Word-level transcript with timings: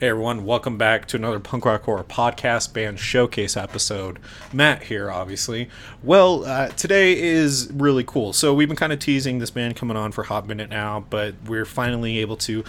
Hey 0.00 0.08
everyone, 0.08 0.46
welcome 0.46 0.78
back 0.78 1.04
to 1.08 1.18
another 1.18 1.38
Punk 1.38 1.66
Rock 1.66 1.82
Horror 1.82 2.04
Podcast 2.04 2.72
Band 2.72 2.98
Showcase 2.98 3.54
episode. 3.54 4.18
Matt 4.50 4.84
here, 4.84 5.10
obviously. 5.10 5.68
Well, 6.02 6.46
uh, 6.46 6.68
today 6.68 7.20
is 7.20 7.70
really 7.70 8.02
cool. 8.02 8.32
So 8.32 8.54
we've 8.54 8.66
been 8.66 8.78
kind 8.78 8.94
of 8.94 8.98
teasing 8.98 9.40
this 9.40 9.50
band 9.50 9.76
coming 9.76 9.98
on 9.98 10.10
for 10.12 10.22
a 10.22 10.26
hot 10.26 10.46
minute 10.46 10.70
now, 10.70 11.04
but 11.10 11.34
we're 11.44 11.66
finally 11.66 12.16
able 12.16 12.38
to 12.38 12.64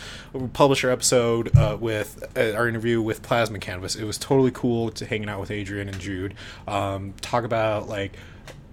publish 0.51 0.83
our 0.83 0.91
episode 0.91 1.55
uh, 1.55 1.77
with 1.79 2.21
uh, 2.37 2.51
our 2.51 2.67
interview 2.67 3.01
with 3.01 3.23
Plasma 3.23 3.59
Canvas. 3.59 3.95
It 3.95 4.03
was 4.03 4.17
totally 4.17 4.51
cool 4.51 4.91
to 4.91 5.05
hanging 5.05 5.29
out 5.29 5.39
with 5.39 5.51
Adrian 5.51 5.87
and 5.87 6.01
Jude, 6.01 6.33
um, 6.67 7.13
talk 7.21 7.45
about 7.45 7.87
like 7.87 8.11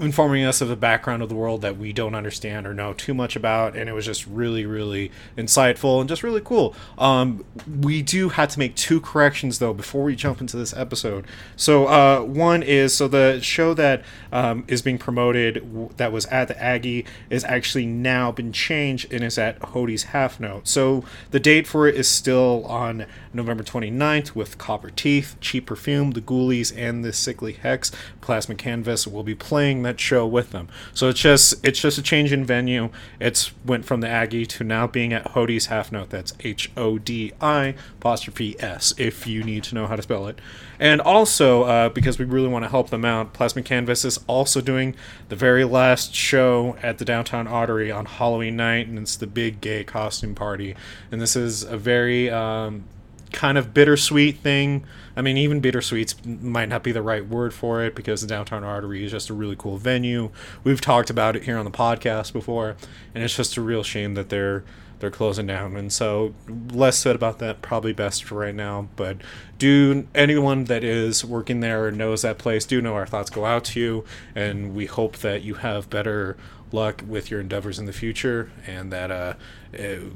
informing 0.00 0.44
us 0.44 0.60
of 0.60 0.68
the 0.68 0.76
background 0.76 1.22
of 1.22 1.28
the 1.28 1.34
world 1.34 1.60
that 1.62 1.76
we 1.76 1.92
don't 1.92 2.14
understand 2.14 2.66
or 2.66 2.74
know 2.74 2.92
too 2.92 3.14
much 3.14 3.34
about 3.36 3.76
and 3.76 3.88
it 3.88 3.92
was 3.92 4.06
just 4.06 4.26
really 4.26 4.64
really 4.64 5.10
insightful 5.36 6.00
and 6.00 6.08
just 6.08 6.22
really 6.22 6.40
cool. 6.40 6.74
Um, 6.96 7.44
we 7.80 8.02
do 8.02 8.30
have 8.30 8.48
to 8.50 8.58
make 8.58 8.74
two 8.74 9.00
corrections 9.00 9.58
though 9.58 9.74
before 9.74 10.04
we 10.04 10.14
jump 10.14 10.40
into 10.40 10.56
this 10.56 10.74
episode. 10.74 11.26
So 11.56 11.86
uh, 11.86 12.20
one 12.20 12.62
is 12.62 12.94
so 12.94 13.08
the 13.08 13.40
show 13.40 13.74
that 13.74 14.04
um, 14.32 14.64
is 14.68 14.82
being 14.82 14.98
promoted 14.98 15.54
w- 15.54 15.90
that 15.96 16.12
was 16.12 16.26
at 16.26 16.48
the 16.48 16.62
aggie 16.62 17.04
is 17.30 17.44
actually 17.44 17.86
now 17.86 18.32
been 18.32 18.52
changed 18.52 19.12
and 19.12 19.24
is 19.24 19.38
at 19.38 19.58
Hodi's 19.60 20.04
half 20.04 20.38
note. 20.38 20.68
So 20.68 21.04
the 21.30 21.40
date 21.40 21.66
for 21.66 21.88
it 21.88 21.94
is 21.94 22.08
still 22.08 22.64
on 22.66 23.06
november 23.38 23.64
29th 23.64 24.34
with 24.34 24.58
copper 24.58 24.90
teeth 24.90 25.36
cheap 25.40 25.66
perfume 25.66 26.10
the 26.10 26.20
ghoulies 26.20 26.72
and 26.76 27.04
the 27.04 27.12
sickly 27.12 27.52
hex 27.52 27.90
plasma 28.20 28.54
canvas 28.54 29.06
will 29.06 29.22
be 29.22 29.34
playing 29.34 29.82
that 29.82 29.98
show 29.98 30.26
with 30.26 30.50
them. 30.50 30.68
So 30.92 31.08
it's 31.08 31.20
just 31.20 31.54
it's 31.64 31.80
just 31.80 31.96
a 31.96 32.02
change 32.02 32.32
in 32.32 32.44
venue. 32.44 32.90
It's 33.20 33.52
went 33.64 33.84
from 33.84 34.00
the 34.00 34.08
Aggie 34.08 34.46
to 34.46 34.64
now 34.64 34.86
being 34.86 35.12
at 35.12 35.32
Hodi's 35.32 35.66
half 35.66 35.90
note. 35.90 36.10
That's 36.10 36.34
H 36.40 36.70
O 36.76 36.98
D 36.98 37.32
I 37.40 37.74
apostrophe 37.96 38.54
S 38.60 38.92
if 38.98 39.26
you 39.26 39.42
need 39.42 39.64
to 39.64 39.74
know 39.74 39.86
how 39.86 39.96
to 39.96 40.02
spell 40.02 40.26
it. 40.26 40.40
And 40.78 41.00
also 41.00 41.62
uh, 41.62 41.88
because 41.88 42.18
we 42.18 42.24
really 42.24 42.48
want 42.48 42.64
to 42.64 42.70
help 42.70 42.90
them 42.90 43.04
out, 43.04 43.32
Plasma 43.32 43.62
Canvas 43.62 44.04
is 44.04 44.18
also 44.26 44.60
doing 44.60 44.94
the 45.28 45.36
very 45.36 45.64
last 45.64 46.14
show 46.14 46.76
at 46.82 46.98
the 46.98 47.04
Downtown 47.04 47.46
Artery 47.46 47.90
on 47.90 48.04
Halloween 48.04 48.56
night, 48.56 48.86
and 48.86 48.98
it's 48.98 49.16
the 49.16 49.26
big 49.26 49.60
gay 49.60 49.84
costume 49.84 50.34
party. 50.34 50.76
And 51.10 51.20
this 51.20 51.34
is 51.34 51.62
a 51.62 51.76
very 51.76 52.30
um, 52.30 52.84
kind 53.32 53.58
of 53.58 53.74
bittersweet 53.74 54.38
thing. 54.38 54.84
I 55.16 55.22
mean, 55.22 55.36
even 55.36 55.60
bittersweet 55.60 56.14
might 56.26 56.68
not 56.68 56.82
be 56.82 56.92
the 56.92 57.02
right 57.02 57.26
word 57.26 57.52
for 57.52 57.82
it 57.82 57.94
because 57.94 58.20
the 58.20 58.26
Downtown 58.26 58.64
Artery 58.64 59.04
is 59.04 59.10
just 59.10 59.30
a 59.30 59.34
really 59.34 59.56
cool 59.56 59.76
venue. 59.76 60.30
We've 60.64 60.80
talked 60.80 61.10
about 61.10 61.36
it 61.36 61.44
here 61.44 61.58
on 61.58 61.64
the 61.64 61.70
podcast 61.70 62.32
before, 62.32 62.76
and 63.14 63.24
it's 63.24 63.36
just 63.36 63.56
a 63.56 63.62
real 63.62 63.82
shame 63.82 64.14
that 64.14 64.28
they're 64.28 64.64
they're 65.00 65.10
closing 65.10 65.46
down. 65.46 65.76
And 65.76 65.92
so, 65.92 66.34
less 66.48 66.98
said 66.98 67.14
about 67.14 67.38
that, 67.38 67.62
probably 67.62 67.92
best 67.92 68.24
for 68.24 68.36
right 68.36 68.54
now. 68.54 68.88
But 68.96 69.18
do 69.58 70.06
anyone 70.14 70.64
that 70.64 70.84
is 70.84 71.24
working 71.24 71.60
there 71.60 71.86
or 71.86 71.92
knows 71.92 72.22
that 72.22 72.38
place, 72.38 72.64
do 72.64 72.80
know 72.80 72.94
our 72.94 73.06
thoughts 73.06 73.30
go 73.30 73.44
out 73.44 73.64
to 73.66 73.80
you, 73.80 74.04
and 74.34 74.74
we 74.74 74.86
hope 74.86 75.18
that 75.18 75.42
you 75.42 75.54
have 75.54 75.90
better 75.90 76.36
luck 76.72 77.02
with 77.06 77.30
your 77.30 77.40
endeavors 77.40 77.78
in 77.78 77.86
the 77.86 77.92
future, 77.92 78.50
and 78.66 78.92
that 78.92 79.10
uh, 79.10 79.34
it, 79.72 80.12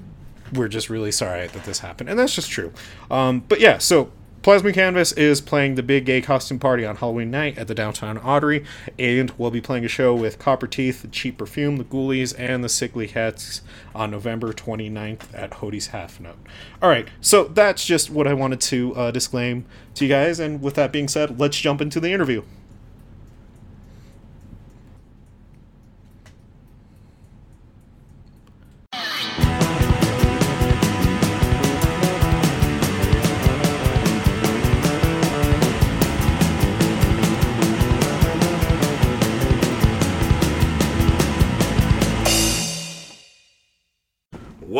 we're 0.53 0.69
just 0.69 0.91
really 0.91 1.13
sorry 1.13 1.47
that 1.47 1.65
this 1.65 1.81
happened, 1.81 2.11
and 2.11 2.19
that's 2.19 2.35
just 2.35 2.51
true. 2.51 2.73
Um, 3.11 3.45
but 3.49 3.61
yeah, 3.61 3.79
so 3.79 4.11
Plasma 4.43 4.73
Canvas 4.73 5.13
is 5.13 5.41
playing 5.41 5.77
the 5.77 5.85
big 5.85 6.05
gay 6.05 6.21
costume 6.21 6.59
party 6.59 6.85
on 6.85 6.97
Halloween 6.97 7.31
night 7.31 7.57
at 7.57 7.69
the 7.69 7.77
Downtown 7.77 8.19
Artery, 8.19 8.65
and 8.99 9.31
we'll 9.39 9.53
be 9.53 9.61
playing 9.61 9.85
a 9.85 9.89
show 9.89 10.17
with 10.17 10.41
Copper 10.41 10.67
Teeth, 10.67 11.03
the 11.03 11.09
Cheap 11.09 11.39
Perfume, 11.39 11.77
the 11.77 11.85
Ghoulies, 11.85 12.35
and 12.37 12.65
the 12.65 12.69
Sickly 12.69 13.07
Heads 13.07 13.63
on 13.95 14.11
November 14.11 14.53
29th 14.53 15.33
at 15.33 15.53
Hodi's 15.53 15.89
Half 15.89 16.19
Note. 16.19 16.39
All 16.83 16.89
right, 16.89 17.07
so 17.21 17.45
that's 17.45 17.87
just 17.87 18.11
what 18.11 18.27
I 18.27 18.35
wanted 18.35 18.61
to 18.63 18.95
uh, 18.97 19.11
disclaim 19.13 19.65
to 19.95 20.05
you 20.05 20.09
guys, 20.09 20.41
and 20.41 20.61
with 20.61 20.75
that 20.75 20.91
being 20.91 21.07
said, 21.07 21.39
let's 21.39 21.57
jump 21.57 21.81
into 21.81 22.01
the 22.01 22.11
interview. 22.11 22.43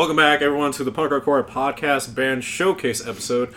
Welcome 0.03 0.17
back, 0.17 0.43
everyone, 0.43 0.73
to 0.73 0.83
the 0.83 0.91
Punk 0.91 1.13
Rock 1.13 1.23
Horror 1.23 1.45
Podcast 1.45 2.13
Band 2.13 2.43
Showcase 2.43 3.07
episode. 3.07 3.55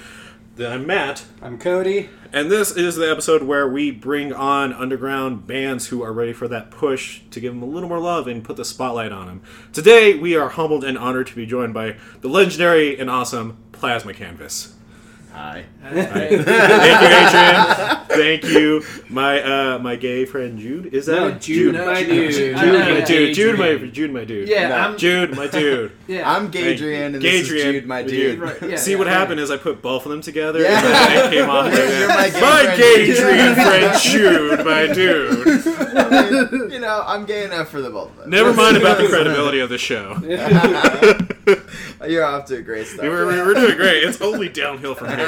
I'm 0.59 0.85
Matt, 0.85 1.25
I'm 1.41 1.57
Cody. 1.57 2.11
and 2.31 2.51
this 2.51 2.69
is 2.69 2.95
the 2.97 3.09
episode 3.09 3.41
where 3.41 3.67
we 3.67 3.89
bring 3.89 4.31
on 4.31 4.71
underground 4.71 5.47
bands 5.47 5.87
who 5.87 6.03
are 6.03 6.13
ready 6.13 6.33
for 6.33 6.47
that 6.49 6.69
push 6.69 7.21
to 7.31 7.39
give 7.39 7.51
them 7.51 7.63
a 7.63 7.65
little 7.65 7.89
more 7.89 7.97
love 7.97 8.27
and 8.27 8.43
put 8.43 8.57
the 8.57 8.63
spotlight 8.63 9.11
on 9.11 9.25
them. 9.25 9.41
Today, 9.73 10.13
we 10.13 10.35
are 10.35 10.49
humbled 10.49 10.83
and 10.83 10.99
honored 10.99 11.25
to 11.25 11.35
be 11.35 11.47
joined 11.47 11.73
by 11.73 11.95
the 12.21 12.29
legendary 12.29 12.95
and 12.99 13.09
awesome 13.09 13.57
Plasma 13.71 14.13
Canvas. 14.13 14.75
Hi. 15.35 15.65
Thank 15.83 16.31
you, 16.31 17.07
Adrian. 17.07 18.05
Thank 18.07 18.43
you, 18.45 18.83
my 19.09 19.41
uh, 19.43 19.79
my 19.79 19.97
gay 19.97 20.23
friend 20.25 20.57
Jude. 20.57 20.93
Is 20.93 21.07
that 21.07 21.15
No, 21.15 21.27
it? 21.27 21.41
Jude, 21.41 21.75
my 21.75 22.01
Jude, 22.01 22.09
dude. 22.09 22.33
Jude, 22.33 22.55
I 22.55 22.93
my 22.93 23.01
dude, 23.01 23.35
Jude, 23.35 23.59
my 23.59 23.75
Jude, 23.89 24.11
my 24.13 24.23
dude. 24.23 24.47
Yeah, 24.47 24.69
No. 24.69 24.75
I'm 24.75 24.97
Jude, 24.97 25.35
my 25.35 25.47
dude. 25.47 25.91
Yeah, 26.07 26.31
I'm 26.31 26.51
Gadrian, 26.51 27.15
and 27.15 27.21
this 27.21 27.49
is 27.49 27.63
Jude, 27.63 27.87
my 27.87 28.03
dude. 28.03 28.39
Right, 28.39 28.61
yeah, 28.61 28.75
See 28.77 28.91
yeah, 28.91 28.97
what 28.99 29.07
yeah. 29.07 29.13
happened 29.13 29.39
is 29.39 29.49
I 29.49 29.57
put 29.57 29.81
both 29.81 30.05
of 30.05 30.11
them 30.11 30.21
together. 30.21 30.61
Yeah. 30.61 30.77
and 30.77 30.85
then 30.85 31.31
came 31.31 31.49
off. 31.49 31.65
like 31.65 31.73
You're 31.75 32.07
my 32.07 32.29
gay 32.29 32.41
my 32.41 32.63
friend, 32.65 32.77
gay 32.77 33.99
Jude. 33.99 34.55
Jude, 34.57 34.65
my 34.65 34.87
dude. 34.93 35.47
I 35.97 36.29
mean, 36.51 36.71
you 36.71 36.79
know, 36.79 37.03
I'm 37.05 37.25
gay 37.25 37.43
enough 37.45 37.69
for 37.69 37.81
the 37.81 37.89
both 37.89 38.11
of 38.11 38.19
us. 38.19 38.27
Never 38.27 38.53
mind 38.53 38.77
about 38.77 38.99
the 38.99 39.07
credibility 39.09 39.59
of 39.59 39.69
the 39.69 39.79
show. 39.79 40.15
You're 42.07 42.23
off 42.23 42.45
to 42.45 42.57
a 42.57 42.61
great 42.61 42.85
start. 42.87 43.09
We're, 43.09 43.25
we're 43.25 43.53
doing 43.55 43.75
great. 43.77 44.03
It's 44.03 44.21
only 44.21 44.47
downhill 44.49 44.93
from 44.95 45.09
here. 45.09 45.24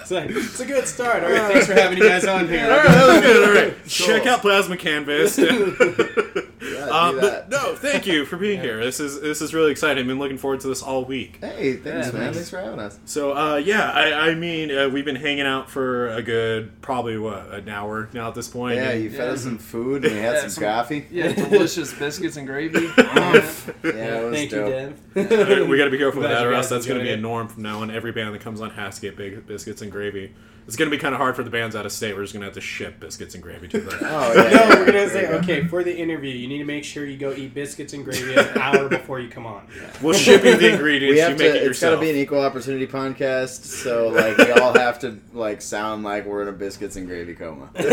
It's, 0.00 0.10
like, 0.10 0.30
it's 0.30 0.60
a 0.60 0.64
good 0.66 0.86
start. 0.86 1.24
All 1.24 1.30
right, 1.30 1.50
thanks 1.52 1.66
for 1.66 1.74
having 1.74 1.98
you 1.98 2.08
guys 2.08 2.24
on 2.26 2.48
here. 2.48 2.64
All 2.70 2.76
right, 2.78 2.86
that 2.88 3.06
was 3.08 3.20
good. 3.22 3.48
All 3.48 3.54
right, 3.54 3.74
check 3.86 4.26
out 4.26 4.40
Plasma 4.40 4.76
Canvas. 4.76 5.38
Yeah, 6.66 6.86
Um, 6.86 7.20
but 7.20 7.48
no, 7.48 7.76
thank 7.76 8.06
you 8.08 8.24
for 8.26 8.36
being 8.36 8.60
here. 8.60 8.82
This 8.82 8.98
is 8.98 9.20
this 9.20 9.40
is 9.40 9.54
really 9.54 9.70
exciting. 9.70 10.00
I've 10.02 10.06
been 10.08 10.18
looking 10.18 10.36
forward 10.38 10.60
to 10.60 10.68
this 10.68 10.82
all 10.82 11.04
week. 11.04 11.38
Hey, 11.40 11.74
thanks, 11.74 11.84
Yeah, 12.08 12.12
man. 12.12 12.12
thanks. 12.12 12.36
Thanks 12.38 12.50
for 12.50 12.58
having 12.60 12.80
us. 12.80 12.98
So 13.04 13.36
uh, 13.36 13.56
yeah, 13.56 13.92
I, 13.92 14.30
I 14.30 14.34
mean 14.34 14.76
uh, 14.76 14.88
we've 14.88 15.04
been 15.04 15.14
hanging 15.16 15.46
out 15.46 15.70
for 15.70 16.08
a 16.08 16.22
good 16.22 16.80
probably 16.82 17.18
what 17.18 17.52
an 17.54 17.68
hour 17.68 18.08
now 18.12 18.28
at 18.28 18.34
this 18.34 18.48
point. 18.48 18.76
Yeah, 18.76 18.90
And- 18.90 19.04
you 19.04 19.10
fed 19.10 19.28
Yeah. 19.28 19.32
us 19.34 19.42
some 19.42 19.58
food 19.58 20.04
and 20.06 20.14
we 20.14 20.20
had 20.20 20.34
Yeah, 20.34 20.40
some 20.40 20.50
some- 20.50 20.64
coffee. 20.64 21.06
Yeah, 21.10 21.32
delicious 21.34 21.92
biscuits 21.94 22.36
and 22.36 22.46
gravy. 22.48 22.80
Yeah, 22.98 23.32
it 23.34 24.24
was 24.24 24.34
Thank 24.34 24.50
dope. 24.50 24.68
you, 25.14 25.22
Uh, 25.22 25.24
Dev. 25.44 25.68
we 25.68 25.78
got 25.78 25.84
to 25.84 25.90
be 25.90 25.98
careful 25.98 26.20
with 26.20 26.30
that, 26.30 26.42
you 26.42 26.48
or 26.48 26.52
else 26.54 26.68
that's 26.68 26.86
going 26.86 26.98
to 26.98 27.04
be 27.04 27.12
a 27.12 27.16
norm 27.16 27.46
from 27.48 27.62
now 27.62 27.80
on. 27.82 27.90
Every 27.92 28.10
band 28.12 28.34
that 28.34 28.40
comes 28.46 28.60
on 28.60 28.70
has 28.70 28.94
to 28.94 29.00
get 29.00 29.16
big 29.16 29.44
biscuits 29.44 29.82
and 29.82 29.90
gravy. 29.90 30.32
It's 30.68 30.74
going 30.76 30.88
to 30.90 30.96
be 30.96 31.00
kind 31.00 31.14
of 31.14 31.20
hard 31.20 31.36
for 31.36 31.42
the 31.44 31.50
bands 31.50 31.76
out 31.76 31.86
of 31.86 31.92
state. 31.92 32.14
We're 32.16 32.22
just 32.22 32.32
going 32.32 32.40
to 32.42 32.46
have 32.46 32.54
to 32.54 32.60
ship 32.60 32.98
biscuits 32.98 33.34
and 33.34 33.42
gravy 33.42 33.66
to 33.68 33.80
them. 33.80 33.98
Oh, 34.04 34.32
yeah. 34.34 34.50
No, 34.50 34.68
we're 34.80 34.86
gonna 34.86 35.08
say 35.08 35.22
There 35.22 35.22
you 35.22 35.28
go. 35.28 35.36
okay 35.38 35.66
for 35.68 35.82
the 35.84 35.96
interview. 35.96 36.32
You 36.34 36.46
need 36.48 36.58
to 36.58 36.64
make 36.64 36.82
sure 36.84 37.04
you 37.06 37.16
go 37.16 37.32
eat 37.32 37.54
biscuits 37.54 37.92
and 37.92 38.04
gravy 38.04 38.34
an 38.34 38.58
hour 38.58 38.88
before 38.88 39.18
you 39.20 39.28
come 39.28 39.46
on. 39.46 39.66
We'll 40.02 40.14
ship 40.14 40.44
you 40.44 40.56
the 40.56 40.72
ingredients. 40.74 41.12
We 41.12 41.16
You 41.18 41.22
have 41.22 41.38
make 41.38 41.52
to. 41.52 41.64
it 41.64 41.70
It's 41.70 41.80
got 41.80 41.90
to 41.90 41.98
be 42.00 42.10
an 42.10 42.16
equal 42.16 42.40
opportunity 42.40 42.86
podcast, 42.86 43.64
so 43.64 44.08
like 44.08 44.36
we 44.38 44.50
all 44.52 44.72
have 44.74 44.98
to 45.00 45.18
like 45.32 45.60
sound 45.62 46.02
like 46.04 46.24
we're 46.26 46.42
in 46.42 46.48
a 46.48 46.52
biscuits 46.52 46.96
and 46.96 47.06
gravy 47.06 47.34
coma. 47.34 47.68
That's 47.74 47.86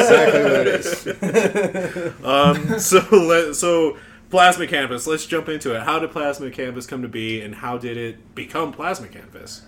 exactly 0.00 0.42
what 0.42 0.66
it 0.66 0.68
is. 0.76 2.24
um, 2.24 2.78
so 2.80 2.98
let, 3.16 3.54
so 3.56 3.96
plasma 4.30 4.66
canvas. 4.66 5.06
Let's 5.06 5.26
jump 5.26 5.48
into 5.48 5.74
it. 5.74 5.82
How 5.82 5.98
did 5.98 6.10
plasma 6.10 6.50
canvas 6.50 6.86
come 6.86 7.02
to 7.02 7.08
be, 7.08 7.40
and 7.40 7.54
how 7.56 7.78
did 7.78 7.96
it 7.96 8.34
become 8.34 8.72
plasma 8.72 9.08
canvas? 9.08 9.62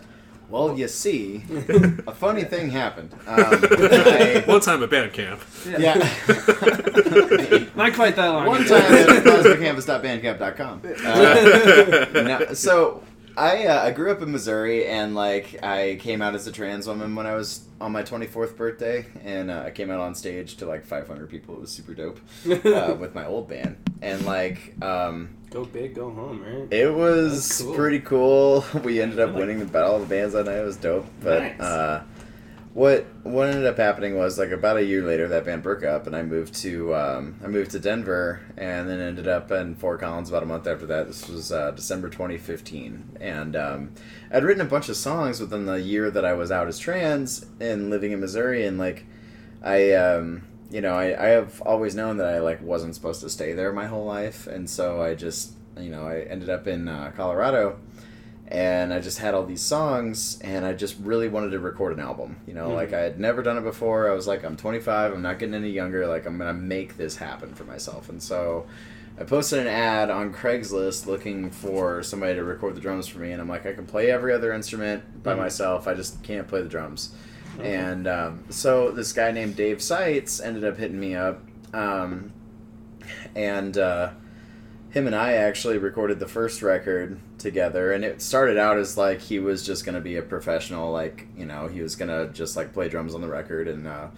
Well, 0.50 0.78
you 0.78 0.88
see, 0.88 1.42
a 2.06 2.12
funny 2.12 2.42
thing 2.44 2.70
happened. 2.70 3.12
Um, 3.26 3.36
I, 3.36 4.42
One 4.46 4.60
time 4.62 4.82
at 4.82 4.88
band 4.88 5.12
camp. 5.12 5.42
yeah. 5.66 5.94
Not 7.76 7.92
quite 7.92 8.16
that 8.16 8.28
long. 8.28 8.46
One 8.46 8.64
time 8.64 8.80
at 8.80 9.24
plasmacanvas.bandcamp.com. 9.24 10.82
Uh, 11.04 12.06
no, 12.46 12.54
so 12.54 13.02
I 13.38 13.66
uh, 13.66 13.82
I 13.84 13.90
grew 13.92 14.10
up 14.10 14.20
in 14.20 14.32
Missouri 14.32 14.86
and 14.86 15.14
like 15.14 15.62
I 15.62 15.96
came 16.00 16.20
out 16.20 16.34
as 16.34 16.46
a 16.48 16.52
trans 16.52 16.88
woman 16.88 17.14
when 17.14 17.24
I 17.26 17.34
was 17.34 17.64
on 17.80 17.92
my 17.92 18.02
24th 18.02 18.56
birthday 18.56 19.06
and 19.24 19.50
uh, 19.50 19.62
I 19.66 19.70
came 19.70 19.90
out 19.92 20.00
on 20.00 20.14
stage 20.16 20.56
to 20.56 20.66
like 20.66 20.84
500 20.84 21.30
people. 21.30 21.54
It 21.54 21.60
was 21.60 21.70
super 21.70 21.94
dope 21.94 22.18
uh, 22.50 22.96
with 22.98 23.14
my 23.14 23.26
old 23.26 23.48
band 23.48 23.76
and 24.02 24.26
like 24.26 24.74
um, 24.82 25.30
Go 25.50 25.64
big, 25.64 25.94
go 25.94 26.10
home, 26.10 26.42
right? 26.42 26.66
it 26.72 26.92
was 26.92 27.62
cool. 27.62 27.74
pretty 27.74 28.00
cool. 28.00 28.64
We 28.82 29.00
ended 29.00 29.20
up 29.20 29.34
winning 29.34 29.60
the 29.60 29.66
battle 29.66 29.94
of 29.96 30.02
the 30.08 30.14
bands 30.14 30.34
that 30.34 30.46
night. 30.46 30.56
It 30.56 30.64
was 30.64 30.76
dope, 30.76 31.06
but 31.20 31.40
Nice. 31.58 31.60
What 32.78 33.06
what 33.24 33.48
ended 33.48 33.66
up 33.66 33.76
happening 33.76 34.16
was 34.16 34.38
like 34.38 34.52
about 34.52 34.76
a 34.76 34.84
year 34.84 35.02
later 35.02 35.26
that 35.26 35.44
band 35.44 35.64
broke 35.64 35.82
up 35.82 36.06
and 36.06 36.14
I 36.14 36.22
moved 36.22 36.54
to 36.62 36.94
um, 36.94 37.34
I 37.42 37.48
moved 37.48 37.72
to 37.72 37.80
Denver 37.80 38.40
and 38.56 38.88
then 38.88 39.00
ended 39.00 39.26
up 39.26 39.50
in 39.50 39.74
Fort 39.74 39.98
Collins 39.98 40.28
about 40.28 40.44
a 40.44 40.46
month 40.46 40.68
after 40.68 40.86
that. 40.86 41.08
This 41.08 41.28
was 41.28 41.50
uh, 41.50 41.72
December 41.72 42.08
2015 42.08 43.18
and 43.20 43.56
um, 43.56 43.94
I'd 44.30 44.44
written 44.44 44.64
a 44.64 44.70
bunch 44.70 44.88
of 44.88 44.96
songs 44.96 45.40
within 45.40 45.66
the 45.66 45.80
year 45.80 46.08
that 46.08 46.24
I 46.24 46.34
was 46.34 46.52
out 46.52 46.68
as 46.68 46.78
trans 46.78 47.46
and 47.58 47.90
living 47.90 48.12
in 48.12 48.20
Missouri 48.20 48.64
and 48.64 48.78
like 48.78 49.06
I 49.60 49.94
um, 49.94 50.44
you 50.70 50.80
know 50.80 50.94
I, 50.94 51.20
I 51.20 51.28
have 51.30 51.60
always 51.62 51.96
known 51.96 52.18
that 52.18 52.28
I 52.28 52.38
like 52.38 52.62
wasn't 52.62 52.94
supposed 52.94 53.22
to 53.22 53.28
stay 53.28 53.54
there 53.54 53.72
my 53.72 53.86
whole 53.86 54.04
life 54.04 54.46
and 54.46 54.70
so 54.70 55.02
I 55.02 55.16
just 55.16 55.54
you 55.76 55.90
know 55.90 56.06
I 56.06 56.20
ended 56.20 56.48
up 56.48 56.68
in 56.68 56.86
uh, 56.86 57.10
Colorado 57.16 57.80
and 58.50 58.94
I 58.94 59.00
just 59.00 59.18
had 59.18 59.34
all 59.34 59.44
these 59.44 59.60
songs, 59.60 60.38
and 60.40 60.64
I 60.64 60.72
just 60.72 60.96
really 61.02 61.28
wanted 61.28 61.50
to 61.50 61.58
record 61.60 61.92
an 61.92 62.00
album. 62.00 62.36
You 62.46 62.54
know, 62.54 62.70
Mhm. 62.70 62.74
like 62.74 62.92
I 62.94 63.00
had 63.00 63.20
never 63.20 63.42
done 63.42 63.58
it 63.58 63.62
before. 63.64 64.08
I 64.10 64.14
was 64.14 64.26
like, 64.26 64.42
I'm 64.44 64.56
25, 64.56 65.12
I'm 65.12 65.22
not 65.22 65.38
getting 65.38 65.54
any 65.54 65.70
younger. 65.70 66.06
Like 66.06 66.26
I'm 66.26 66.38
gonna 66.38 66.54
make 66.54 66.96
this 66.96 67.16
happen 67.16 67.54
for 67.54 67.64
myself, 67.64 68.08
and 68.08 68.22
so 68.22 68.66
I 69.20 69.24
posted 69.24 69.58
an 69.58 69.66
ad 69.66 70.10
on 70.10 70.32
Craigslist 70.32 71.06
looking 71.06 71.50
for 71.50 72.02
somebody 72.02 72.34
to 72.36 72.44
record 72.44 72.74
the 72.76 72.80
drums 72.80 73.06
for 73.08 73.18
me, 73.18 73.32
and 73.32 73.40
I'm 73.42 73.48
like, 73.48 73.66
I 73.66 73.72
can 73.72 73.84
play 73.84 74.10
every 74.10 74.32
other 74.32 74.52
instrument 74.52 75.22
by 75.22 75.34
Mhm. 75.34 75.38
myself. 75.38 75.86
I 75.88 75.94
just 75.94 76.22
can't 76.22 76.46
play 76.48 76.62
the 76.62 76.68
drums. 76.68 77.10
Okay. 77.58 77.74
And 77.74 78.06
um, 78.06 78.44
so 78.50 78.92
this 78.92 79.12
guy 79.12 79.32
named 79.32 79.56
Dave 79.56 79.82
Seitz 79.82 80.40
ended 80.40 80.62
up 80.64 80.76
hitting 80.76 81.00
me 81.00 81.16
up, 81.16 81.40
um, 81.74 82.30
and 83.34 83.76
uh, 83.76 84.10
him 84.90 85.06
and 85.06 85.14
I 85.14 85.32
actually 85.34 85.78
recorded 85.78 86.18
the 86.18 86.26
first 86.26 86.62
record 86.62 87.18
together. 87.38 87.92
And 87.92 88.04
it 88.04 88.22
started 88.22 88.56
out 88.56 88.78
as 88.78 88.96
like 88.96 89.20
he 89.20 89.38
was 89.38 89.64
just 89.64 89.84
gonna 89.84 90.00
be 90.00 90.16
a 90.16 90.22
professional, 90.22 90.92
like 90.92 91.26
you 91.36 91.44
know, 91.44 91.66
he 91.68 91.82
was 91.82 91.96
gonna 91.96 92.28
just 92.28 92.56
like 92.56 92.72
play 92.72 92.88
drums 92.88 93.14
on 93.14 93.20
the 93.20 93.28
record. 93.28 93.68
And 93.68 93.86
uh, 93.86 94.08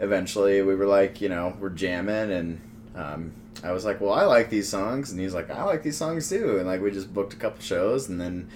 eventually, 0.00 0.62
we 0.62 0.74
were 0.74 0.86
like, 0.86 1.20
you 1.20 1.28
know, 1.28 1.56
we're 1.60 1.70
jamming, 1.70 2.32
and 2.32 2.60
um, 2.94 3.32
I 3.62 3.72
was 3.72 3.84
like, 3.84 4.00
well, 4.00 4.12
I 4.12 4.24
like 4.24 4.50
these 4.50 4.68
songs, 4.68 5.10
and 5.12 5.20
he's 5.20 5.34
like, 5.34 5.50
I 5.50 5.64
like 5.64 5.82
these 5.82 5.96
songs 5.96 6.28
too. 6.28 6.58
And 6.58 6.66
like 6.66 6.80
we 6.80 6.90
just 6.90 7.12
booked 7.14 7.32
a 7.32 7.36
couple 7.36 7.60
shows, 7.62 8.08
and 8.08 8.20
then 8.20 8.48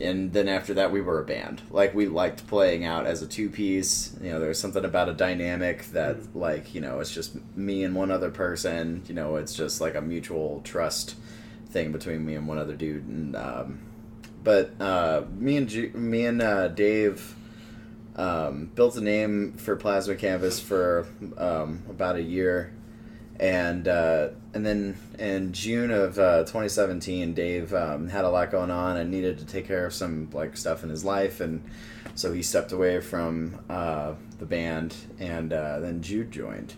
and 0.00 0.32
then 0.32 0.48
after 0.48 0.74
that 0.74 0.90
we 0.92 1.00
were 1.00 1.20
a 1.20 1.24
band. 1.24 1.62
Like 1.70 1.94
we 1.94 2.06
liked 2.06 2.46
playing 2.46 2.84
out 2.84 3.06
as 3.06 3.22
a 3.22 3.26
two 3.26 3.48
piece 3.48 4.16
you 4.20 4.30
know 4.30 4.40
there's 4.40 4.58
something 4.58 4.84
about 4.84 5.08
a 5.08 5.14
dynamic 5.14 5.86
that 5.92 6.36
like 6.36 6.74
you 6.74 6.80
know 6.80 7.00
it's 7.00 7.12
just 7.12 7.36
me 7.56 7.84
and 7.84 7.94
one 7.94 8.10
other 8.10 8.30
person. 8.30 9.02
You 9.06 9.14
know 9.14 9.36
it's 9.36 9.54
just 9.54 9.80
like 9.80 9.94
a 9.94 10.00
mutual 10.00 10.60
trust 10.62 11.16
thing 11.68 11.92
between 11.92 12.24
me 12.24 12.34
and 12.34 12.46
one 12.46 12.58
other 12.58 12.74
dude. 12.74 13.06
And 13.06 13.36
um, 13.36 13.80
but 14.42 14.80
uh, 14.80 15.22
me 15.36 15.56
and 15.56 15.68
Ju- 15.68 15.90
me 15.94 16.26
and 16.26 16.42
uh, 16.42 16.68
Dave 16.68 17.34
um, 18.16 18.70
built 18.74 18.96
a 18.96 19.00
name 19.00 19.54
for 19.54 19.74
Plasma 19.76 20.14
Canvas 20.14 20.60
for 20.60 21.06
um, 21.36 21.82
about 21.88 22.16
a 22.16 22.22
year, 22.22 22.72
and 23.40 23.88
uh, 23.88 24.28
and 24.52 24.64
then 24.64 24.96
in 25.18 25.52
June 25.52 25.90
of 25.90 26.18
uh, 26.18 26.40
2017, 26.40 27.34
Dave 27.34 27.74
um, 27.74 28.08
had 28.08 28.24
a 28.24 28.30
lot 28.30 28.50
going 28.50 28.70
on 28.70 28.96
and 28.96 29.10
needed 29.10 29.38
to 29.38 29.44
take 29.44 29.66
care 29.66 29.86
of 29.86 29.92
some 29.92 30.30
like 30.32 30.56
stuff 30.56 30.84
in 30.84 30.90
his 30.90 31.04
life, 31.04 31.40
and 31.40 31.62
so 32.14 32.32
he 32.32 32.42
stepped 32.42 32.72
away 32.72 33.00
from 33.00 33.58
uh, 33.68 34.14
the 34.38 34.46
band, 34.46 34.94
and 35.18 35.52
uh, 35.52 35.80
then 35.80 36.02
Jude 36.02 36.30
joined. 36.30 36.74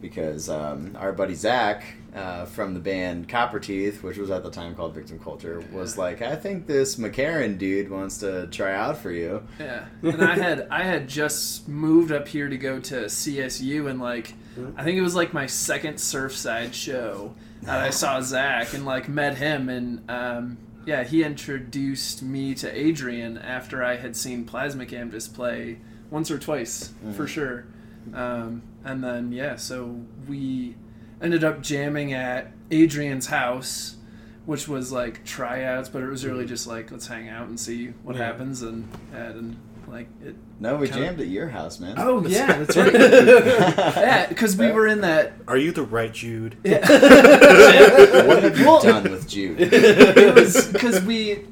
Because 0.00 0.48
um, 0.48 0.96
our 0.98 1.12
buddy 1.12 1.34
Zach 1.34 1.84
uh, 2.12 2.44
from 2.44 2.74
the 2.74 2.80
band 2.80 3.28
Copper 3.28 3.60
Teeth, 3.60 4.02
which 4.02 4.18
was 4.18 4.32
at 4.32 4.42
the 4.42 4.50
time 4.50 4.74
called 4.74 4.96
Victim 4.96 5.20
Culture, 5.20 5.62
was 5.72 5.96
like, 5.96 6.22
I 6.22 6.34
think 6.34 6.66
this 6.66 6.96
McCarran 6.96 7.56
dude 7.56 7.88
wants 7.88 8.18
to 8.18 8.48
try 8.48 8.74
out 8.74 8.98
for 8.98 9.12
you. 9.12 9.44
Yeah, 9.60 9.86
and 10.02 10.22
I 10.22 10.36
had 10.36 10.66
I 10.70 10.82
had 10.82 11.08
just 11.08 11.68
moved 11.68 12.10
up 12.10 12.28
here 12.28 12.48
to 12.48 12.58
go 12.58 12.80
to 12.80 13.04
CSU, 13.04 13.88
and 13.88 14.00
like 14.00 14.34
I 14.76 14.84
think 14.84 14.98
it 14.98 15.02
was 15.02 15.14
like 15.14 15.32
my 15.32 15.46
second 15.46 15.94
Surfside 15.96 16.74
show 16.74 17.34
that 17.62 17.80
I 17.80 17.90
saw 17.90 18.20
Zach 18.20 18.74
and 18.74 18.84
like 18.84 19.08
met 19.08 19.38
him, 19.38 19.68
and 19.68 20.10
um, 20.10 20.58
yeah, 20.84 21.04
he 21.04 21.22
introduced 21.22 22.22
me 22.22 22.54
to 22.56 22.70
Adrian 22.78 23.38
after 23.38 23.82
I 23.82 23.96
had 23.96 24.16
seen 24.16 24.44
Plasma 24.44 24.84
Canvas 24.86 25.28
play 25.28 25.78
once 26.10 26.30
or 26.30 26.38
twice 26.38 26.92
for 27.14 27.24
Mhm. 27.24 27.28
sure, 27.28 27.64
um, 28.12 28.62
and 28.84 29.02
then 29.02 29.32
yeah, 29.32 29.56
so 29.56 30.00
we 30.28 30.76
ended 31.22 31.44
up 31.44 31.62
jamming 31.62 32.12
at 32.12 32.52
Adrian's 32.70 33.26
house. 33.28 33.96
Which 34.44 34.66
was 34.66 34.90
like 34.90 35.24
tryouts, 35.24 35.88
but 35.88 36.02
it 36.02 36.08
was 36.08 36.26
really 36.26 36.46
just 36.46 36.66
like 36.66 36.90
let's 36.90 37.06
hang 37.06 37.28
out 37.28 37.46
and 37.46 37.60
see 37.60 37.92
what 38.02 38.16
Yeah. 38.16 38.24
happens, 38.24 38.60
and 38.60 38.88
and 39.14 39.54
like 39.88 40.08
it. 40.22 40.36
No, 40.60 40.76
we 40.76 40.88
Kinda- 40.88 41.02
jammed 41.04 41.20
at 41.20 41.28
your 41.28 41.48
house, 41.48 41.80
man. 41.80 41.94
Oh 41.98 42.24
yeah, 42.26 42.58
that's 42.58 42.76
right. 42.76 42.92
yeah, 42.94 44.26
because 44.28 44.56
we 44.56 44.70
were 44.70 44.86
in 44.86 45.00
that. 45.02 45.32
Are 45.48 45.56
you 45.56 45.72
the 45.72 45.82
right 45.82 46.12
Jude? 46.12 46.56
Yeah. 46.64 46.78
what 48.26 48.42
have 48.42 48.58
you 48.58 48.66
Well- 48.66 48.82
done 48.82 49.04
with 49.10 49.28
Jude? 49.28 49.58
It 49.60 50.34
was 50.34 50.66
because 50.68 51.02
we 51.02 51.44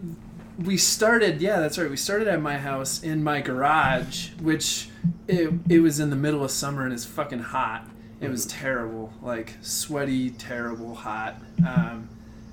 we 0.58 0.76
started. 0.76 1.40
Yeah, 1.40 1.60
that's 1.60 1.78
right. 1.78 1.90
We 1.90 1.96
started 1.96 2.28
at 2.28 2.40
my 2.40 2.58
house 2.58 3.02
in 3.02 3.22
my 3.24 3.40
garage, 3.40 4.30
which 4.40 4.88
it 5.26 5.52
it 5.68 5.80
was 5.80 6.00
in 6.00 6.10
the 6.10 6.16
middle 6.16 6.44
of 6.44 6.50
summer 6.50 6.84
and 6.84 6.92
it's 6.92 7.04
fucking 7.04 7.40
hot. 7.40 7.88
It 8.20 8.28
was 8.30 8.44
terrible, 8.44 9.12
like 9.22 9.54
sweaty, 9.62 10.28
terrible, 10.30 10.94
hot. 10.94 11.36
Um, 11.66 12.10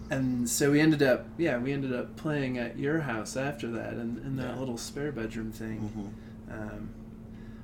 and 0.10 0.50
so 0.50 0.72
we 0.72 0.80
ended 0.80 1.04
up, 1.04 1.26
yeah, 1.38 1.58
we 1.58 1.72
ended 1.74 1.94
up 1.94 2.16
playing 2.16 2.58
at 2.58 2.78
your 2.80 3.02
house 3.02 3.36
after 3.38 3.70
that, 3.72 3.94
in, 3.94 4.22
in 4.26 4.36
that 4.38 4.54
Yeah. 4.56 4.60
little 4.60 4.78
spare 4.78 5.12
bedroom 5.12 5.52
thing. 5.52 6.14
Mhm. 6.50 6.54
Um, 6.54 6.90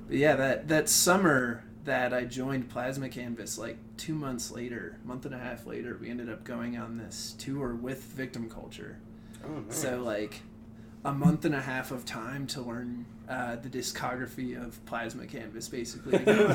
but 0.08 0.16
yeah, 0.16 0.36
that 0.36 0.68
that 0.68 0.88
summer 0.88 1.62
that 1.84 2.12
I 2.14 2.24
joined 2.24 2.68
Plasma 2.70 3.08
Canvas, 3.08 3.58
like 3.58 3.76
two 3.96 4.14
months 4.14 4.50
later, 4.50 4.98
month 5.04 5.26
and 5.26 5.34
a 5.34 5.38
half 5.38 5.66
later, 5.66 5.98
we 6.00 6.08
ended 6.10 6.28
up 6.30 6.44
going 6.44 6.76
on 6.78 6.96
this 6.98 7.34
tour 7.38 7.74
with 7.74 8.02
Victim 8.04 8.48
Culture. 8.48 8.98
Oh, 9.44 9.60
nice. 9.60 9.76
So 9.76 10.02
like 10.02 10.40
a 11.04 11.12
month 11.12 11.44
and 11.44 11.54
a 11.54 11.60
half 11.60 11.90
of 11.90 12.04
time 12.04 12.46
to 12.48 12.60
learn 12.62 13.04
uh, 13.28 13.56
the 13.56 13.68
discography 13.68 14.60
of 14.60 14.84
Plasma 14.86 15.26
Canvas, 15.26 15.68
basically. 15.68 16.18
No 16.24 16.46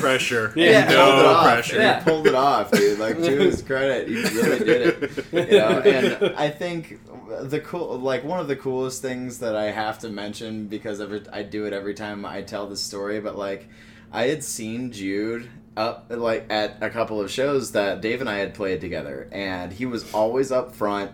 pressure. 0.00 0.52
Yeah. 0.56 0.90
You 0.90 0.96
pulled 0.96 1.18
it 1.18 1.22
No 1.22 1.28
off. 1.28 1.44
pressure. 1.44 1.76
Yeah. 1.76 1.98
You 1.98 2.04
pulled 2.04 2.26
it 2.26 2.34
off, 2.34 2.70
dude. 2.70 2.98
Like 2.98 3.16
to 3.16 3.30
his 3.38 3.62
credit, 3.62 4.08
he 4.08 4.16
really 4.16 4.58
did 4.64 5.02
it. 5.02 5.24
You 5.32 5.58
know, 5.58 5.80
and 5.80 6.36
I 6.36 6.50
think 6.50 6.98
the 7.42 7.60
cool, 7.60 7.98
like 7.98 8.24
one 8.24 8.40
of 8.40 8.48
the 8.48 8.56
coolest 8.56 9.02
things 9.02 9.38
that 9.40 9.56
I 9.56 9.70
have 9.70 9.98
to 10.00 10.08
mention 10.08 10.66
because 10.66 11.00
every 11.00 11.22
I 11.32 11.42
do 11.42 11.66
it 11.66 11.72
every 11.72 11.94
time 11.94 12.24
I 12.24 12.42
tell 12.42 12.66
this 12.66 12.80
story, 12.82 13.20
but 13.20 13.36
like 13.36 13.68
I 14.12 14.26
had 14.28 14.44
seen 14.44 14.92
Jude 14.92 15.48
up 15.76 16.06
like 16.10 16.46
at 16.50 16.78
a 16.82 16.90
couple 16.90 17.20
of 17.20 17.30
shows 17.30 17.72
that 17.72 18.00
Dave 18.00 18.20
and 18.20 18.30
I 18.30 18.38
had 18.38 18.54
played 18.54 18.80
together, 18.80 19.28
and 19.32 19.72
he 19.72 19.86
was 19.86 20.12
always 20.14 20.52
up 20.52 20.74
front. 20.74 21.12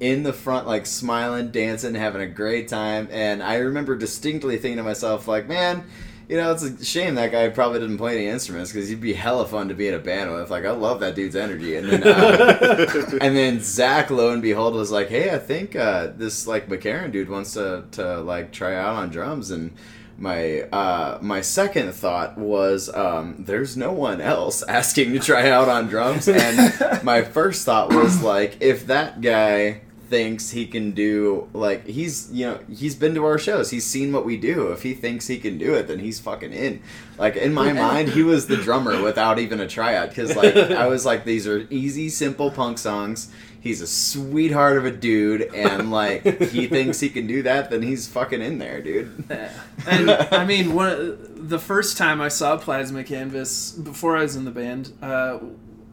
In 0.00 0.22
the 0.22 0.32
front, 0.32 0.66
like 0.66 0.86
smiling, 0.86 1.50
dancing, 1.50 1.94
having 1.94 2.20
a 2.20 2.26
great 2.26 2.68
time, 2.68 3.08
and 3.10 3.42
I 3.42 3.56
remember 3.56 3.96
distinctly 3.96 4.58
thinking 4.58 4.78
to 4.78 4.82
myself, 4.82 5.28
like, 5.28 5.48
"Man, 5.48 5.84
you 6.28 6.36
know, 6.36 6.52
it's 6.52 6.62
a 6.62 6.84
shame 6.84 7.16
that 7.16 7.32
guy 7.32 7.48
probably 7.48 7.80
didn't 7.80 7.98
play 7.98 8.16
any 8.16 8.26
instruments 8.26 8.72
because 8.72 8.88
he'd 8.88 9.00
be 9.00 9.12
hella 9.12 9.46
fun 9.46 9.68
to 9.68 9.74
be 9.74 9.88
in 9.88 9.94
a 9.94 9.98
band 9.98 10.32
with. 10.32 10.50
Like, 10.50 10.64
I 10.64 10.70
love 10.70 11.00
that 11.00 11.14
dude's 11.14 11.36
energy. 11.36 11.76
And 11.76 11.88
then, 11.88 12.02
uh, 12.02 12.86
and 13.20 13.36
then 13.36 13.60
Zach, 13.60 14.10
lo 14.10 14.32
and 14.32 14.40
behold, 14.40 14.74
was 14.74 14.90
like, 14.90 15.08
"Hey, 15.08 15.30
I 15.30 15.38
think 15.38 15.76
uh, 15.76 16.08
this 16.16 16.46
like 16.46 16.68
McCarran 16.68 17.12
dude 17.12 17.28
wants 17.28 17.52
to 17.54 17.84
to 17.92 18.20
like 18.20 18.52
try 18.52 18.74
out 18.74 18.94
on 18.94 19.10
drums." 19.10 19.50
And 19.50 19.72
my 20.18 20.62
uh, 20.62 21.18
my 21.20 21.40
second 21.40 21.92
thought 21.92 22.38
was, 22.38 22.92
um, 22.94 23.36
"There's 23.38 23.76
no 23.76 23.92
one 23.92 24.20
else 24.20 24.62
asking 24.68 25.12
to 25.12 25.18
try 25.18 25.50
out 25.50 25.68
on 25.68 25.88
drums." 25.88 26.28
And 26.28 27.02
my 27.02 27.22
first 27.22 27.64
thought 27.64 27.92
was 27.92 28.22
like, 28.22 28.60
if 28.60 28.86
that 28.86 29.20
guy 29.20 29.82
thinks 30.08 30.50
he 30.50 30.66
can 30.66 30.92
do 30.92 31.48
like 31.54 31.86
he's 31.86 32.30
you 32.30 32.46
know 32.46 32.60
he's 32.72 32.94
been 32.94 33.14
to 33.14 33.24
our 33.24 33.38
shows. 33.38 33.70
He's 33.70 33.86
seen 33.86 34.12
what 34.12 34.24
we 34.24 34.36
do. 34.36 34.70
If 34.70 34.82
he 34.82 34.94
thinks 34.94 35.26
he 35.26 35.38
can 35.38 35.58
do 35.58 35.74
it 35.74 35.88
then 35.88 35.98
he's 35.98 36.20
fucking 36.20 36.52
in. 36.52 36.82
Like 37.18 37.36
in 37.36 37.52
my 37.54 37.72
mind 37.72 38.10
he 38.10 38.22
was 38.22 38.46
the 38.46 38.56
drummer 38.56 39.02
without 39.02 39.38
even 39.38 39.60
a 39.60 39.66
tryout. 39.66 40.10
Because 40.10 40.36
like 40.36 40.56
i 40.56 40.86
was 40.86 41.04
like 41.06 41.24
these 41.24 41.46
are 41.46 41.66
easy 41.70 42.08
simple 42.08 42.50
punk 42.50 42.78
songs 42.78 43.32
he's 43.64 43.80
a 43.80 43.86
sweetheart 43.86 44.76
of 44.76 44.84
a 44.84 44.90
dude 44.90 45.42
and 45.54 45.90
like 45.90 46.22
he 46.50 46.66
thinks 46.68 47.00
he 47.00 47.08
can 47.08 47.26
do 47.26 47.42
that 47.42 47.70
then 47.70 47.80
he's 47.80 48.06
fucking 48.06 48.42
in 48.42 48.58
there 48.58 48.82
dude 48.82 49.24
Yeah. 49.30 49.50
And 49.86 50.10
I 50.10 50.44
mean, 50.44 50.74
one 50.74 51.48
the 51.48 51.58
first 51.58 51.96
time 51.98 52.20
I 52.20 52.28
saw 52.28 52.56
Plasma 52.58 53.04
Canvas 53.04 53.72
before 53.72 54.16
I 54.16 54.22
was 54.22 54.36
in 54.36 54.44
the 54.44 54.50
band, 54.50 54.92
uh, 55.02 55.38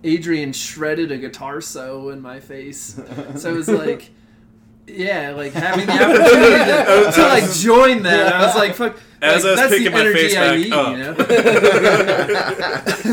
Adrian 0.03 0.53
shredded 0.53 1.11
a 1.11 1.17
guitar 1.17 1.61
so 1.61 2.09
in 2.09 2.21
my 2.21 2.39
face. 2.39 2.99
So 3.35 3.53
it 3.53 3.55
was 3.55 3.67
like, 3.67 4.11
yeah, 4.87 5.31
like 5.31 5.53
having 5.53 5.87
the 5.87 5.93
opportunity 5.93 7.05
to, 7.05 7.11
to 7.15 7.21
like 7.23 7.51
join 7.53 8.03
that. 8.03 8.33
I 8.33 8.45
was 8.45 8.55
like, 8.55 8.75
fuck. 8.75 8.97
As 9.21 9.43
like, 9.43 9.45
I 9.45 9.51
was 9.51 9.59
that's 9.59 9.73
picking 9.73 9.85
the 9.85 9.91
my 9.91 9.99
energy 9.99 10.19
face 10.19 10.35
I 10.35 10.39
back 10.39 10.59
need, 10.59 10.73
up. 10.73 10.91
you 10.91 11.03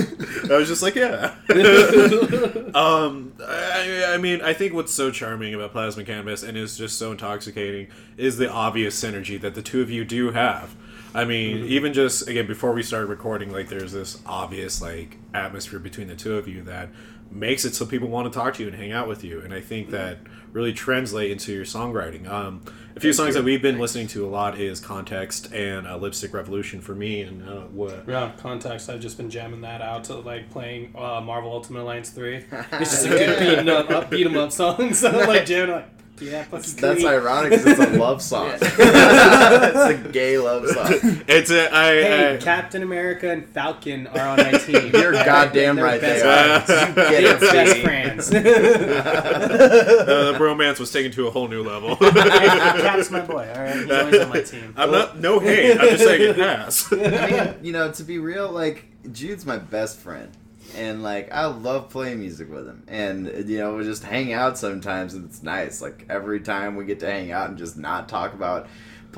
know? 0.01 0.07
I 0.51 0.57
was 0.57 0.69
just 0.69 0.83
like, 0.83 0.95
yeah. 0.95 1.35
um, 2.75 3.33
I, 3.41 4.13
I 4.15 4.19
mean, 4.19 4.41
I 4.41 4.53
think 4.53 4.73
what's 4.73 4.93
so 4.93 5.11
charming 5.11 5.55
about 5.55 5.73
Plasma 5.73 6.05
Canvas 6.05 6.43
and 6.43 6.57
is 6.57 6.77
just 6.77 6.99
so 6.99 7.13
intoxicating 7.13 7.89
is 8.17 8.39
the 8.39 8.51
obvious 8.51 9.03
synergy 9.03 9.41
that 9.41 9.55
the 9.55 9.63
two 9.63 9.81
of 9.81 9.91
you 9.91 10.05
do 10.05 10.31
have. 10.33 10.75
I 11.15 11.25
mean, 11.25 11.65
even 11.65 11.95
just 11.95 12.29
again 12.29 12.47
before 12.47 12.73
we 12.73 12.83
started 12.83 13.07
recording, 13.07 13.51
like 13.51 13.69
there's 13.69 13.93
this 13.93 14.21
obvious 14.27 14.83
like 14.83 15.17
atmosphere 15.33 15.79
between 15.79 16.07
the 16.07 16.15
two 16.15 16.37
of 16.37 16.47
you 16.47 16.63
that 16.65 16.91
makes 17.31 17.65
it 17.65 17.75
so 17.75 17.87
people 17.87 18.09
want 18.09 18.31
to 18.31 18.39
talk 18.39 18.55
to 18.55 18.63
you 18.63 18.69
and 18.69 18.77
hang 18.77 18.93
out 18.93 19.09
with 19.09 19.25
you, 19.25 19.41
and 19.41 19.55
I 19.55 19.61
think 19.61 19.91
that 19.91 20.19
really 20.53 20.73
translate 20.73 21.31
into 21.31 21.53
your 21.53 21.65
songwriting. 21.65 22.29
Um, 22.29 22.63
a 22.97 23.01
few 23.01 23.13
songs 23.13 23.35
that 23.35 23.45
we've 23.45 23.63
been 23.63 23.79
listening 23.79 24.09
to 24.09 24.27
a 24.27 24.29
lot 24.29 24.59
is 24.59 24.81
Context 24.81 25.53
and 25.53 25.87
uh, 25.87 25.97
Lipstick 25.97 26.35
Revolution 26.35 26.81
for 26.81 26.95
me, 26.97 27.21
and 27.23 27.49
uh, 27.49 27.61
what 27.67 28.05
Yeah, 28.09 28.33
context. 28.39 28.91
I've 28.91 29.01
just 29.01 29.17
been 29.17 29.31
jamming 29.31 29.61
that 29.61 29.81
out 29.81 30.05
to 30.05 30.15
like 30.17 30.51
playing 30.51 30.93
uh, 30.97 31.21
Marvel 31.21 31.53
Ultimate 31.53 31.83
Alliance 31.83 32.11
three. 32.11 32.45
It's 32.73 32.91
just 32.91 33.07
a 33.07 33.09
good 33.11 33.39
beat 33.39 33.59
'em 33.59 33.69
up, 33.69 33.91
up 33.91 34.11
beat 34.11 34.27
'em 34.27 34.37
up 34.37 34.51
song. 34.51 34.95
So 34.95 35.09
I'm 35.21 35.29
like 35.29 35.47
jamming 35.47 35.77
like, 35.77 35.89
yeah, 36.21 36.45
fucking 36.45 36.77
That's 36.77 37.05
ironic 37.05 37.51
because 37.51 37.67
it's 37.67 37.81
a 37.81 37.99
love 37.99 38.21
song. 38.23 38.51
it's 38.61 38.65
a 38.73 39.95
gay 40.13 40.39
love 40.39 40.67
song. 40.69 41.23
it's 41.29 41.51
a 41.51 41.75
I. 41.75 41.87
Hey, 41.93 42.35
I 42.35 42.37
Captain 42.39 42.83
America 42.83 43.31
and 43.31 43.47
Falcon 43.49 44.07
are 44.09 44.29
on 44.29 44.37
my 44.39 44.53
team. 44.59 44.91
You're 44.95 45.13
goddamn 45.13 45.77
They're 45.77 45.85
right 45.85 46.01
They 46.01 46.21
are. 46.23 46.59
You 46.61 46.67
get 46.67 46.95
They're 46.95 47.37
it, 47.37 47.41
best 47.41 47.53
baby. 47.53 47.83
friends. 47.83 48.33
uh, 48.35 50.33
the 50.33 50.39
romance 50.41 50.79
was 50.79 50.91
taken 50.91 51.13
to 51.13 51.27
a 51.27 51.31
whole 51.31 51.49
new 51.49 51.63
level. 51.63 51.97
Cap's 51.97 53.11
my 53.11 53.21
boy. 53.21 53.51
All 53.55 53.63
right, 53.63 53.77
he's 53.77 53.91
always 53.91 54.21
on 54.21 54.29
my 54.29 54.41
team. 54.43 54.75
I'm 54.77 54.91
not 54.91 55.19
no 55.19 55.39
hate. 55.39 55.73
I'm 55.79 55.89
just 55.89 56.05
saying 56.05 56.31
it 56.31 56.37
has. 56.37 56.87
I 56.93 57.31
mean, 57.31 57.55
you 57.65 57.73
know, 57.73 57.91
to 57.93 58.03
be 58.03 58.19
real, 58.19 58.51
like 58.51 58.85
Jude's 59.13 59.47
my 59.47 59.59
best 59.59 59.99
friend, 59.99 60.31
and 60.77 61.03
like 61.03 61.33
I 61.33 61.47
love 61.47 61.91
playing 61.91 62.21
music 62.21 62.51
with 62.51 62.67
him, 62.67 62.85
and 62.89 63.49
you 63.49 63.59
know, 63.59 63.77
we 63.77 63.85
just 63.85 64.03
hang 64.03 64.33
out 64.33 64.59
sometimes, 64.59 65.15
and 65.15 65.25
it's 65.25 65.43
nice. 65.43 65.81
Like 65.81 66.07
every 66.09 66.41
time 66.41 66.77
we 66.77 66.85
get 66.85 67.01
to 67.01 67.07
hang 67.07 67.33
out 67.33 67.49
and 67.49 67.59
just 67.59 67.77
not 67.77 68.09
talk 68.09 68.35
about 68.35 68.69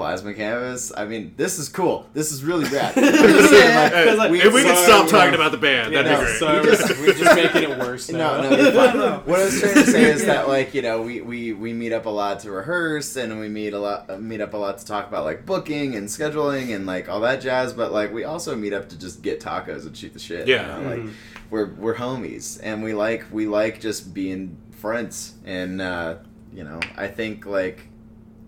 plasma 0.01 0.33
canvas. 0.33 0.91
I 0.97 1.05
mean, 1.05 1.35
this 1.37 1.59
is 1.59 1.69
cool. 1.69 2.09
This 2.15 2.33
is 2.33 2.43
really 2.43 2.65
rad. 2.71 2.97
We're 2.97 3.03
like, 3.05 3.93
Hey, 3.93 4.15
like, 4.17 4.33
if 4.33 4.55
we 4.55 4.63
could 4.63 4.79
stop 4.79 5.05
we 5.05 5.11
talking 5.11 5.35
about 5.35 5.53
the 5.53 5.59
band, 5.59 5.93
Yeah, 5.93 6.01
that'd 6.03 6.19
no, 6.19 6.21
be 6.21 6.25
great. 6.25 6.39
sorry, 6.39 6.61
We 6.63 6.67
just- 6.69 6.89
we're, 6.99 7.07
we're 7.07 7.13
just 7.13 7.37
making 7.37 7.71
it 7.71 7.79
worse 7.79 8.09
now. 8.11 8.41
No, 8.41 8.49
no, 8.49 8.57
you're. 8.57 9.19
What 9.21 9.41
I 9.41 9.45
was 9.45 9.61
trying 9.61 9.75
to 9.75 9.85
say 9.85 10.05
is 10.11 10.25
that 10.25 10.49
like 10.49 10.73
you 10.73 10.81
know 10.81 11.03
we, 11.03 11.21
we, 11.21 11.53
we 11.53 11.75
meet 11.75 11.93
up 11.93 12.07
a 12.07 12.11
lot 12.11 12.41
to 12.41 12.51
rehearse 12.51 13.15
and 13.17 13.39
we 13.39 13.49
meet 13.51 13.75
a 13.75 13.79
lot 13.79 14.09
uh, 14.09 14.17
meet 14.17 14.41
up 14.41 14.55
a 14.55 14.57
lot 14.57 14.79
to 14.79 14.87
talk 14.87 15.07
about 15.07 15.25
like 15.25 15.45
booking 15.45 15.95
and 15.97 16.09
scheduling 16.09 16.75
and 16.75 16.87
like 16.87 17.11
all 17.11 17.21
that 17.21 17.43
jazz. 17.43 17.75
But 17.75 17.93
like 17.93 18.11
we 18.11 18.25
also 18.25 18.57
meet 18.57 18.73
up 18.73 18.89
to 18.89 18.99
just 18.99 19.21
get 19.21 19.39
tacos 19.41 19.85
and 19.87 19.95
shoot 19.95 20.15
the 20.15 20.19
shit. 20.19 20.49
you 20.49 20.55
Yeah. 20.55 20.81
know? 20.81 20.89
like 20.89 21.01
Mhm. 21.01 21.13
we're 21.51 21.75
we're 21.75 21.95
homies 21.97 22.59
and 22.63 22.83
we 22.83 22.95
like 22.95 23.27
we 23.31 23.47
like 23.47 23.81
just 23.83 24.15
being 24.15 24.57
friends 24.73 25.35
and 25.45 25.83
uh, 25.83 26.15
you 26.55 26.65
know 26.65 26.81
I 26.97 27.09
think 27.09 27.45
like 27.45 27.87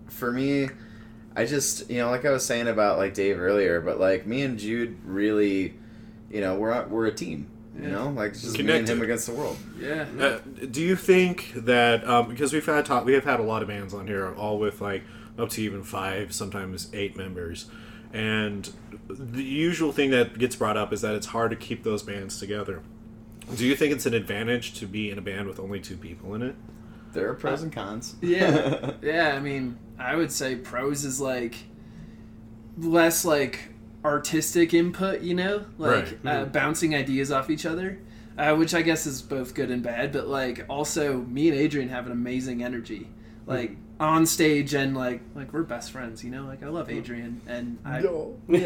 for 0.07 0.31
me. 0.31 0.69
I 1.35 1.45
just, 1.45 1.89
you 1.89 1.97
know, 1.97 2.09
like 2.09 2.25
I 2.25 2.31
was 2.31 2.45
saying 2.45 2.67
about 2.67 2.97
like 2.97 3.13
Dave 3.13 3.39
earlier, 3.39 3.81
but 3.81 3.99
like 3.99 4.25
me 4.25 4.43
and 4.43 4.59
Jude 4.59 4.97
really, 5.03 5.73
you 6.29 6.41
know, 6.41 6.55
we're 6.55 6.85
we're 6.87 7.07
a 7.07 7.13
team. 7.13 7.49
You 7.75 7.87
know, 7.87 8.09
like 8.09 8.31
it's 8.31 8.43
just 8.43 8.59
me 8.59 8.71
and 8.71 8.87
him 8.87 9.01
against 9.01 9.25
the 9.25 9.33
world. 9.33 9.57
Yeah. 9.79 10.05
Uh, 10.19 10.39
do 10.69 10.79
you 10.79 10.95
think 10.95 11.51
that 11.55 12.07
um, 12.07 12.29
because 12.29 12.53
we've 12.53 12.65
had 12.65 12.85
talk, 12.85 13.03
we 13.03 13.13
have 13.13 13.23
had 13.23 13.39
a 13.39 13.43
lot 13.43 13.63
of 13.63 13.67
bands 13.67 13.95
on 13.95 14.05
here, 14.05 14.31
all 14.35 14.59
with 14.59 14.79
like 14.79 15.03
up 15.39 15.49
to 15.49 15.61
even 15.63 15.83
five, 15.83 16.33
sometimes 16.33 16.89
eight 16.93 17.17
members, 17.17 17.65
and 18.11 18.71
the 19.09 19.43
usual 19.43 19.91
thing 19.91 20.11
that 20.11 20.37
gets 20.37 20.55
brought 20.55 20.77
up 20.77 20.93
is 20.93 21.01
that 21.01 21.15
it's 21.15 21.27
hard 21.27 21.49
to 21.49 21.57
keep 21.57 21.83
those 21.83 22.03
bands 22.03 22.39
together. 22.39 22.83
Do 23.55 23.65
you 23.65 23.75
think 23.75 23.91
it's 23.91 24.05
an 24.05 24.13
advantage 24.13 24.75
to 24.75 24.85
be 24.85 25.09
in 25.09 25.17
a 25.17 25.21
band 25.21 25.47
with 25.47 25.59
only 25.59 25.79
two 25.79 25.97
people 25.97 26.35
in 26.35 26.43
it? 26.43 26.55
There 27.13 27.29
are 27.29 27.33
pros 27.35 27.61
and 27.63 27.71
cons. 27.71 28.15
Yeah. 28.21 28.91
yeah, 29.01 29.33
I 29.35 29.39
mean, 29.39 29.77
I 29.99 30.15
would 30.15 30.31
say 30.31 30.55
pros 30.55 31.05
is 31.05 31.21
like 31.21 31.55
less 32.77 33.23
like 33.25 33.69
artistic 34.03 34.73
input, 34.73 35.21
you 35.21 35.33
know, 35.35 35.65
like 35.77 36.17
Right. 36.23 36.41
uh, 36.41 36.45
bouncing 36.45 36.93
ideas 36.95 37.31
off 37.31 37.49
each 37.49 37.65
other, 37.65 37.99
uh, 38.37 38.55
which 38.55 38.73
I 38.73 38.81
guess 38.81 39.05
is 39.05 39.21
both 39.21 39.53
good 39.53 39.69
and 39.71 39.81
bad. 39.83 40.11
But 40.11 40.27
like, 40.27 40.65
also, 40.69 41.21
me 41.21 41.49
and 41.49 41.57
Adrian 41.57 41.89
have 41.89 42.05
an 42.05 42.11
amazing 42.11 42.63
energy, 42.63 43.07
like 43.45 43.77
on 43.99 44.25
stage 44.25 44.73
and 44.73 44.97
like 44.97 45.21
like 45.35 45.53
we're 45.53 45.61
best 45.63 45.91
friends, 45.91 46.23
you 46.23 46.31
know. 46.31 46.43
Like 46.45 46.63
I 46.63 46.67
love 46.67 46.89
Adrian 46.89 47.41
and 47.47 47.77
I. 47.85 47.99
Yeah. 48.49 48.63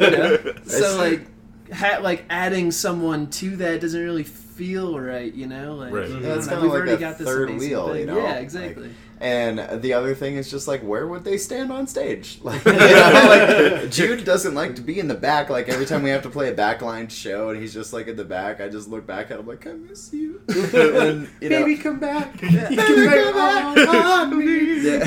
You 0.00 0.10
know? 0.10 0.38
So 0.66 0.96
like, 0.98 1.26
ha- 1.72 2.00
like 2.02 2.24
adding 2.28 2.70
someone 2.72 3.30
to 3.30 3.56
that 3.56 3.80
doesn't 3.80 4.02
really 4.02 4.24
feel 4.56 4.98
right, 4.98 5.32
you 5.34 5.46
know. 5.46 5.74
Like, 5.74 5.92
Right. 5.92 6.04
I 6.04 6.08
Yeah, 6.08 6.20
don't 6.20 6.22
know, 6.22 6.34
kinda 6.46 6.60
we've 6.62 6.70
like 6.70 6.76
already 6.80 6.92
a 6.92 6.96
got 6.96 7.18
this 7.18 7.26
third 7.28 7.50
wheel, 7.50 7.88
thing. 7.88 8.00
you 8.00 8.06
know? 8.06 8.16
Yeah, 8.16 8.22
Like, 8.34 8.42
exactly. 8.42 8.90
And 9.18 9.80
the 9.80 9.94
other 9.94 10.14
thing 10.14 10.36
is 10.36 10.50
just 10.50 10.68
like, 10.68 10.82
where 10.82 11.06
would 11.06 11.24
they 11.24 11.38
stand 11.38 11.72
on 11.72 11.86
stage? 11.86 12.38
Like, 12.44 12.62
you 12.66 12.72
know, 12.72 13.26
like 13.28 13.90
Jude 13.90 14.24
doesn't 14.24 14.54
like 14.54 14.76
to 14.76 14.82
be 14.82 14.98
in 15.00 15.08
the 15.08 15.14
back. 15.14 15.48
Like 15.50 15.68
every 15.68 15.86
time 15.86 16.02
we 16.02 16.10
have 16.10 16.22
to 16.22 16.30
play 16.30 16.48
a 16.48 16.54
backline 16.54 17.10
show, 17.10 17.48
and 17.50 17.60
he's 17.60 17.72
just 17.72 17.92
like 17.92 18.08
in 18.08 18.16
the 18.16 18.24
back, 18.24 18.60
I 18.60 18.68
just 18.68 18.88
look 18.88 19.06
back 19.06 19.30
at 19.30 19.38
him 19.40 19.46
like, 19.46 19.66
I 19.66 19.72
miss 19.72 20.12
you. 20.12 20.40
and, 20.48 21.28
you 21.40 21.48
know, 21.48 21.64
Baby, 21.64 21.76
come 21.76 21.98
back. 21.98 22.40
Yeah. 22.42 22.68
You 22.70 22.76
come 22.76 23.34
back 23.34 23.88
on 23.88 24.38
me. 24.38 24.80
Yeah. 24.86 25.04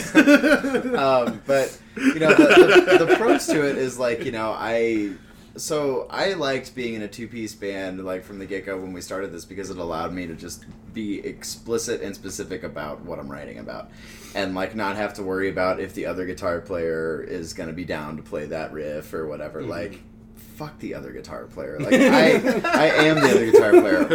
um, 0.98 1.42
but 1.46 1.78
you 1.98 2.20
know, 2.20 2.34
the, 2.34 2.98
the, 3.00 3.06
the 3.06 3.16
pros 3.16 3.46
to 3.48 3.68
it 3.68 3.78
is 3.78 3.98
like 4.00 4.24
you 4.26 4.32
know 4.32 4.56
I. 4.58 5.12
So 5.60 6.08
I 6.10 6.34
liked 6.34 6.74
being 6.74 6.94
in 6.94 7.02
a 7.02 7.08
two-piece 7.08 7.54
band 7.54 8.04
like 8.06 8.24
from 8.24 8.40
the 8.40 8.46
get-go 8.46 8.78
when 8.80 8.94
we 8.94 9.02
started 9.02 9.34
this 9.34 9.44
because 9.44 9.70
it 9.70 9.78
allowed 9.78 10.14
me 10.14 10.26
to 10.26 10.34
just 10.34 10.66
be 10.94 11.20
explicit 11.20 12.02
and 12.02 12.16
specific 12.16 12.64
about 12.64 13.02
what 13.02 13.20
I'm 13.20 13.30
writing 13.30 13.60
about, 13.60 13.92
and 14.34 14.56
like 14.56 14.74
not 14.74 14.96
have 14.96 15.14
to 15.16 15.24
worry 15.24 15.50
about 15.50 15.80
if 15.80 15.94
the 15.94 16.06
other 16.06 16.26
guitar 16.26 16.62
player 16.62 17.22
is 17.22 17.54
gonna 17.54 17.74
be 17.74 17.86
down 17.86 18.16
to 18.18 18.24
play 18.24 18.46
that 18.46 18.72
riff 18.72 19.14
or 19.14 19.28
whatever. 19.28 19.60
Mm-hmm. 19.62 19.70
Like, 19.70 20.00
fuck 20.60 20.78
the 20.80 20.94
other 20.94 21.12
guitar 21.14 21.46
player. 21.46 21.80
Like 21.80 21.94
I, 21.94 22.34
I 22.66 22.86
am 23.06 23.16
the 23.22 23.30
other 23.32 23.46
guitar 23.50 23.72
player. 23.72 24.00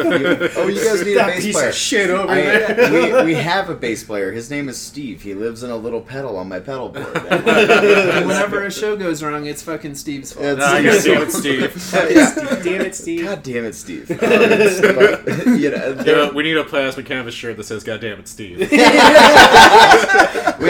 You- 0.44 0.50
oh, 0.56 0.68
you 0.68 0.84
guys 0.84 1.02
need 1.04 1.12
a 1.12 1.14
That 1.16 1.26
bass 1.28 1.42
piece 1.44 1.54
player. 1.56 1.68
of 1.70 1.74
shit 1.74 2.10
over 2.10 2.30
I, 2.30 2.40
there. 2.42 3.24
we, 3.24 3.32
we 3.32 3.34
have 3.34 3.70
a 3.70 3.74
bass 3.74 4.04
player. 4.04 4.30
His 4.30 4.50
name 4.50 4.68
is 4.68 4.76
Steve. 4.78 5.22
He 5.22 5.32
lives 5.34 5.62
in 5.62 5.70
a 5.70 5.76
little 5.76 6.00
pedal 6.02 6.36
on 6.36 6.48
my 6.48 6.60
pedal 6.60 6.90
board. 6.90 7.06
And 7.16 8.26
whenever 8.26 8.62
a 8.64 8.70
show 8.70 8.94
goes 8.96 9.22
wrong, 9.22 9.46
it's 9.46 9.62
fucking 9.62 9.94
Steve's 9.94 10.32
fault. 10.34 10.44
It's 10.46 10.62
Ah, 10.62 10.80
God 10.82 11.00
Steve's 11.00 11.04
damn 11.04 11.22
it. 11.22 11.30
Steve. 11.32 12.10
Yeah. 12.14 12.60
Damn 12.62 12.80
it, 12.82 12.94
Steve. 12.94 13.24
God 13.24 13.42
damn 13.42 13.64
it, 13.64 13.74
Steve. 13.74 14.10
Um, 14.10 14.18
but, 14.18 15.46
you 15.58 15.70
know, 15.70 16.02
Yeah, 16.04 16.30
we 16.30 16.42
need 16.42 16.56
a 16.58 16.64
plasma 16.64 17.02
canvas 17.02 17.34
shirt 17.34 17.56
that 17.56 17.64
says 17.64 17.82
"God 17.84 18.00
damn 18.00 18.18
it, 18.20 18.28
Steve." 18.28 18.58
we 18.58 18.66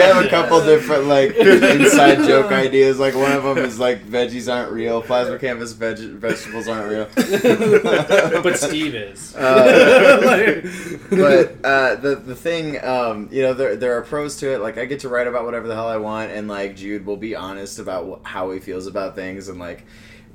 have 0.01 0.23
a 0.23 0.27
couple 0.29 0.63
different 0.65 1.05
like 1.05 1.35
inside 1.35 2.25
joke 2.27 2.51
ideas. 2.51 2.99
Like 2.99 3.15
one 3.15 3.31
of 3.31 3.43
them 3.43 3.57
is 3.59 3.79
like 3.79 4.05
veggies 4.05 4.51
aren't 4.53 4.71
real, 4.71 5.01
plasma 5.01 5.37
canvas 5.39 5.64
veg- 5.73 5.97
vegetables 6.19 6.67
aren't 6.67 6.89
real. 6.89 7.07
but 8.41 8.57
Steve 8.57 8.95
is. 8.95 9.35
Uh, 9.45 10.61
but 11.09 11.55
uh, 11.63 11.95
the 11.95 12.15
the 12.23 12.35
thing, 12.35 12.83
um, 12.83 13.29
you 13.31 13.41
know, 13.41 13.53
there 13.53 13.75
there 13.75 13.97
are 13.97 14.01
pros 14.01 14.37
to 14.37 14.53
it. 14.53 14.59
Like 14.59 14.77
I 14.77 14.85
get 14.85 15.01
to 15.01 15.09
write 15.09 15.27
about 15.27 15.45
whatever 15.45 15.67
the 15.67 15.75
hell 15.75 15.87
I 15.87 15.97
want, 15.97 16.31
and 16.31 16.47
like 16.47 16.75
Jude 16.75 17.05
will 17.05 17.17
be 17.17 17.35
honest 17.35 17.79
about 17.79 18.21
wh- 18.23 18.27
how 18.27 18.51
he 18.51 18.59
feels 18.59 18.87
about 18.87 19.15
things, 19.15 19.49
and 19.49 19.59
like. 19.59 19.85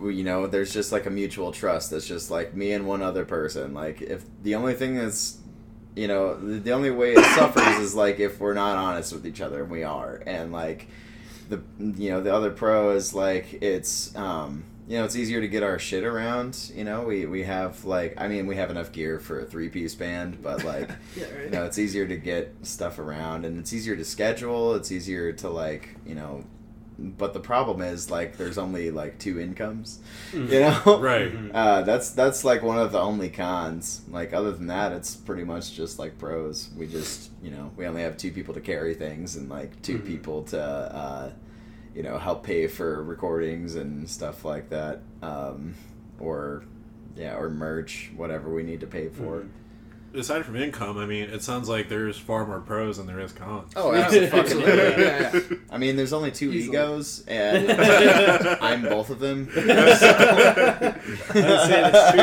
You 0.03 0.25
know, 0.25 0.47
there's 0.47 0.73
just 0.73 0.93
like 0.93 1.05
a 1.05 1.11
mutual 1.11 1.53
trust 1.53 1.91
that's 1.91 2.07
just 2.07 2.31
like 2.31 2.55
me 2.55 2.73
and 2.73 2.87
one 2.87 3.03
other 3.03 3.27
person. 3.27 3.75
Like, 3.75 4.01
if 4.01 4.25
the 4.43 4.55
only 4.55 4.73
thing 4.73 4.95
that's, 4.95 5.37
you 5.95 6.09
know, 6.09 6.37
the, 6.41 6.59
the 6.59 6.73
only 6.73 6.91
way 6.91 7.13
it 7.13 7.23
suffers 7.35 7.77
is 7.79 7.95
like 7.95 8.19
if 8.19 8.41
we're 8.41 8.55
not 8.55 8.79
honest 8.79 9.13
with 9.13 9.27
each 9.27 9.43
other, 9.43 9.61
and 9.61 9.71
we 9.71 9.83
are. 9.85 10.23
And 10.25 10.53
like, 10.53 10.89
the, 11.51 11.61
you 11.79 12.11
know, 12.13 12.23
the 12.23 12.35
other 12.35 12.51
pro 12.51 12.93
is 12.93 13.13
like, 13.13 13.63
it's, 13.63 14.17
um, 14.17 14.65
you 14.91 14.99
know, 14.99 15.05
it's 15.05 15.15
easier 15.15 15.41
to 15.41 15.47
get 15.47 15.63
our 15.63 15.79
shit 15.79 16.03
around. 16.03 16.73
You 16.75 16.83
know, 16.83 17.03
we, 17.03 17.25
we 17.25 17.45
have 17.45 17.85
like, 17.85 18.15
I 18.19 18.27
mean, 18.27 18.49
we 18.49 18.57
have 18.57 18.71
enough 18.71 18.91
gear 18.91 19.21
for 19.21 19.39
a 19.39 19.45
three 19.45 19.69
piece 19.69 19.95
band, 19.95 20.43
but 20.43 20.65
like, 20.75 20.91
Yeah, 21.17 21.27
you 21.45 21.51
know, 21.51 21.65
it's 21.65 21.79
easier 21.79 22.09
to 22.09 22.17
get 22.17 22.55
stuff 22.63 22.99
around 22.99 23.45
and 23.45 23.57
it's 23.61 23.73
easier 23.73 23.95
to 23.95 24.05
schedule. 24.05 24.75
It's 24.75 24.91
easier 24.91 25.33
to 25.33 25.49
like, 25.49 25.95
you 26.05 26.17
know, 26.17 26.43
but 26.99 27.33
the 27.33 27.41
problem 27.41 27.81
is 27.81 28.11
like 28.11 28.37
there's 28.37 28.59
only 28.59 28.91
like 28.91 29.19
two 29.21 29.41
incomes, 29.41 30.01
you 30.35 30.61
know. 30.61 30.99
right. 31.01 31.33
Uh, 31.55 31.83
that's 31.83 32.11
that's 32.11 32.45
like 32.45 32.63
one 32.63 32.79
of 32.79 32.91
the 32.93 33.01
only 33.01 33.31
cons. 33.31 34.03
Like 34.11 34.35
other 34.35 34.51
than 34.53 34.67
that, 34.67 34.93
it's 34.93 35.15
pretty 35.17 35.45
much 35.45 35.73
just 35.73 35.99
like 36.01 36.19
pros. 36.19 36.69
We 36.77 36.87
just 36.89 37.31
you 37.43 37.53
know 37.53 37.71
we 37.77 37.87
only 37.87 38.03
have 38.03 38.17
two 38.19 38.33
people 38.33 38.53
to 38.55 38.61
carry 38.61 38.95
things 38.95 39.37
and 39.37 39.49
like 39.49 39.81
2 39.83 39.99
Mhm. 40.01 40.07
people 40.07 40.43
to 40.53 40.61
uh, 40.61 41.31
you 41.95 42.03
know 42.03 42.19
help 42.19 42.43
pay 42.45 42.67
for 42.67 43.03
recordings 43.03 43.75
and 43.75 44.09
stuff 44.09 44.45
like 44.45 44.71
that, 44.71 45.01
um, 45.23 45.75
or 46.19 46.65
yeah, 47.17 47.37
or 47.37 47.51
merch, 47.51 48.11
whatever 48.17 48.51
we 48.51 48.63
need 48.63 48.81
to 48.81 48.87
pay 48.87 49.09
for. 49.09 49.47
Aside 50.15 50.45
from 50.45 50.57
income, 50.57 50.99
I 50.99 51.07
mean, 51.07 51.25
it 51.31 51.43
sounds 51.43 51.69
like 51.69 51.89
there's 51.89 52.19
far 52.19 52.47
more 52.47 52.61
pros 52.61 52.99
than 52.99 53.07
there 53.07 53.21
is 53.21 53.33
cons. 53.33 53.73
Oh, 53.77 53.95
absolutely. 53.95 54.39
absolutely. 54.41 54.73
Yeah, 54.73 55.31
yeah. 55.51 55.57
I 55.71 55.79
mean, 55.79 55.97
there's 55.97 56.13
only 56.13 56.31
two 56.31 56.53
Easily. 56.53 56.77
egos, 56.77 57.25
and 57.29 57.71
I'm 58.63 58.83
both 58.83 59.11
of 59.11 59.19
them. 59.21 59.49
I'd 59.57 59.65
say 59.65 60.95
that's 61.35 62.11
true. 62.11 62.21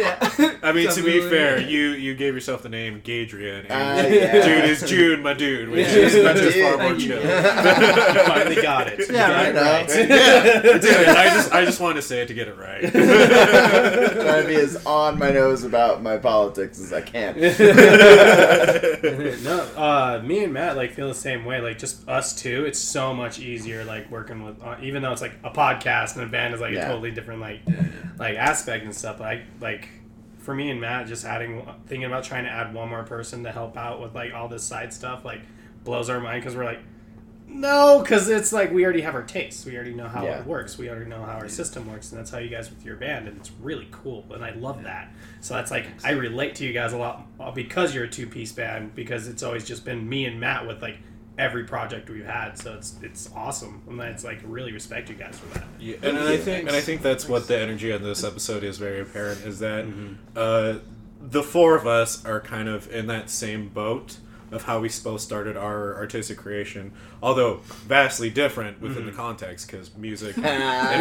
Yeah. 0.00 0.56
I 0.62 0.72
mean, 0.72 0.88
to 0.90 1.02
be 1.02 1.20
fair, 1.28 1.60
you 1.60 1.90
you 1.90 2.14
gave 2.14 2.34
yourself 2.34 2.62
the 2.62 2.68
name 2.68 3.00
Gadrian, 3.02 3.68
Uh, 3.70 3.74
and 3.74 4.14
yeah. 4.14 4.44
dude 4.44 4.64
is 4.70 4.82
June, 4.88 5.22
my 5.22 5.34
dude, 5.34 5.68
which 5.68 5.86
Yeah. 5.88 5.94
is 5.94 6.14
that's 6.14 6.40
just 6.40 6.58
far 6.58 6.76
more 6.78 6.96
chill. 6.98 7.20
You 7.20 8.24
finally 8.26 8.62
got 8.62 8.88
it. 8.88 8.98
You 9.00 9.06
Yeah, 9.14 9.28
got 9.28 9.46
it 9.46 9.60
right. 9.60 10.72
right. 10.72 10.80
Dude, 10.82 11.08
I 11.08 11.34
just 11.34 11.52
I 11.52 11.64
just 11.64 11.80
wanted 11.80 11.94
to 11.96 12.02
say 12.02 12.22
it 12.22 12.28
to 12.28 12.34
get 12.34 12.48
it 12.48 12.56
right. 12.58 12.80
trying 12.92 14.42
to 14.42 14.44
be 14.46 14.56
as 14.56 14.84
on 14.86 15.18
my 15.18 15.30
nose 15.30 15.64
about 15.64 16.02
my 16.02 16.16
politics 16.18 16.69
as 16.78 16.92
I 16.92 17.00
can. 17.00 17.40
no, 19.44 19.60
uh, 19.76 20.22
me 20.24 20.44
and 20.44 20.52
Matt 20.52 20.76
like 20.76 20.92
feel 20.92 21.08
the 21.08 21.14
same 21.14 21.44
way. 21.44 21.60
Like 21.60 21.78
just 21.78 22.08
us 22.08 22.40
two, 22.40 22.64
it's 22.64 22.78
so 22.78 23.14
much 23.14 23.38
easier. 23.38 23.84
Like 23.84 24.10
working 24.10 24.44
with, 24.44 24.62
uh, 24.62 24.76
even 24.82 25.02
though 25.02 25.12
it's 25.12 25.22
like 25.22 25.34
a 25.42 25.50
podcast 25.50 26.16
and 26.16 26.24
a 26.24 26.28
band 26.28 26.54
is 26.54 26.60
like 26.60 26.74
Yeah. 26.74 26.86
a 26.86 26.88
totally 26.88 27.10
different 27.10 27.40
like 27.40 27.60
like 28.18 28.36
aspect 28.36 28.84
and 28.84 28.94
stuff. 28.94 29.20
Like 29.20 29.42
like 29.60 29.88
for 30.38 30.54
me 30.54 30.70
and 30.70 30.80
Matt, 30.80 31.06
just 31.06 31.24
adding 31.24 31.66
thinking 31.86 32.04
about 32.04 32.24
trying 32.24 32.44
to 32.44 32.50
add 32.50 32.74
one 32.74 32.88
more 32.88 33.04
person 33.04 33.44
to 33.44 33.52
help 33.52 33.76
out 33.76 34.00
with 34.00 34.14
like 34.14 34.32
all 34.34 34.48
this 34.48 34.62
side 34.62 34.92
stuff 34.92 35.24
like 35.24 35.40
blows 35.84 36.10
our 36.10 36.20
mind 36.20 36.42
because 36.42 36.56
we're 36.56 36.64
like. 36.64 36.80
No, 37.52 38.00
because 38.00 38.28
it's 38.28 38.52
like 38.52 38.72
we 38.72 38.84
already 38.84 39.00
have 39.02 39.14
our 39.14 39.22
tastes. 39.22 39.64
We 39.66 39.74
already 39.74 39.94
know 39.94 40.08
how 40.08 40.24
Yeah. 40.24 40.40
it 40.40 40.46
works. 40.46 40.78
We 40.78 40.88
already 40.88 41.10
know 41.10 41.22
how 41.22 41.32
our 41.32 41.48
system 41.48 41.90
works, 41.90 42.10
and 42.10 42.18
that's 42.18 42.30
how 42.30 42.38
you 42.38 42.48
guys 42.48 42.70
with 42.70 42.84
your 42.84 42.96
band, 42.96 43.28
and 43.28 43.36
it's 43.36 43.50
really 43.60 43.88
cool. 43.90 44.24
And 44.32 44.44
I 44.44 44.50
love 44.52 44.82
that. 44.84 45.12
So 45.40 45.54
that's 45.54 45.70
like 45.70 45.86
I 46.04 46.12
relate 46.12 46.54
to 46.56 46.64
you 46.64 46.72
guys 46.72 46.92
a 46.92 46.96
lot 46.98 47.26
uh, 47.38 47.50
because 47.50 47.94
you're 47.94 48.04
a 48.04 48.08
two 48.08 48.26
piece 48.26 48.52
band. 48.52 48.94
Because 48.94 49.28
it's 49.28 49.42
always 49.42 49.64
just 49.66 49.84
been 49.84 50.08
me 50.08 50.24
and 50.26 50.38
Matt 50.40 50.66
with 50.66 50.80
like 50.82 50.98
every 51.38 51.64
project 51.64 52.10
we've 52.10 52.24
had. 52.26 52.56
So 52.58 52.74
it's 52.74 52.94
it's 53.02 53.30
awesome, 53.34 53.82
and 53.88 54.00
it's 54.00 54.24
like 54.24 54.40
really 54.44 54.72
respect 54.72 55.08
you 55.08 55.16
guys 55.16 55.38
for 55.38 55.46
that. 55.58 55.64
Yeah, 55.78 55.96
and, 56.02 56.16
and 56.18 56.28
I 56.28 56.36
think 56.36 56.68
and 56.68 56.76
I 56.76 56.80
think 56.80 57.02
that's 57.02 57.28
what 57.28 57.48
the 57.48 57.58
energy 57.58 57.92
on 57.92 58.02
this 58.02 58.22
episode 58.24 58.62
is 58.64 58.78
very 58.78 59.00
apparent 59.00 59.40
is 59.44 59.58
that 59.58 59.86
uh, 60.36 60.74
the 61.20 61.42
four 61.42 61.74
of 61.76 61.86
us 61.86 62.24
are 62.24 62.40
kind 62.40 62.68
of 62.68 62.90
in 62.92 63.06
that 63.08 63.28
same 63.30 63.68
boat 63.68 64.18
of 64.52 64.64
how 64.64 64.80
we 64.80 64.90
both 65.04 65.20
started 65.20 65.56
our 65.56 65.94
artistic 65.96 66.36
creation, 66.38 66.92
although 67.22 67.60
vastly 67.86 68.30
different 68.30 68.80
within 68.80 69.06
the 69.06 69.12
context 69.12 69.66
because 69.70 69.94
music 69.96 70.36
and 70.42 70.44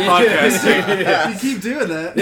podcasting. 0.10 1.34
You 1.34 1.40
keep 1.40 1.62
doing 1.70 1.88
that. 1.90 2.14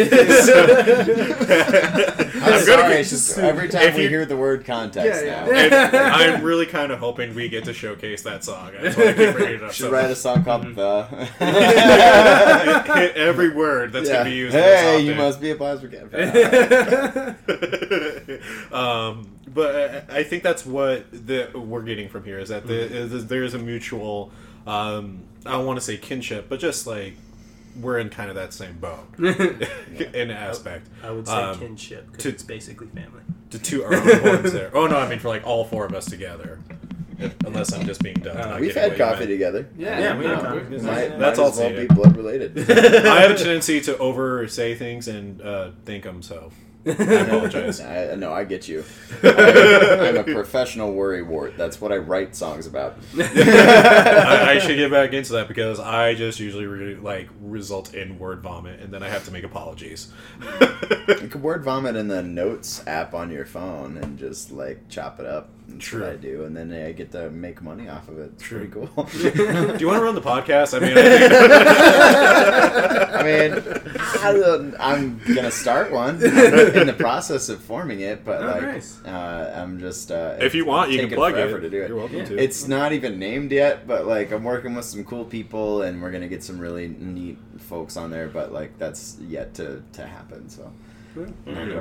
I'm 2.37 2.53
I'm 2.53 2.59
sorry. 2.63 2.81
gonna 2.83 3.03
just 3.03 3.37
every 3.37 3.67
time 3.69 3.93
we 3.95 4.03
you- 4.03 4.09
hear 4.09 4.25
the 4.25 4.37
word 4.37 4.65
context 4.65 5.23
Yeah, 5.25 5.45
now. 5.45 5.51
yeah. 5.51 5.87
and 5.87 5.95
I'm 5.97 6.43
really 6.43 6.65
kind 6.65 6.91
of 6.91 6.99
hoping 6.99 7.33
we 7.35 7.49
get 7.49 7.65
to 7.65 7.73
showcase 7.73 8.21
that 8.23 8.43
song. 8.43 8.71
That's 8.81 8.95
why 8.95 9.09
I 9.09 9.13
keep 9.13 9.33
bringing 9.35 9.55
it 9.55 9.63
up. 9.63 9.71
Should 9.73 9.85
so 9.87 9.91
write 9.91 10.09
a 10.11 10.15
song 10.15 10.43
called 10.43 10.75
The. 10.75 11.03
Hit 12.95 13.15
every 13.17 13.49
word 13.49 13.91
that's 13.91 14.07
Yeah. 14.09 14.17
gonna 14.19 14.29
be 14.29 14.35
used. 14.35 14.55
in 14.55 14.61
this 14.61 14.79
Hey, 14.81 14.99
you 15.01 15.15
must 15.15 15.41
be 15.41 15.51
a 15.51 15.55
plasma 15.55 15.89
can. 15.89 16.07
um, 18.73 19.27
but 19.57 20.07
I 20.09 20.19
I 20.19 20.23
think 20.23 20.43
that's 20.43 20.65
what 20.65 21.05
the, 21.11 21.49
we're 21.53 21.81
getting 21.81 22.07
from 22.09 22.23
here 22.23 22.39
is 22.39 22.49
that 22.49 22.65
the, 22.67 22.73
Mm-hmm. 22.73 23.15
is 23.17 23.27
there's 23.27 23.53
a 23.53 23.59
mutual, 23.59 24.31
um, 24.65 25.23
I 25.45 25.51
don't 25.53 25.65
want 25.65 25.77
to 25.79 25.85
say 25.85 25.97
kinship, 25.97 26.47
but 26.49 26.59
just 26.59 26.87
like 26.87 27.13
we're 27.81 27.99
in 27.99 28.09
kind 28.09 28.29
of 28.29 28.35
that 28.35 28.53
same 28.53 28.77
boat 28.79 29.07
in 29.19 30.31
aspect. 30.31 30.87
I 31.03 31.11
would 31.11 31.27
say 31.27 31.33
Um, 31.33 31.59
kinship 31.59 32.07
because 32.11 32.23
to- 32.23 32.29
it's 32.29 32.43
basically 32.43 32.87
family. 32.87 33.21
To 33.51 33.59
toot 33.59 33.83
our 33.85 33.93
own 33.93 34.19
horns 34.19 34.51
there. 34.53 34.71
Oh 34.73 34.87
no, 34.87 34.97
I 34.97 35.07
mean 35.09 35.19
for 35.19 35.29
like 35.29 35.45
all 35.47 35.63
four 35.65 35.85
of 35.85 35.93
us 35.93 36.05
together. 36.05 36.59
Unless 37.45 37.73
I'm 37.73 37.85
just 37.87 38.01
being 38.03 38.17
dumb. 38.17 38.37
Uh, 38.37 38.57
We've 38.59 38.75
had 38.75 38.95
coffee 38.95 39.19
meant. 39.19 39.31
together. 39.31 39.67
Yeah, 39.77 39.99
Yeah, 39.99 40.17
we 40.17 40.25
no, 40.25 40.35
have 40.35 40.43
coffee. 40.43 40.59
we- 40.75 40.81
Might, 40.81 41.17
That's 41.17 41.39
might 41.39 41.43
all 41.43 41.49
as 41.51 41.57
well 41.57 41.69
be 41.75 41.87
blood 41.87 42.15
related. 42.15 42.57
I 43.07 43.21
have 43.21 43.31
a 43.31 43.35
tendency 43.35 43.81
to 43.81 43.97
over 43.97 44.47
say 44.47 44.75
things 44.75 45.07
and 45.07 45.41
uh, 45.41 45.71
think 45.85 46.03
them, 46.03 46.21
so 46.21 46.51
I 46.87 46.91
apologize. 47.21 47.81
I, 47.81 48.15
no, 48.15 48.33
I 48.33 48.43
get 48.43 48.67
you. 48.67 48.83
I, 49.23 50.09
I'm 50.09 50.17
a 50.17 50.23
professional 50.23 50.93
worry 50.93 51.23
wart. 51.23 51.57
That's 51.57 51.81
what 51.81 51.91
I 51.91 51.97
write 51.97 52.35
songs 52.35 52.67
about. 52.67 52.97
I, 53.17 54.55
I 54.55 54.59
should 54.59 54.77
get 54.77 54.91
back 54.91 55.13
into 55.13 55.33
that 55.33 55.47
because 55.47 55.79
I 55.79 56.15
just 56.15 56.39
usually 56.39 56.65
re- 56.65 56.95
like 56.95 57.29
result 57.41 57.93
in 57.93 58.19
word 58.19 58.41
vomit, 58.41 58.79
and 58.79 58.93
then 58.93 59.03
I 59.03 59.09
have 59.09 59.25
to 59.25 59.31
make 59.31 59.43
apologies. 59.43 60.11
You 60.41 61.27
could 61.27 61.41
word 61.41 61.63
vomit 61.63 61.95
in 61.95 62.07
the 62.07 62.23
notes 62.23 62.85
app 62.87 63.13
on 63.13 63.31
your 63.31 63.45
phone 63.45 63.97
and 63.97 64.17
just 64.17 64.51
like 64.51 64.87
chop 64.89 65.19
it 65.19 65.25
up. 65.25 65.49
That's 65.77 65.89
True. 65.89 66.01
what 66.01 66.09
I 66.11 66.15
do, 66.15 66.43
and 66.45 66.55
then 66.57 66.71
I 66.73 66.91
get 66.91 67.11
to 67.11 67.29
make 67.29 67.61
money 67.61 67.87
off 67.87 68.07
of 68.09 68.19
it. 68.19 68.31
It's 68.33 68.43
True. 68.43 68.67
pretty 68.67 68.73
cool. 68.73 69.03
Do 69.11 69.77
you 69.79 69.87
want 69.87 69.99
to 69.99 70.03
run 70.03 70.15
the 70.15 70.21
podcast? 70.21 70.75
I 70.75 70.79
mean, 70.79 70.97
I 70.97 71.01
I 73.19 73.23
mean, 73.23 74.73
I 74.79 74.91
I'm 74.93 75.19
gonna 75.35 75.51
start 75.51 75.91
one. 75.91 76.15
I'm 76.17 76.23
in 76.23 76.87
the 76.87 76.95
process 76.97 77.49
of 77.49 77.61
forming 77.61 77.99
it, 78.01 78.23
but 78.25 78.41
Oh, 78.41 78.47
like, 78.47 78.61
nice. 78.61 78.99
uh, 79.05 79.53
I'm 79.55 79.79
just. 79.79 80.11
Uh, 80.11 80.37
if 80.39 80.53
you 80.55 80.65
want, 80.65 80.91
you 80.91 80.99
can 80.99 81.09
plug 81.15 81.35
it. 81.37 81.47
To 81.47 81.69
do 81.69 81.81
it. 81.83 81.87
You're 81.89 81.97
welcome 81.97 82.17
Yeah. 82.17 82.25
to. 82.25 82.37
It's 82.37 82.67
not 82.67 82.91
even 82.93 83.19
named 83.19 83.51
yet, 83.51 83.87
but 83.87 84.05
like 84.07 84.31
I'm 84.31 84.43
working 84.43 84.75
with 84.75 84.85
some 84.85 85.03
cool 85.03 85.25
people, 85.25 85.81
and 85.83 86.01
we're 86.01 86.11
gonna 86.11 86.27
get 86.27 86.43
some 86.43 86.59
really 86.59 86.87
neat 86.87 87.37
folks 87.59 87.97
on 87.97 88.11
there. 88.11 88.27
But 88.27 88.51
like 88.53 88.77
that's 88.77 89.17
yet 89.21 89.53
to 89.55 89.83
to 89.93 90.05
happen. 90.05 90.49
So. 90.49 90.71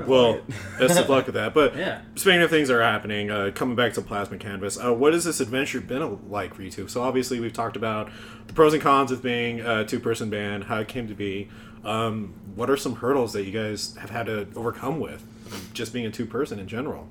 Well, 0.07 0.41
best 0.79 0.99
of 0.99 1.09
luck 1.09 1.27
with 1.27 1.35
that. 1.35 1.53
But 1.55 1.77
Yeah. 1.77 2.01
speaking 2.15 2.43
of 2.43 2.51
things 2.51 2.69
that 2.69 2.75
are 2.77 2.83
happening, 2.83 3.31
uh, 3.31 3.51
coming 3.55 3.77
back 3.77 3.93
to 3.95 4.03
Plasma 4.03 4.39
Canvas, 4.39 4.79
uh, 4.83 4.93
what 4.93 5.13
has 5.13 5.25
this 5.25 5.41
adventure 5.41 5.81
been 5.81 6.31
like 6.31 6.55
for 6.55 6.63
you 6.63 6.71
two? 6.71 6.89
So 6.89 7.03
obviously 7.03 7.41
we've 7.41 7.53
talked 7.53 7.77
about 7.77 8.11
the 8.47 8.53
pros 8.53 8.73
and 8.75 8.83
cons 8.83 9.11
of 9.13 9.23
being 9.23 9.61
a 9.61 9.85
two-person 9.85 10.31
band, 10.31 10.65
how 10.65 10.79
it 10.81 10.89
came 10.89 11.09
to 11.09 11.15
be. 11.15 11.49
Um, 11.85 12.35
what 12.55 12.69
are 12.71 12.77
some 12.77 12.97
hurdles 12.97 13.33
that 13.35 13.45
you 13.45 13.53
guys 13.53 13.95
have 14.01 14.11
had 14.11 14.27
to 14.27 14.49
overcome 14.57 14.99
with 15.01 15.25
just 15.73 15.93
being 15.93 16.07
a 16.07 16.11
two-person 16.11 16.59
in 16.59 16.67
general? 16.67 17.07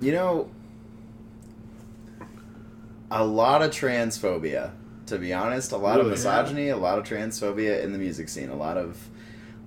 You 0.00 0.12
know, 0.12 0.50
a 3.10 3.24
lot 3.24 3.62
of 3.62 3.70
transphobia. 3.70 4.72
To 5.06 5.18
be 5.18 5.32
honest, 5.34 5.72
a 5.72 5.76
lot 5.76 5.98
of 5.98 6.06
Really? 6.06 6.12
misogyny, 6.12 6.68
a 6.68 6.76
lot 6.76 6.98
of 6.98 7.04
transphobia 7.04 7.82
in 7.82 7.92
the 7.92 7.98
music 7.98 8.28
scene. 8.28 8.48
A 8.48 8.54
lot 8.56 8.78
of 8.78 8.96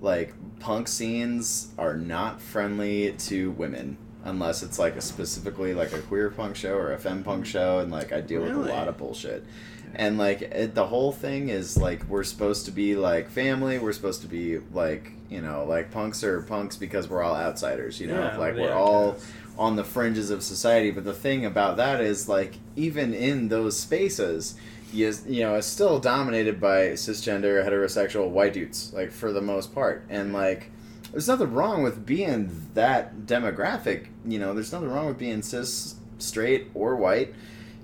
like 0.00 0.34
punk 0.60 0.88
scenes 0.88 1.68
are 1.78 1.96
not 1.96 2.40
friendly 2.40 3.12
to 3.12 3.50
women 3.52 3.96
unless 4.24 4.62
it's 4.62 4.78
like 4.78 4.96
a 4.96 5.00
specifically 5.00 5.72
like 5.72 5.92
a 5.92 6.00
queer 6.00 6.30
punk 6.30 6.56
show 6.56 6.74
or 6.74 6.92
a 6.92 6.98
femme 6.98 7.22
punk 7.22 7.46
show 7.46 7.78
and 7.78 7.90
like 7.90 8.12
I 8.12 8.20
deal 8.20 8.42
with 8.42 8.52
a 8.52 8.56
lot 8.56 8.88
of 8.88 8.98
bullshit. 8.98 9.44
And 9.94 10.18
like 10.18 10.42
it, 10.42 10.74
the 10.74 10.86
whole 10.86 11.12
thing 11.12 11.48
is 11.48 11.76
like 11.76 12.04
we're 12.08 12.24
supposed 12.24 12.66
to 12.66 12.72
be 12.72 12.96
like 12.96 13.30
family, 13.30 13.78
we're 13.78 13.92
supposed 13.92 14.22
to 14.22 14.28
be 14.28 14.58
like, 14.72 15.12
you 15.30 15.40
know, 15.40 15.64
like 15.64 15.90
punks 15.90 16.22
are 16.24 16.42
punks 16.42 16.76
because 16.76 17.08
we're 17.08 17.22
all 17.22 17.36
outsiders, 17.36 18.00
you 18.00 18.08
know? 18.08 18.20
Yeah, 18.20 18.36
like 18.36 18.56
we're 18.56 18.74
all 18.74 19.16
on 19.58 19.76
the 19.76 19.84
fringes 19.84 20.30
of 20.30 20.42
society. 20.42 20.90
But 20.90 21.04
the 21.04 21.12
thing 21.12 21.44
about 21.44 21.76
that 21.78 22.00
is, 22.00 22.28
like, 22.28 22.54
even 22.74 23.14
in 23.14 23.48
those 23.48 23.78
spaces, 23.78 24.54
you, 24.92 25.12
you 25.26 25.40
know, 25.40 25.54
it's 25.56 25.66
still 25.66 25.98
dominated 25.98 26.60
by 26.60 26.90
cisgender, 26.90 27.64
heterosexual 27.64 28.30
white 28.30 28.52
dudes, 28.52 28.92
like, 28.92 29.10
for 29.10 29.32
the 29.32 29.40
most 29.40 29.74
part. 29.74 30.04
And, 30.08 30.32
like, 30.32 30.70
there's 31.12 31.28
nothing 31.28 31.52
wrong 31.52 31.82
with 31.82 32.04
being 32.04 32.68
that 32.74 33.20
demographic, 33.26 34.08
you 34.24 34.38
know, 34.38 34.54
there's 34.54 34.72
nothing 34.72 34.90
wrong 34.90 35.06
with 35.06 35.18
being 35.18 35.42
cis, 35.42 35.96
straight, 36.18 36.68
or 36.74 36.96
white. 36.96 37.34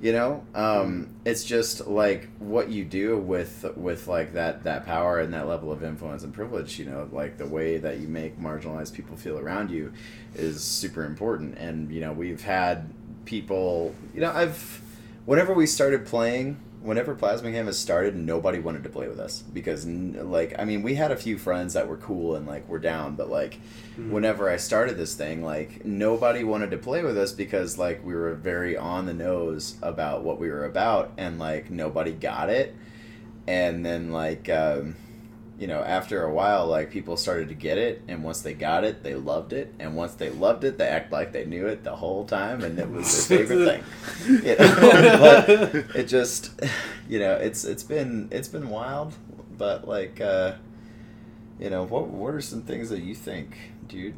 You 0.03 0.11
know, 0.11 0.45
um, 0.53 1.11
it's 1.25 1.45
just 1.45 1.87
like 1.87 2.29
what 2.41 2.69
you 2.71 2.85
do 2.85 3.17
with 3.19 3.65
with 3.77 4.09
like 4.09 4.33
that 4.33 4.65
that 4.65 4.85
power 4.85 5.21
and 5.21 5.33
that 5.33 5.47
level 5.47 5.71
of 5.71 5.85
influence 5.85 6.25
and 6.25 6.35
privilege. 6.35 6.77
You 6.77 6.87
know, 6.87 7.09
like 7.13 7.39
the 7.39 7.47
way 7.47 7.79
that 7.79 8.01
you 8.01 8.09
make 8.09 8.37
marginalized 8.37 8.95
people 8.95 9.17
feel 9.17 9.39
around 9.39 9.71
you 9.71 9.93
is 10.35 10.61
super 10.65 11.05
important. 11.05 11.57
And 11.57 11.89
you 11.93 12.01
know, 12.01 12.13
we've 12.13 12.43
had 12.43 12.93
people. 13.27 13.95
You 14.13 14.23
know, 14.23 14.33
I've 14.33 14.83
whenever 15.25 15.55
we 15.55 15.67
started 15.67 16.05
playing, 16.05 16.59
whenever 16.83 17.15
Plasma 17.15 17.51
Canvas 17.53 17.79
started, 17.79 18.17
nobody 18.17 18.59
wanted 18.59 18.83
to 18.83 18.89
play 18.89 19.09
with 19.09 19.21
us 19.21 19.41
because, 19.41 19.87
like, 19.87 20.55
I 20.59 20.65
mean, 20.65 20.83
we 20.83 20.95
had 20.95 21.11
a 21.11 21.17
few 21.17 21.39
friends 21.39 21.75
that 21.75 21.89
were 21.89 21.97
cool 21.97 22.35
and 22.35 22.47
like 22.47 22.69
were 22.69 22.79
down, 22.79 23.15
but 23.15 23.31
like, 23.31 23.59
whenever 24.11 24.51
I 24.51 24.57
started 24.57 24.97
this 24.97 25.15
thing, 25.15 25.45
like, 25.45 25.85
nobody 25.85 26.45
wanted 26.45 26.71
to 26.73 26.79
play 26.79 27.03
with 27.03 27.17
us 27.17 27.33
because 27.33 27.79
like 27.79 28.05
we 28.05 28.15
were 28.15 28.35
very 28.35 28.77
on 28.77 29.07
the 29.07 29.15
nose 29.15 29.77
about 29.83 30.23
what 30.23 30.39
we 30.39 30.51
were 30.51 30.65
about, 30.65 31.13
and 31.17 31.39
like 31.39 31.71
nobody 31.71 32.13
got 32.13 32.51
it, 32.51 32.75
and 33.47 33.85
then 33.87 34.13
like. 34.13 34.49
Um, 34.49 34.97
you 35.63 35.69
know, 35.69 35.79
after 35.85 36.25
a 36.25 36.33
while, 36.33 36.67
like 36.67 36.91
people 36.91 37.17
started 37.17 37.49
to 37.49 37.55
get 37.55 37.79
it, 37.79 38.03
and 38.09 38.25
once 38.25 38.41
they 38.43 38.53
got 38.53 38.83
it, 38.83 39.05
they 39.05 39.15
loved 39.15 39.53
it, 39.53 39.73
and 39.79 39.95
once 39.95 40.15
they 40.15 40.29
loved 40.29 40.65
it, 40.65 40.77
they 40.77 40.89
act 40.89 41.13
like 41.13 41.31
they 41.31 41.45
knew 41.45 41.69
it 41.69 41.85
the 41.85 41.95
whole 41.95 42.25
time, 42.25 42.65
and 42.65 42.77
it 42.81 42.91
was 42.91 43.29
their 43.29 43.39
favorite 43.47 43.85
thing. 44.27 44.43
You 44.45 44.57
know, 44.57 45.19
but 45.21 45.49
it 45.95 46.09
just, 46.09 46.51
you 47.09 47.21
know, 47.21 47.35
it's 47.37 47.63
it's 47.65 47.85
been 47.85 48.27
it's 48.33 48.49
been 48.49 48.71
wild, 48.71 49.15
but 49.57 49.87
like, 49.87 50.21
uh, 50.21 50.55
you 51.61 51.71
know, 51.71 51.85
what 51.85 52.09
what 52.09 52.35
are 52.35 52.41
some 52.41 52.63
things 52.63 52.91
that 52.91 53.03
you 53.03 53.15
think, 53.15 53.57
dude? 53.87 54.15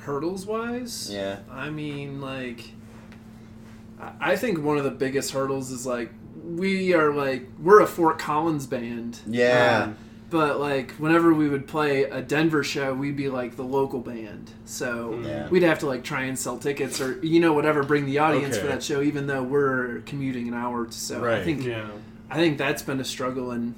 hurdles 0.00 0.44
wise, 0.46 1.08
Yeah. 1.12 1.40
I 1.50 1.70
mean, 1.70 2.20
like, 2.20 2.70
I- 4.20 4.36
think 4.36 4.58
one 4.62 4.78
of 4.78 4.84
the 4.84 4.90
biggest 4.90 5.30
hurdles 5.32 5.70
is 5.70 5.86
like 5.86 6.10
we 6.44 6.94
are 6.94 7.12
like 7.12 7.46
we're 7.62 7.80
a 7.80 7.86
Fort 7.86 8.18
Collins 8.18 8.66
band. 8.66 9.20
Yeah. 9.26 9.82
Um, 9.84 9.96
but 10.30 10.60
like 10.60 10.92
whenever 10.92 11.32
we 11.32 11.48
would 11.48 11.66
play 11.66 12.04
a 12.04 12.20
Denver 12.20 12.62
show, 12.62 12.94
we'd 12.94 13.16
be 13.16 13.28
like 13.28 13.56
the 13.56 13.64
local 13.64 14.00
band. 14.00 14.50
So 14.64 15.12
mm. 15.12 15.26
Yeah. 15.26 15.48
we'd 15.48 15.62
have 15.62 15.78
to 15.80 15.86
like 15.86 16.04
try 16.04 16.24
and 16.24 16.38
sell 16.38 16.58
tickets 16.58 17.00
or 17.00 17.24
you 17.24 17.40
know 17.40 17.52
whatever 17.52 17.82
bring 17.82 18.06
the 18.06 18.18
audience 18.18 18.58
for 18.58 18.66
that 18.66 18.82
show, 18.82 19.00
even 19.02 19.26
though 19.26 19.42
we're 19.42 20.00
commuting 20.00 20.48
an 20.48 20.54
hour. 20.54 20.84
or 20.84 20.90
So 20.90 21.24
I 21.26 21.42
think 21.42 21.64
Yeah. 21.64 21.88
I 22.30 22.36
think 22.36 22.58
that's 22.58 22.82
been 22.82 23.00
a 23.00 23.04
struggle, 23.04 23.52
and 23.52 23.74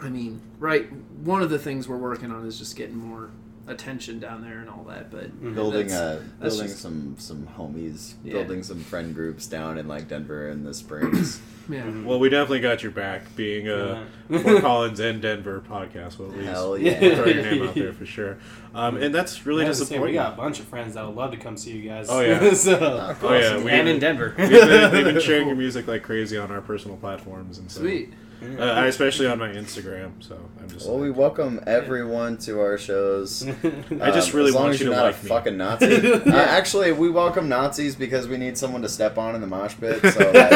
I 0.00 0.10
mean, 0.10 0.42
right. 0.58 0.92
One 1.22 1.42
of 1.42 1.48
the 1.48 1.58
things 1.58 1.88
we're 1.88 1.96
working 1.96 2.30
on 2.30 2.46
is 2.46 2.58
just 2.58 2.76
getting 2.76 2.96
more 2.96 3.30
attention 3.66 4.18
down 4.18 4.42
there 4.42 4.58
and 4.58 4.68
all 4.68 4.84
that. 4.88 5.10
But 5.10 5.54
building 5.54 5.86
that's- 5.88 5.92
uh 5.92 6.22
that's 6.40 6.54
building 6.56 6.68
just- 6.70 6.82
some 6.82 7.14
some 7.18 7.48
homies 7.58 8.14
Yeah. 8.24 8.32
building 8.34 8.62
some 8.62 8.80
friend 8.80 9.14
groups 9.14 9.46
down 9.46 9.78
in 9.78 9.86
like 9.88 10.08
denver 10.08 10.48
in 10.48 10.64
the 10.64 10.74
springs 10.74 11.40
yeah. 11.68 11.88
Well, 12.04 12.18
we 12.18 12.28
definitely 12.28 12.58
got 12.58 12.82
your 12.82 12.90
back, 12.90 13.36
being 13.36 13.68
a 13.68 14.04
Fort 14.28 14.60
Collins 14.62 14.98
and 14.98 15.22
Denver 15.22 15.62
podcast. 15.70 16.18
Well, 16.18 16.32
at 16.32 16.38
least 16.38 16.50
hell 16.50 16.76
Yeah. 16.76 16.98
yeah 17.00 17.14
throw 17.14 17.24
your 17.26 17.42
name 17.44 17.62
out 17.68 17.74
there 17.76 17.92
for 17.92 18.04
sure. 18.04 18.38
Um, 18.74 18.96
and 19.00 19.14
that's 19.14 19.46
really 19.46 19.64
I 19.64 19.68
was 19.68 19.78
gonna 19.78 19.84
disappointing. 19.90 20.06
we 20.06 20.12
got 20.14 20.32
a 20.32 20.36
bunch 20.36 20.58
of 20.58 20.66
friends 20.66 20.94
that 20.94 21.06
would 21.06 21.14
love 21.14 21.30
to 21.30 21.36
come 21.36 21.56
see 21.56 21.70
you 21.76 21.88
guys. 21.88 22.08
Oh, 22.10 22.18
yeah. 22.20 22.52
so, 22.54 23.16
Oh 23.22 23.32
yeah, 23.34 23.62
we, 23.62 23.70
and 23.70 23.88
in 23.88 24.00
Denver. 24.00 24.34
we've, 24.38 24.50
been, 24.50 24.92
we've 24.92 25.04
been 25.04 25.20
sharing 25.20 25.46
your 25.46 25.56
music 25.56 25.86
like 25.86 26.02
crazy 26.02 26.36
on 26.36 26.50
our 26.50 26.60
personal 26.62 26.96
platforms 26.96 27.58
and 27.58 27.70
so, 27.70 27.80
Sweet. 27.82 28.12
Uh, 28.42 28.84
especially 28.86 29.26
on 29.26 29.38
my 29.38 29.48
Instagram. 29.50 30.10
So 30.20 30.36
I'm 30.60 30.68
just. 30.68 30.86
well 30.88 30.98
we 30.98 31.10
welcome 31.10 31.60
everyone 31.66 32.36
to 32.38 32.58
our 32.60 32.76
shows 32.76 33.46
I 34.00 34.10
just 34.10 34.30
Um, 34.30 34.36
really 34.36 34.48
as 34.48 34.54
long 34.54 34.62
want 34.64 34.74
as 34.74 34.80
you 34.80 34.86
you're 34.86 34.94
to 34.94 35.00
not 35.00 35.06
like 35.06 35.20
a 35.20 35.22
me. 35.22 35.28
fucking 35.28 35.56
Nazi. 35.58 36.12
uh, 36.12 36.34
actually, 36.34 36.90
we 36.92 37.08
welcome 37.08 37.48
Nazis 37.48 37.94
because 37.94 38.26
we 38.26 38.36
need 38.36 38.58
someone 38.58 38.82
to 38.82 38.88
step 38.88 39.16
on 39.16 39.34
in 39.36 39.40
the 39.40 39.46
mosh 39.46 39.74
pit. 39.80 40.00
So 40.02 40.08
that, 40.32 40.52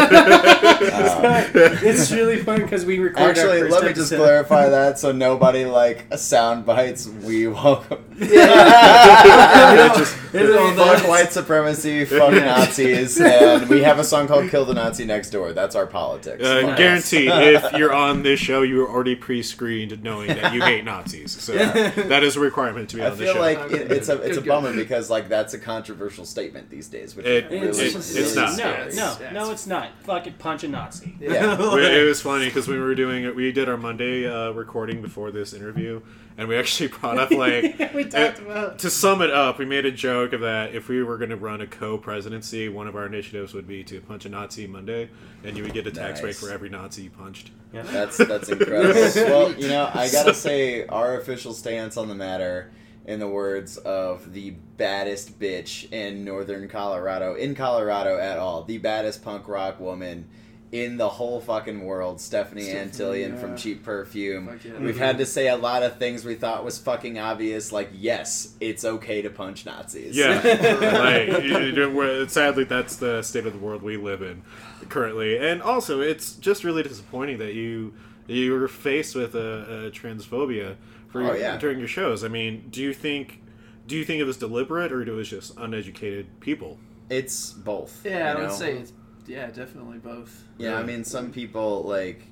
um, 1.55 1.79
it's 1.87 2.11
really 2.11 2.43
fun 2.43 2.63
because 2.63 2.85
we 2.85 2.99
record. 2.99 3.23
our 3.23 3.31
actually, 3.31 3.61
first 3.61 3.73
let 3.73 3.85
me 3.85 3.93
just 3.93 4.13
clarify 4.15 4.69
that 4.69 4.99
so 4.99 5.13
nobody 5.13 5.65
like 5.65 6.07
sound 6.17 6.67
bites. 6.67 7.07
We 7.07 7.47
welcome. 7.49 8.05
Just- 9.97 10.15
fuck 10.17 11.09
white 11.09 11.33
supremacy, 11.33 12.05
fuck 12.05 12.31
Nazis, 12.33 13.21
and 13.21 13.69
we 13.69 13.83
have 13.83 13.99
a 13.99 14.05
song 14.05 14.27
called 14.27 14.51
"Kill 14.51 14.65
the 14.65 14.75
Nazi 14.75 15.05
Next 15.05 15.31
Door." 15.31 15.53
That's 15.55 15.75
our 15.75 15.87
politics. 15.87 16.43
Uh, 16.45 16.75
guaranteed, 16.77 17.29
if 17.33 17.73
you're 17.73 17.93
on 17.93 18.23
this 18.23 18.39
show, 18.41 18.63
you 18.63 18.77
were 18.79 18.89
already 18.89 19.15
pre-screened 19.17 20.03
knowing 20.03 20.29
that 20.29 20.53
you 20.53 20.63
hate 20.63 20.85
Nazis. 20.85 21.33
So 21.33 21.53
that 21.55 22.23
is 22.23 22.37
a 22.37 22.41
requirement 22.41 22.91
to 22.91 22.97
be 22.97 23.03
I 23.03 23.11
on 23.11 23.17
this 23.19 23.27
feel 23.27 23.35
show. 23.35 23.41
like 23.41 23.59
it, 23.73 23.91
it's 23.93 24.09
a 24.09 24.15
it's 24.23 24.25
a 24.37 24.41
Good, 24.41 24.45
good. 24.45 24.49
bummer 24.49 24.73
because 24.75 25.09
like 25.11 25.29
that's 25.29 25.55
a 25.55 25.59
controversial 25.59 26.25
statement 26.25 26.69
these 26.71 26.89
days. 26.89 27.15
Which 27.17 27.27
It- 27.27 27.53
is 27.53 27.79
it- 27.79 27.83
really, 27.83 27.95
it's 27.97 28.15
really 28.15 28.35
not. 28.35 28.59
No, 28.59 28.65
no, 28.65 29.17
Yeah, 29.21 29.33
no, 29.33 29.41
it's- 29.43 29.53
it's 29.53 29.67
not. 29.67 29.91
Fucking 30.05 30.35
punch 30.35 30.65
a 30.65 30.69
Nazi. 30.69 31.15
Yeah. 31.21 31.57
Well, 31.67 31.77
it 31.79 32.03
was 32.07 32.21
funny 32.21 32.47
because 32.47 32.69
we 32.69 32.79
were 32.79 32.95
doing 32.95 33.25
it. 33.25 33.35
We 33.35 33.51
did 33.53 33.69
our 33.69 33.77
Monday 33.77 34.27
uh, 34.27 34.51
recording 34.51 35.01
before 35.03 35.31
this 35.31 35.53
interview, 35.55 36.01
and 36.37 36.47
we 36.49 36.57
actually 36.57 36.89
brought 36.89 37.19
up 37.19 37.31
like 37.31 37.93
we 37.95 38.05
talked 38.11 38.39
about. 38.39 38.79
to 38.81 38.91
sum 38.91 39.23
it 39.23 39.31
up. 39.31 39.59
We 39.59 39.65
made 39.65 39.87
a 39.87 39.91
joke 39.91 40.33
of 40.33 40.41
that 40.41 40.75
if 40.75 40.89
we 40.89 41.03
were 41.03 41.19
going 41.19 41.31
to 41.31 41.37
run 41.37 41.61
a 41.61 41.67
co-presidency, 41.67 42.69
one 42.69 42.87
of 42.87 42.97
our 42.97 43.07
initiatives 43.07 43.55
would 43.55 43.67
be 43.67 43.85
to 43.85 44.01
punch 44.01 44.25
a 44.25 44.29
Nazi 44.29 44.67
Monday, 44.67 45.11
and 45.45 45.57
you 45.57 45.63
would 45.63 45.75
get 45.75 45.87
a 45.87 45.91
tax 45.91 46.21
break 46.21 46.37
for 46.37 46.51
every 46.51 46.69
Nazi 46.69 47.05
you 47.05 47.11
punched. 47.11 47.51
That's 47.73 48.17
that's 48.17 48.49
incredible. 48.49 48.95
well, 49.29 49.53
you 49.55 49.69
know, 49.69 49.91
I 49.93 50.11
gotta 50.11 50.35
say, 50.35 50.87
our 50.87 51.19
official 51.19 51.53
stance 51.53 51.97
on 51.97 52.09
the 52.09 52.15
matter, 52.15 52.71
in 53.07 53.21
the 53.21 53.29
words 53.29 53.77
of 53.79 54.33
the 54.33 54.51
baddest 54.77 55.39
bitch 55.39 55.91
in 55.93 56.25
northern 56.25 56.69
Colorado, 56.69 57.35
in 57.35 57.55
Colorado 57.55 58.19
at 58.19 58.39
all, 58.39 58.65
the 58.65 58.79
baddest 58.79 59.23
punk 59.25 59.47
rock 59.49 59.79
woman 59.79 60.29
in 60.73 60.97
the 60.97 61.09
whole 61.09 61.41
fucking 61.41 61.85
world, 61.85 62.21
Stephanie, 62.21 62.63
Stephanie, 62.65 62.91
Antillion 62.91 63.35
yeah. 63.35 63.41
from 63.41 63.57
Cheap 63.57 63.85
Perfume. 63.85 64.59
Yeah. 64.65 64.79
We've 64.79 64.99
had 64.99 65.19
to 65.19 65.27
say 65.27 65.49
a 65.49 65.57
lot 65.57 65.83
of 65.83 65.97
things 65.99 66.25
we 66.25 66.35
thought 66.35 66.65
was 66.65 66.79
fucking 66.79 67.19
obvious, 67.19 67.71
like 67.73 67.91
yes, 67.95 68.55
it's 68.61 68.85
okay 68.85 69.23
to 69.23 69.31
punch 69.31 69.65
Nazis. 69.65 70.17
Yeah, 70.17 70.41
like 71.35 71.45
you- 71.45 71.59
you- 71.59 72.29
sadly, 72.29 72.65
that's 72.65 72.97
the 72.97 73.23
state 73.23 73.47
of 73.47 73.53
the 73.53 73.59
world 73.59 73.83
we 73.83 73.97
live 73.97 74.23
in 74.23 74.43
currently, 74.89 75.39
and 75.39 75.63
also 75.63 76.01
it's 76.01 76.33
just 76.35 76.65
really 76.65 76.83
disappointing 76.83 77.39
that 77.39 77.55
you 77.55 77.95
you 78.27 78.53
were 78.53 78.67
faced 78.69 79.15
with 79.15 79.35
a, 79.37 79.87
a 79.87 79.91
transphobia 79.93 80.75
for 81.09 81.23
Oh, 81.23 81.27
your, 81.27 81.37
yeah. 81.37 81.57
during 81.59 81.79
your 81.79 81.87
shows. 81.89 82.25
I 82.25 82.29
mean, 82.29 82.67
do 82.71 82.83
you 82.83 82.93
think 82.93 83.41
do 83.87 83.97
you 83.97 84.05
think 84.05 84.21
it 84.21 84.25
was 84.25 84.37
deliberate 84.37 84.91
or 84.93 85.01
it 85.03 85.09
was 85.09 85.29
just 85.29 85.57
uneducated 85.57 86.41
people? 86.41 86.79
it's 87.09 87.53
both. 87.53 88.01
Yeah, 88.05 88.31
I 88.31 88.33
you 88.33 88.39
would 88.41 88.49
know? 88.49 88.53
say 88.55 88.73
it's 88.79 88.93
yeah, 89.27 89.47
definitely 89.47 89.99
both. 89.99 90.45
Yeah, 90.59 90.79
I 90.79 90.83
mean, 90.83 91.05
some 91.05 91.33
people 91.33 91.83
like 91.83 92.27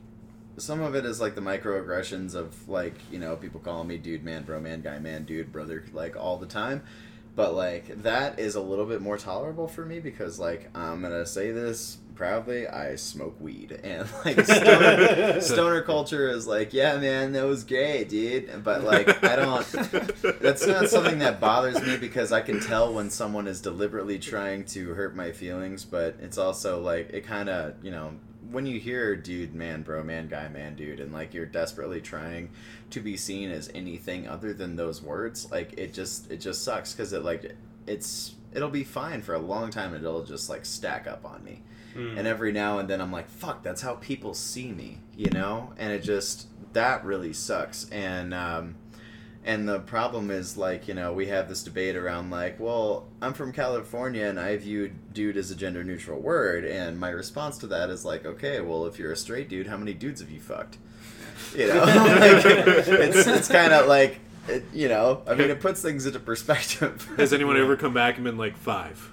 some 0.56 0.80
of 0.80 0.94
it 0.94 1.04
is 1.04 1.20
like 1.20 1.34
the 1.34 1.40
microaggressions 1.40 2.34
of 2.34 2.68
like 2.68 2.94
you 3.10 3.18
know 3.18 3.36
people 3.36 3.60
calling 3.60 3.88
me 3.88 3.98
dude, 3.98 4.24
man, 4.24 4.44
bro, 4.44 4.60
man, 4.60 4.80
guy, 4.82 4.98
man, 4.98 5.24
dude, 5.24 5.52
brother, 5.52 5.84
like 5.92 6.16
all 6.16 6.38
the 6.38 6.46
time. 6.46 6.82
But 7.36 7.54
like 7.54 8.02
that 8.02 8.38
is 8.38 8.54
a 8.54 8.60
little 8.60 8.86
bit 8.86 9.00
more 9.00 9.18
tolerable 9.18 9.66
for 9.66 9.84
me 9.84 10.00
because 10.00 10.38
like 10.38 10.70
I'm 10.76 11.02
gonna 11.02 11.26
say 11.26 11.50
this 11.50 11.98
proudly, 12.14 12.66
I 12.66 12.96
smoke 12.96 13.40
weed 13.40 13.72
and 13.84 14.08
like 14.24 14.40
stoner, 14.46 15.40
stoner 15.40 15.82
culture 15.82 16.28
is 16.28 16.46
like 16.46 16.72
yeah, 16.72 16.96
man, 16.96 17.32
that 17.32 17.44
was 17.44 17.64
gay, 17.64 18.04
dude. 18.04 18.64
But 18.64 18.84
like 18.84 19.22
I 19.24 19.36
don't. 19.36 19.66
That's 20.40 20.66
not 20.66 20.88
something 20.88 21.18
that 21.18 21.40
bothers 21.40 21.82
me 21.82 21.96
because 21.96 22.32
I 22.32 22.40
can 22.40 22.60
tell 22.60 22.92
when 22.92 23.10
someone 23.10 23.46
is 23.46 23.60
deliberately 23.60 24.18
trying 24.18 24.64
to 24.66 24.94
hurt 24.94 25.14
my 25.14 25.32
feelings, 25.32 25.84
but 25.84 26.16
it's 26.20 26.38
also 26.38 26.80
like 26.80 27.10
it 27.10 27.26
kind 27.26 27.48
of, 27.48 27.74
you 27.82 27.90
know, 27.90 28.12
when 28.50 28.66
you 28.66 28.78
hear 28.78 29.16
dude, 29.16 29.54
man, 29.54 29.82
bro, 29.82 30.02
man, 30.02 30.28
guy, 30.28 30.48
man, 30.48 30.76
dude, 30.76 31.00
and 31.00 31.12
like 31.12 31.34
you're 31.34 31.46
desperately 31.46 32.00
trying 32.00 32.50
to 32.90 33.00
be 33.00 33.16
seen 33.16 33.50
as 33.50 33.70
anything 33.74 34.28
other 34.28 34.54
than 34.54 34.76
those 34.76 35.02
words, 35.02 35.50
like 35.50 35.74
it 35.76 35.92
just 35.92 36.30
it 36.30 36.38
just 36.38 36.62
sucks 36.62 36.92
because 36.92 37.12
it 37.12 37.24
like 37.24 37.54
it's 37.86 38.34
it'll 38.54 38.70
be 38.70 38.84
fine 38.84 39.22
for 39.22 39.34
a 39.34 39.38
long 39.38 39.70
time 39.70 39.94
and 39.94 40.04
it'll 40.04 40.24
just 40.24 40.48
like 40.48 40.64
stack 40.64 41.06
up 41.06 41.24
on 41.24 41.44
me. 41.44 41.62
And 42.18 42.26
every 42.26 42.50
now 42.50 42.78
and 42.78 42.88
then 42.88 43.00
I'm 43.00 43.12
like, 43.12 43.28
fuck, 43.28 43.62
that's 43.62 43.82
how 43.82 43.94
people 43.94 44.34
see 44.34 44.72
me, 44.72 44.98
you 45.16 45.30
know? 45.30 45.72
And 45.78 45.92
it 45.92 46.02
just 46.02 46.48
that 46.72 47.04
really 47.04 47.32
sucks. 47.32 47.88
And 47.90 48.34
um 48.34 48.76
and 49.46 49.68
the 49.68 49.80
problem 49.80 50.30
is, 50.30 50.56
like, 50.56 50.88
you 50.88 50.94
know, 50.94 51.12
we 51.12 51.26
have 51.26 51.50
this 51.50 51.62
debate 51.62 51.96
around, 51.96 52.30
like, 52.30 52.58
well, 52.58 53.06
I'm 53.20 53.34
from 53.34 53.52
California 53.52 54.24
and 54.24 54.40
I 54.40 54.56
view 54.56 54.94
dude 55.12 55.36
as 55.36 55.50
a 55.50 55.54
gender 55.54 55.84
neutral 55.84 56.18
word. 56.18 56.64
And 56.64 56.98
my 56.98 57.10
response 57.10 57.58
to 57.58 57.66
that 57.66 57.90
is, 57.90 58.06
like, 58.06 58.24
okay, 58.24 58.62
well, 58.62 58.86
if 58.86 58.98
you're 58.98 59.12
a 59.12 59.16
straight 59.16 59.50
dude, 59.50 59.66
how 59.66 59.76
many 59.76 59.92
dudes 59.92 60.22
have 60.22 60.30
you 60.30 60.40
fucked? 60.40 60.78
You 61.54 61.68
know? 61.68 61.80
like, 61.84 62.44
it's 62.46 63.26
it's 63.26 63.48
kind 63.48 63.74
of 63.74 63.86
like, 63.86 64.18
it, 64.48 64.64
you 64.72 64.88
know, 64.88 65.22
I 65.26 65.34
mean, 65.34 65.50
it 65.50 65.60
puts 65.60 65.80
things 65.82 66.06
into 66.06 66.20
perspective. 66.20 67.08
Has 67.16 67.32
anyone 67.32 67.56
ever 67.60 67.76
come 67.76 67.94
back 67.94 68.16
and 68.16 68.24
been 68.24 68.38
like 68.38 68.56
five? 68.56 69.10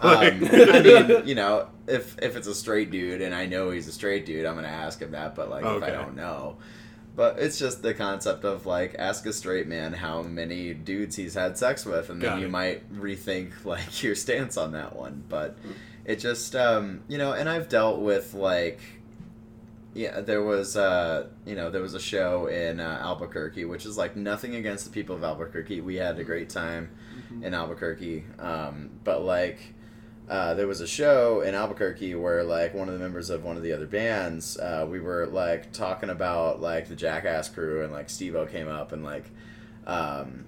Um, 0.00 0.16
I 0.16 0.30
mean, 0.30 1.22
you 1.26 1.34
know, 1.34 1.68
if 1.86 2.16
if 2.22 2.36
it's 2.36 2.46
a 2.46 2.54
straight 2.54 2.90
dude 2.90 3.20
and 3.20 3.34
I 3.34 3.46
know 3.46 3.70
he's 3.70 3.88
a 3.88 3.92
straight 3.92 4.26
dude, 4.26 4.46
I'm 4.46 4.54
gonna 4.54 4.68
ask 4.68 5.00
him 5.00 5.10
that. 5.12 5.34
But 5.34 5.50
like, 5.50 5.64
if 5.64 5.82
I 5.82 5.90
don't 5.90 6.14
know, 6.14 6.58
but 7.16 7.38
it's 7.40 7.58
just 7.58 7.82
the 7.82 7.94
concept 7.94 8.44
of 8.44 8.64
like, 8.64 8.94
ask 8.98 9.26
a 9.26 9.32
straight 9.32 9.66
man 9.66 9.92
how 9.92 10.22
many 10.22 10.72
dudes 10.72 11.16
he's 11.16 11.34
had 11.34 11.58
sex 11.58 11.84
with, 11.84 12.10
and 12.10 12.22
then 12.22 12.30
Got 12.30 12.40
you 12.40 12.46
it. 12.46 12.50
might 12.50 12.92
rethink 12.94 13.64
like 13.64 14.02
your 14.02 14.14
stance 14.14 14.56
on 14.56 14.72
that 14.72 14.94
one. 14.94 15.24
But 15.28 15.58
it 16.04 16.20
just, 16.20 16.54
um, 16.54 17.02
you 17.08 17.18
know, 17.18 17.32
and 17.32 17.48
I've 17.48 17.68
dealt 17.68 18.00
with 18.00 18.34
like. 18.34 18.80
Yeah, 19.94 20.20
there 20.20 20.42
was 20.42 20.76
uh, 20.76 21.28
you 21.44 21.54
know, 21.54 21.70
there 21.70 21.82
was 21.82 21.94
a 21.94 22.00
show 22.00 22.46
in 22.46 22.78
uh, 22.78 23.00
Albuquerque, 23.02 23.64
which 23.64 23.86
is 23.86 23.96
like 23.96 24.16
nothing 24.16 24.54
against 24.54 24.84
the 24.84 24.90
people 24.90 25.16
of 25.16 25.24
Albuquerque. 25.24 25.80
We 25.80 25.96
had 25.96 26.18
a 26.18 26.24
great 26.24 26.50
time 26.50 26.90
in 27.42 27.54
Albuquerque, 27.54 28.24
um, 28.38 28.90
but 29.02 29.24
like 29.24 29.74
uh, 30.28 30.54
there 30.54 30.66
was 30.66 30.80
a 30.80 30.86
show 30.86 31.40
in 31.40 31.54
Albuquerque 31.54 32.14
where 32.14 32.44
like 32.44 32.74
one 32.74 32.88
of 32.88 32.94
the 32.94 33.00
members 33.00 33.30
of 33.30 33.44
one 33.44 33.56
of 33.56 33.62
the 33.62 33.72
other 33.72 33.86
bands, 33.86 34.58
uh, 34.58 34.86
we 34.88 35.00
were 35.00 35.26
like 35.26 35.72
talking 35.72 36.10
about 36.10 36.60
like 36.60 36.88
the 36.88 36.96
Jackass 36.96 37.48
crew 37.48 37.82
and 37.82 37.92
like 37.92 38.10
Steve-O 38.10 38.46
came 38.46 38.68
up 38.68 38.92
and 38.92 39.02
like 39.02 39.24
um, 39.86 40.44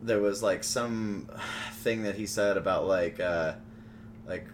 there 0.00 0.20
was 0.20 0.42
like 0.42 0.64
some 0.64 1.28
thing 1.74 2.02
that 2.04 2.14
he 2.14 2.26
said 2.26 2.56
about 2.56 2.86
like 2.86 3.20
uh, 3.20 3.54
like 4.26 4.46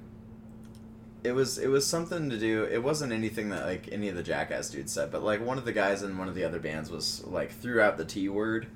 it 1.25 1.33
was 1.33 1.59
it 1.59 1.69
was 1.69 1.87
something 1.87 2.29
to 2.31 2.39
do 2.39 2.65
it 2.71 2.83
wasn't 2.83 3.13
anything 3.13 3.49
that 3.49 3.65
like 3.65 3.89
any 3.91 4.09
of 4.09 4.15
the 4.15 4.23
Jackass 4.23 4.71
dudes 4.71 4.93
said 4.93 5.11
but 5.11 5.23
like 5.25 5.41
one 5.45 5.59
of 5.59 5.65
the 5.65 5.73
guys 5.73 6.03
in 6.03 6.17
one 6.19 6.29
of 6.29 6.35
the 6.35 6.45
other 6.45 6.61
bands 6.61 6.91
was 6.91 7.25
like 7.27 7.51
threw 7.53 7.81
out 7.81 7.97
the 7.97 8.05
T 8.05 8.29
word 8.29 8.67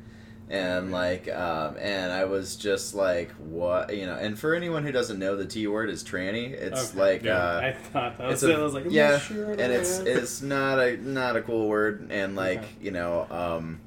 and 0.50 0.90
like 0.90 1.28
um, 1.28 1.76
and 1.78 2.11
I 2.11 2.24
was 2.24 2.56
just 2.56 2.94
like 2.94 3.30
what 3.32 3.94
you 3.94 4.06
know 4.06 4.14
and 4.14 4.38
for 4.38 4.54
anyone 4.54 4.82
who 4.82 4.90
doesn't 4.92 5.18
know 5.18 5.37
the 5.37 5.44
T 5.44 5.66
word 5.66 5.90
is 5.90 6.02
tranny 6.02 6.50
it's 6.52 6.90
Okay. 6.92 6.98
like 6.98 7.22
Yeah. 7.22 7.37
uh, 7.37 7.61
I 7.61 7.72
thought 7.72 8.16
that 8.18 8.28
was 8.28 8.42
it. 8.42 8.56
I 8.58 8.62
was 8.62 8.72
like, 8.72 8.87
yeah, 8.88 9.18
sure. 9.18 9.50
and 9.50 9.61
it's 9.61 9.98
it's 9.98 10.40
not 10.40 10.78
a 10.78 10.96
not 10.96 11.37
a 11.37 11.42
cool 11.42 11.68
word, 11.68 12.08
and 12.11 12.34
like 12.34 12.61
Okay. 12.61 12.68
you 12.80 12.92
know, 12.92 13.26
um, 13.30 13.80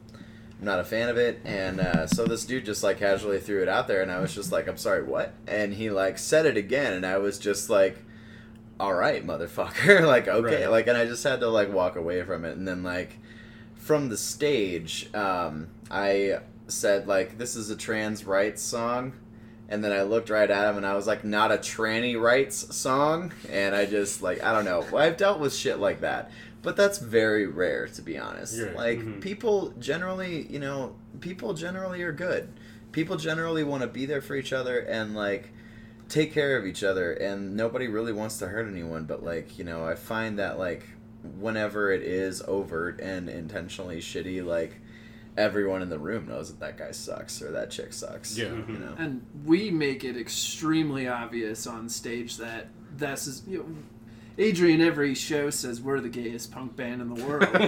I'm 0.60 0.65
not 0.65 0.80
a 0.80 0.84
fan 0.84 1.10
of 1.10 1.17
it. 1.17 1.39
And 1.45 1.80
uh, 1.80 2.06
so 2.06 2.26
this 2.26 2.45
dude 2.45 2.65
just 2.65 2.84
like 2.84 3.00
casually 3.00 3.39
threw 3.39 3.63
it 3.63 3.67
out 3.67 3.88
there, 3.88 4.04
and 4.04 4.12
I 4.12 4.19
was 4.19 4.32
just 4.36 4.52
like, 4.52 4.67
I'm 4.67 4.78
sorry, 4.78 5.02
what? 5.02 5.34
And 5.47 5.74
he 5.74 5.89
like 5.89 6.19
said 6.19 6.45
it 6.45 6.58
again, 6.58 6.93
and 6.93 7.08
I 7.08 7.17
was 7.17 7.39
just 7.39 7.71
like, 7.71 7.97
all 8.82 8.94
right, 8.94 9.26
motherfucker. 9.26 10.02
like, 10.08 10.28
okay. 10.28 10.62
Right. 10.63 10.72
Like, 10.72 10.88
and 10.88 10.98
I 10.98 11.06
just 11.06 11.24
had 11.24 11.39
to 11.41 11.48
like 11.50 11.72
walk 11.72 11.96
away 11.96 12.24
from 12.24 12.46
it. 12.46 12.58
And 12.58 12.67
then 12.67 12.82
like 12.84 13.17
from 13.76 14.10
the 14.10 14.17
stage, 14.17 15.10
um, 15.13 15.67
I 15.89 16.39
said 16.67 17.08
like, 17.08 17.38
this 17.38 17.56
is 17.56 17.70
a 17.70 17.76
trans 17.76 18.26
rights 18.26 18.62
song. 18.62 19.13
And 19.70 19.84
then 19.84 19.91
I 19.94 20.02
looked 20.02 20.30
right 20.30 20.50
at 20.50 20.70
him 20.70 20.78
and 20.78 20.86
I 20.86 20.96
was 20.96 21.08
like, 21.08 21.24
not 21.24 21.52
a 21.52 21.58
tranny 21.58 22.20
rights 22.20 22.76
song. 22.76 23.32
And 23.50 23.74
I 23.76 23.86
just 23.86 24.22
like, 24.22 24.44
I 24.44 24.52
don't 24.52 24.65
know. 24.65 24.84
I've 24.98 25.15
dealt 25.15 25.39
with 25.39 25.54
shit 25.56 25.80
like 25.80 26.02
that. 26.02 26.32
But 26.63 26.76
that's 26.76 26.98
very 27.00 27.48
rare, 27.48 27.88
to 27.88 28.02
be 28.02 28.17
honest. 28.17 28.58
Yeah. 28.58 28.72
Like, 28.76 29.00
Mhm. 29.00 29.22
people 29.22 29.70
generally, 29.80 30.46
you 30.48 30.60
know, 30.60 30.96
people 31.22 31.54
generally 31.54 32.02
are 32.04 32.12
good. 32.12 32.50
People 32.91 33.15
generally 33.15 33.63
want 33.63 33.82
to 33.82 33.88
be 33.88 34.06
there 34.06 34.22
for 34.22 34.36
each 34.36 34.52
other 34.54 34.80
and 34.80 35.15
like 35.15 35.54
take 36.12 36.34
care 36.34 36.58
of 36.58 36.65
each 36.67 36.84
other 36.84 37.13
and 37.13 37.56
nobody 37.56 37.88
really 37.88 38.12
wants 38.13 38.38
to 38.38 38.47
hurt 38.47 38.67
anyone 38.67 39.06
but 39.06 39.24
like 39.24 39.58
you 39.58 39.63
know 39.63 39.86
i 39.86 39.95
find 39.95 40.38
that 40.38 40.60
like 40.60 40.84
whenever 41.39 41.91
it 41.91 42.02
is 42.02 42.41
overt 42.47 43.00
and 43.00 43.30
intentionally 43.30 44.00
shitty 44.00 44.45
like 44.45 44.76
everyone 45.38 45.82
in 45.82 45.89
the 45.89 45.97
room 45.97 46.28
knows 46.28 46.50
that 46.52 46.60
that 46.60 46.78
guy 46.78 46.91
sucks 46.91 47.41
or 47.41 47.52
that 47.52 47.71
chick 47.71 47.93
sucks 47.93 48.38
Yeah. 48.38 48.47
you 48.67 48.78
know 48.78 48.93
And 48.97 49.26
we 49.45 49.71
make 49.71 50.04
it 50.04 50.17
extremely 50.17 51.08
obvious 51.08 51.65
on 51.65 51.88
stage 51.88 52.36
that 52.38 52.67
this 52.97 53.26
is. 53.28 53.43
You 53.47 53.60
know, 53.60 53.65
Adrian 54.41 54.82
every 54.82 55.13
show 55.13 55.49
says 55.49 55.80
we're 55.82 55.99
the 55.99 56.10
gayest 56.10 56.51
punk 56.51 56.75
band 56.75 57.01
in 57.01 57.13
the 57.13 57.23
world. 57.25 57.43
you 57.54 57.60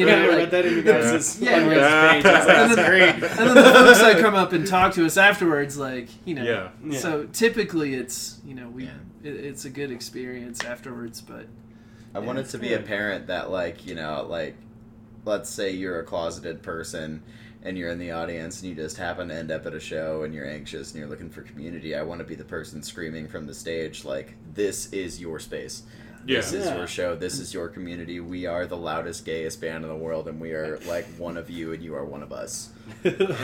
You 0.00 0.06
know, 0.06 0.26
know, 0.30 0.38
like- 0.38 0.50
that 0.50 0.64
in 0.66 0.74
you 0.74 0.82
guys' 0.82 1.40
Yeah. 1.40 1.58
fundraise 1.58 1.76
Yeah. 1.76 2.12
page. 2.12 2.24
I 2.26 2.62
And 2.62 2.72
then- 2.72 2.86
great. 2.86 3.14
and 3.14 3.22
then 3.48 3.54
the 3.54 3.72
folks 3.72 3.98
that 4.00 4.18
come 4.20 4.34
up 4.34 4.52
and 4.52 4.66
talk 4.66 4.94
to 4.94 5.04
us 5.04 5.16
afterwards, 5.16 5.76
like 5.76 6.08
you 6.24 6.34
know. 6.34 6.44
Yeah. 6.44 6.68
Yeah. 6.86 6.98
So 6.98 7.24
typically, 7.32 7.94
it's 7.94 8.38
you 8.46 8.54
know 8.54 8.68
we 8.68 8.84
Yeah. 8.84 8.90
it, 9.24 9.34
it's 9.34 9.64
a 9.64 9.70
good 9.70 9.90
experience 9.90 10.64
afterwards, 10.64 11.20
but 11.20 11.46
i 12.14 12.20
Yeah, 12.20 12.26
want 12.26 12.38
it 12.38 12.48
to 12.50 12.58
be 12.58 12.68
good. 12.68 12.80
apparent 12.80 13.26
that 13.26 13.50
like 13.50 13.86
you 13.86 13.94
know 13.96 14.24
like 14.28 14.54
let's 15.24 15.50
say 15.50 15.70
you're 15.72 15.98
a 15.98 16.04
closeted 16.04 16.62
person 16.62 17.22
and 17.64 17.76
you're 17.78 17.90
in 17.90 17.98
the 17.98 18.10
audience 18.10 18.60
and 18.60 18.68
you 18.70 18.76
just 18.76 18.96
happen 18.96 19.28
to 19.28 19.34
end 19.34 19.50
up 19.50 19.64
at 19.66 19.74
a 19.74 19.80
show 19.80 20.22
and 20.22 20.34
you're 20.34 20.46
anxious 20.48 20.90
and 20.92 21.00
you're 21.00 21.08
looking 21.08 21.30
for 21.30 21.42
community 21.42 21.94
i 21.94 22.02
want 22.02 22.18
to 22.20 22.24
be 22.24 22.34
the 22.34 22.44
person 22.44 22.82
screaming 22.82 23.26
from 23.26 23.46
the 23.46 23.54
stage 23.54 24.04
like 24.04 24.34
this 24.54 24.92
is 24.92 25.20
your 25.20 25.38
space 25.38 25.82
Yeah. 26.26 26.38
This 26.40 26.52
is 26.54 26.64
Yeah. 26.64 26.76
your 26.78 26.86
show. 26.86 27.14
This 27.16 27.38
is 27.38 27.52
your 27.52 27.68
community. 27.68 28.18
We 28.18 28.46
are 28.46 28.64
the 28.66 28.78
loudest, 28.78 29.26
gayest 29.26 29.60
band 29.60 29.84
in 29.84 29.90
the 29.90 30.02
world, 30.06 30.26
and 30.26 30.40
we 30.40 30.52
are 30.52 30.78
like 30.88 31.04
one 31.18 31.36
of 31.36 31.50
you, 31.50 31.74
and 31.74 31.82
you 31.82 31.94
are 31.96 32.04
one 32.06 32.22
of 32.22 32.32
us. 32.32 32.70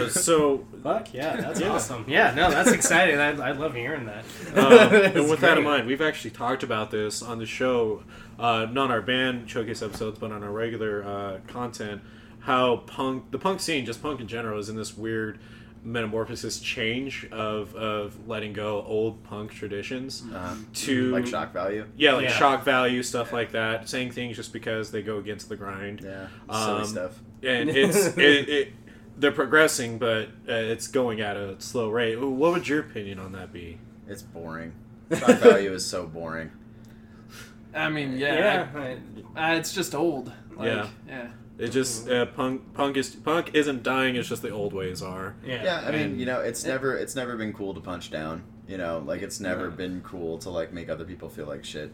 So, 0.09 0.64
Fuck 0.83 1.12
yeah, 1.12 1.37
that's 1.37 1.61
Yeah. 1.61 1.72
awesome. 1.72 2.06
Yeah, 2.09 2.33
no, 2.35 2.50
that's 2.50 2.70
exciting. 2.72 3.18
I, 3.18 3.48
I 3.48 3.52
love 3.52 3.74
hearing 3.74 4.06
that. 4.06 4.24
um, 4.56 4.72
and 5.18 5.28
with 5.30 5.40
that 5.40 5.59
in 5.59 5.64
mind, 5.64 5.87
we've 5.87 6.00
actually 6.00 6.30
talked 6.30 6.62
about 6.62 6.90
this 6.90 7.22
on 7.22 7.38
the 7.38 7.44
show, 7.44 8.02
uh, 8.38 8.66
not 8.72 8.85
on 8.85 8.90
our 8.90 9.02
band 9.02 9.50
showcase 9.50 9.83
episodes, 9.83 10.18
but 10.18 10.33
on 10.33 10.42
our 10.42 10.50
regular 10.50 11.04
uh, 11.04 11.38
content. 11.52 12.00
How 12.40 12.79
punk, 12.79 13.31
the 13.31 13.38
punk 13.38 13.61
scene, 13.61 13.85
just 13.87 14.03
punk 14.03 14.20
in 14.20 14.26
general, 14.29 14.59
is 14.59 14.68
in 14.68 14.76
this 14.76 14.96
weird 14.96 15.38
metamorphosis 15.83 16.61
change 16.61 17.26
of 17.33 17.74
of 17.74 18.29
letting 18.29 18.53
go 18.53 18.83
old 18.87 19.22
punk 19.24 19.50
traditions 19.53 20.22
Uh, 20.35 20.55
to 20.74 21.11
like 21.11 21.26
shock 21.26 21.53
value. 21.55 21.87
yeah, 21.96 22.12
like 22.12 22.24
Yeah. 22.24 22.33
shock 22.33 22.64
value 22.64 23.03
stuff 23.03 23.33
like 23.33 23.53
that, 23.53 23.88
saying 23.88 24.11
things 24.12 24.37
just 24.37 24.53
because 24.53 24.90
they 24.90 25.00
go 25.03 25.16
against 25.18 25.48
the 25.48 25.57
grind. 25.57 26.03
Yeah, 26.05 26.26
Um, 26.48 26.85
silly 26.85 26.87
stuff. 26.87 27.18
and 27.42 27.70
it's 27.74 28.07
it, 28.18 28.48
it 28.48 28.72
they're 29.18 29.33
progressing, 29.33 29.98
but 29.98 30.29
uh, 30.48 30.53
it's 30.53 30.87
going 30.87 31.20
at 31.20 31.37
a 31.37 31.61
slow 31.61 31.88
rate. 31.90 32.16
What 32.20 32.53
would 32.53 32.68
your 32.68 32.81
opinion 32.81 33.18
on 33.18 33.33
that 33.33 33.53
be? 33.53 33.79
It's 34.09 34.22
boring. 34.22 34.72
Shock 35.14 35.38
value 35.38 35.72
is 35.72 35.85
so 35.87 36.07
boring. 36.07 36.50
I 37.74 37.88
mean, 37.88 38.18
Yeah, 38.18 38.66
yeah, 38.74 38.98
I- 39.37 39.53
uh, 39.55 39.57
it's 39.57 39.72
just 39.74 39.94
old. 39.94 40.33
Like, 40.57 40.66
Yeah. 40.66 40.87
yeah. 41.09 41.26
It 41.58 41.68
just 41.68 42.08
uh, 42.08 42.24
punk 42.26 42.72
punk 42.72 42.96
is 42.96 43.14
punk 43.14 43.50
isn't 43.54 43.82
dying. 43.82 44.16
It's 44.16 44.28
just 44.28 44.40
the 44.42 44.50
old 44.50 44.72
ways 44.72 45.02
are. 45.02 45.34
yeah. 45.44 45.62
Yeah, 45.64 45.84
I 45.86 45.90
mean, 45.90 46.18
you 46.18 46.24
know, 46.26 46.40
it's 46.40 46.64
never 46.64 46.96
it's 46.96 47.14
never 47.14 47.36
been 47.36 47.52
cool 47.52 47.74
to 47.74 47.80
punch 47.80 48.10
down. 48.10 48.44
You 48.66 48.78
know, 48.78 49.02
like 49.04 49.20
it's 49.20 49.40
never 49.40 49.68
Right. 49.68 49.76
been 49.76 50.00
cool 50.02 50.38
to 50.38 50.50
like 50.50 50.72
make 50.72 50.88
other 50.88 51.04
people 51.04 51.28
feel 51.28 51.46
like 51.46 51.64
shit. 51.64 51.92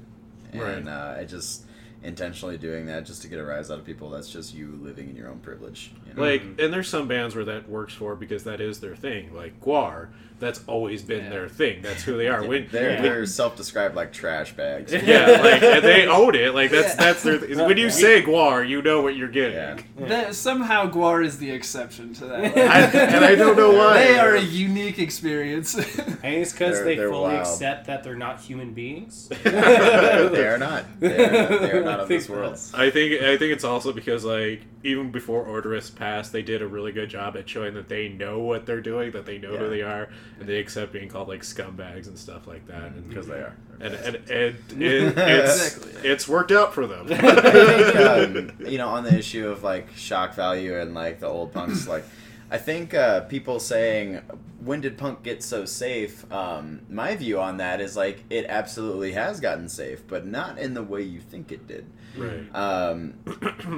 And 0.52 0.88
uh, 0.88 1.16
I 1.18 1.24
just 1.24 1.64
intentionally 2.02 2.56
doing 2.56 2.86
that 2.86 3.04
just 3.04 3.22
to 3.22 3.28
get 3.28 3.38
a 3.38 3.44
rise 3.44 3.70
out 3.70 3.78
of 3.78 3.84
people. 3.84 4.10
That's 4.10 4.30
just 4.30 4.54
you 4.54 4.78
living 4.80 5.08
in 5.10 5.16
your 5.16 5.28
own 5.28 5.40
privilege. 5.40 5.92
You 6.06 6.14
know? 6.14 6.22
Like, 6.22 6.42
and 6.42 6.72
there's 6.72 6.88
some 6.88 7.08
bands 7.08 7.34
where 7.34 7.44
that 7.46 7.68
works 7.68 7.92
for 7.94 8.14
because 8.14 8.44
that 8.44 8.60
is 8.60 8.80
their 8.80 8.94
thing. 8.94 9.34
Like 9.34 9.60
GWAR, 9.60 10.08
that's 10.38 10.60
always 10.66 11.02
been 11.02 11.24
Yeah. 11.24 11.30
their 11.30 11.48
thing. 11.48 11.80
That's 11.82 12.02
who 12.02 12.16
they 12.16 12.28
are. 12.28 12.44
When 12.46 12.68
they're 12.70 12.92
Yeah. 12.92 13.02
they're 13.02 13.26
self-described 13.26 13.94
like 13.96 14.12
trash 14.12 14.52
bags. 14.52 14.92
yeah, 14.92 15.40
like 15.42 15.62
and 15.62 15.82
they 15.84 16.06
own 16.20 16.34
it. 16.34 16.54
Like 16.54 16.70
that's 16.70 16.94
Yeah. 16.94 17.04
that's 17.04 17.22
their. 17.22 17.38
Th- 17.38 17.56
when 17.56 17.76
you 17.78 17.88
say 17.90 18.22
GWAR, 18.22 18.68
you 18.68 18.82
know 18.82 19.00
what 19.02 19.16
you're 19.16 19.28
getting. 19.28 19.56
Yeah. 19.56 20.06
That, 20.08 20.34
somehow 20.34 20.90
GWAR 20.90 21.24
is 21.24 21.38
the 21.38 21.50
exception 21.50 22.12
to 22.14 22.26
that. 22.26 22.56
I, 22.56 22.80
and 22.98 23.24
I 23.24 23.34
don't 23.34 23.56
know 23.56 23.72
why. 23.72 23.98
they 24.04 24.18
are 24.18 24.34
a 24.34 24.40
unique 24.42 24.98
experience. 24.98 25.76
I 25.78 25.82
think 25.82 26.24
it's 26.42 26.52
because 26.52 26.76
They're- 26.76 26.84
they 26.84 26.96
they're 26.96 27.10
fully 27.10 27.34
wild. 27.34 27.40
accept 27.46 27.86
that 27.86 28.04
they're 28.04 28.14
not 28.14 28.40
human 28.40 28.74
beings. 28.74 29.28
they 29.42 30.46
are 30.46 30.58
not. 30.58 30.84
They 31.00 31.24
are, 31.24 31.58
they 31.58 31.70
are 31.72 31.84
not 31.84 32.00
I 32.00 32.02
of 32.02 32.08
this 32.08 32.28
world. 32.28 32.58
I 32.74 32.90
think 32.90 33.22
I 33.22 33.36
think 33.36 33.52
it's 33.52 33.64
also 33.64 33.92
because 33.92 34.24
like 34.24 34.60
even 34.86 35.10
before 35.10 35.44
Oderus 35.46 35.94
passed, 35.94 36.32
they 36.32 36.42
did 36.42 36.62
a 36.62 36.66
really 36.66 36.92
good 36.92 37.10
job 37.10 37.36
at 37.36 37.48
showing 37.48 37.74
that 37.74 37.88
they 37.88 38.08
know 38.08 38.38
what 38.38 38.66
they're 38.66 38.80
doing, 38.80 39.10
that 39.12 39.26
they 39.26 39.38
know 39.38 39.52
Yeah. 39.52 39.58
who 39.58 39.68
they 39.70 39.82
are, 39.82 40.08
and 40.38 40.48
they 40.48 40.58
accept 40.58 40.92
being 40.92 41.08
called 41.08 41.28
like 41.28 41.42
scumbags 41.42 42.06
and 42.06 42.18
stuff 42.18 42.46
like 42.46 42.66
that. 42.68 42.92
And 42.92 43.08
Because 43.08 43.26
they 43.26 43.34
are. 43.38 43.54
and 43.80 43.94
and, 43.94 44.16
and 44.16 44.82
it, 44.82 45.18
it's 45.18 45.76
Exactly. 45.76 46.10
it's 46.10 46.28
worked 46.28 46.52
out 46.52 46.72
for 46.72 46.86
them. 46.86 47.06
I 47.10 47.16
think, 47.40 47.96
um, 47.96 48.66
you 48.70 48.78
know, 48.78 48.88
on 48.88 49.04
the 49.04 49.14
issue 49.16 49.48
of 49.48 49.62
like 49.62 49.92
shock 49.96 50.34
value 50.34 50.78
and 50.78 50.94
like 50.94 51.20
the 51.20 51.26
old 51.26 51.52
punks, 51.52 51.86
like 51.94 52.04
I 52.50 52.58
think 52.58 52.94
uh, 52.94 53.20
people 53.22 53.58
saying 53.60 54.22
when 54.64 54.80
did 54.80 54.96
punk 54.98 55.22
get 55.22 55.42
so 55.44 55.64
safe? 55.64 56.30
Um, 56.32 56.80
my 56.88 57.14
view 57.14 57.38
on 57.40 57.58
that 57.58 57.80
is 57.80 57.96
like 57.96 58.24
it 58.30 58.46
absolutely 58.48 59.12
has 59.12 59.38
gotten 59.40 59.68
safe, 59.68 60.02
but 60.08 60.26
not 60.26 60.58
in 60.58 60.74
the 60.74 60.82
way 60.82 61.02
you 61.02 61.20
think 61.20 61.52
it 61.52 61.66
did. 61.66 61.86
right. 62.16 62.48
Um, 62.54 63.14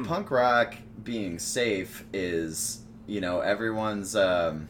punk 0.06 0.30
rock 0.30 0.74
being 1.02 1.38
safe 1.38 2.04
is 2.12 2.82
you 3.06 3.20
know 3.20 3.40
everyone's. 3.40 4.14
Um, 4.16 4.68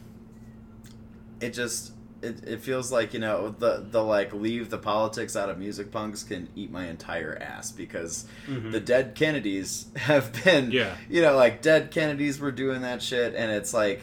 it 1.41 1.51
just 1.51 1.93
it, 2.21 2.43
it 2.49 2.61
feels 2.61 2.91
like 2.91 3.14
you 3.14 3.21
know 3.21 3.55
the 3.59 3.87
the 3.91 4.03
like 4.03 4.33
leave 4.33 4.71
the 4.71 4.79
politics 4.79 5.37
out 5.37 5.49
of 5.49 5.59
music 5.59 5.93
punks 5.93 6.25
can 6.25 6.49
eat 6.57 6.71
my 6.71 6.88
entire 6.88 7.38
ass 7.41 7.71
because 7.71 8.27
Mhm. 8.49 8.73
the 8.73 8.81
dead 8.81 9.14
Kennedys 9.14 9.87
have 9.97 10.33
been 10.45 10.73
Yeah. 10.73 10.97
you 11.09 11.23
know 11.23 11.37
like 11.37 11.62
dead 11.62 11.91
Kennedys 11.93 12.41
were 12.41 12.51
doing 12.51 12.83
that 12.83 13.03
shit 13.03 13.35
and 13.37 13.53
it's 13.53 13.73
like 13.73 14.03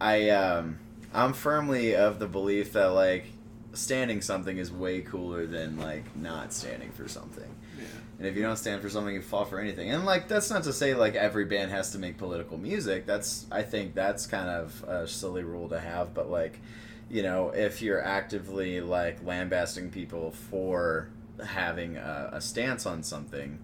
I 0.00 0.30
um 0.30 0.78
I'm 1.12 1.32
firmly 1.32 1.94
of 1.94 2.18
the 2.18 2.26
belief 2.26 2.72
that 2.72 2.86
like 2.86 3.26
standing 3.74 4.20
something 4.20 4.56
is 4.58 4.72
way 4.72 5.00
cooler 5.00 5.46
than 5.46 5.76
like 5.78 6.16
not 6.16 6.52
standing 6.52 6.90
for 6.92 7.08
something. 7.08 7.54
And 8.18 8.28
if 8.28 8.36
you 8.36 8.42
don't 8.42 8.56
stand 8.56 8.80
for 8.80 8.88
something, 8.88 9.14
you 9.14 9.22
fall 9.22 9.44
for 9.44 9.58
anything. 9.58 9.90
And 9.90 10.04
like 10.04 10.28
that's 10.28 10.50
not 10.50 10.62
to 10.64 10.72
say 10.72 10.94
like 10.94 11.14
every 11.14 11.44
band 11.44 11.70
has 11.72 11.90
to 11.92 11.98
make 11.98 12.16
political 12.16 12.58
music. 12.58 13.06
That's 13.06 13.46
I 13.50 13.62
think 13.62 13.94
that's 13.94 14.26
kind 14.26 14.48
of 14.48 14.84
a 14.84 15.06
silly 15.06 15.42
rule 15.42 15.68
to 15.70 15.80
have. 15.80 16.14
But 16.14 16.30
like, 16.30 16.60
you 17.10 17.22
know, 17.22 17.50
if 17.50 17.82
you're 17.82 18.02
actively 18.02 18.80
like 18.80 19.24
lambasting 19.24 19.90
people 19.90 20.30
for 20.30 21.08
having 21.44 21.96
a, 21.96 22.30
a 22.34 22.40
stance 22.40 22.86
on 22.86 23.02
something, 23.02 23.58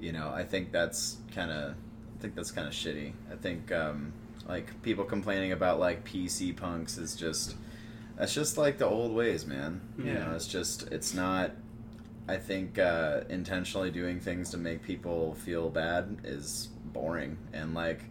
you 0.00 0.12
know, 0.12 0.30
I 0.30 0.44
think 0.44 0.70
that's 0.70 1.16
kind 1.34 1.50
of 1.50 1.72
I 1.72 2.22
think 2.22 2.34
that's 2.34 2.50
kind 2.52 2.68
of 2.68 2.74
shitty. 2.74 3.12
I 3.32 3.36
think 3.36 3.72
um, 3.72 4.12
like 4.48 4.80
people 4.82 5.04
complaining 5.04 5.52
about 5.52 5.80
like 5.80 6.04
PC 6.04 6.56
punks 6.56 6.98
is 6.98 7.16
just 7.16 7.56
that's 8.18 8.34
just 8.34 8.58
like 8.58 8.78
the 8.78 8.86
old 8.86 9.12
ways, 9.14 9.46
man. 9.46 9.80
You 9.98 10.04
Yeah. 10.06 10.26
know, 10.26 10.34
it's 10.34 10.46
just 10.48 10.90
it's 10.92 11.14
not. 11.14 11.52
I 12.30 12.36
think 12.36 12.78
uh, 12.78 13.22
intentionally 13.30 13.90
doing 13.90 14.20
things 14.20 14.50
to 14.50 14.58
make 14.58 14.82
people 14.82 15.34
feel 15.34 15.70
bad 15.70 16.18
is 16.24 16.68
boring, 16.92 17.38
and 17.54 17.72
like 17.74 18.02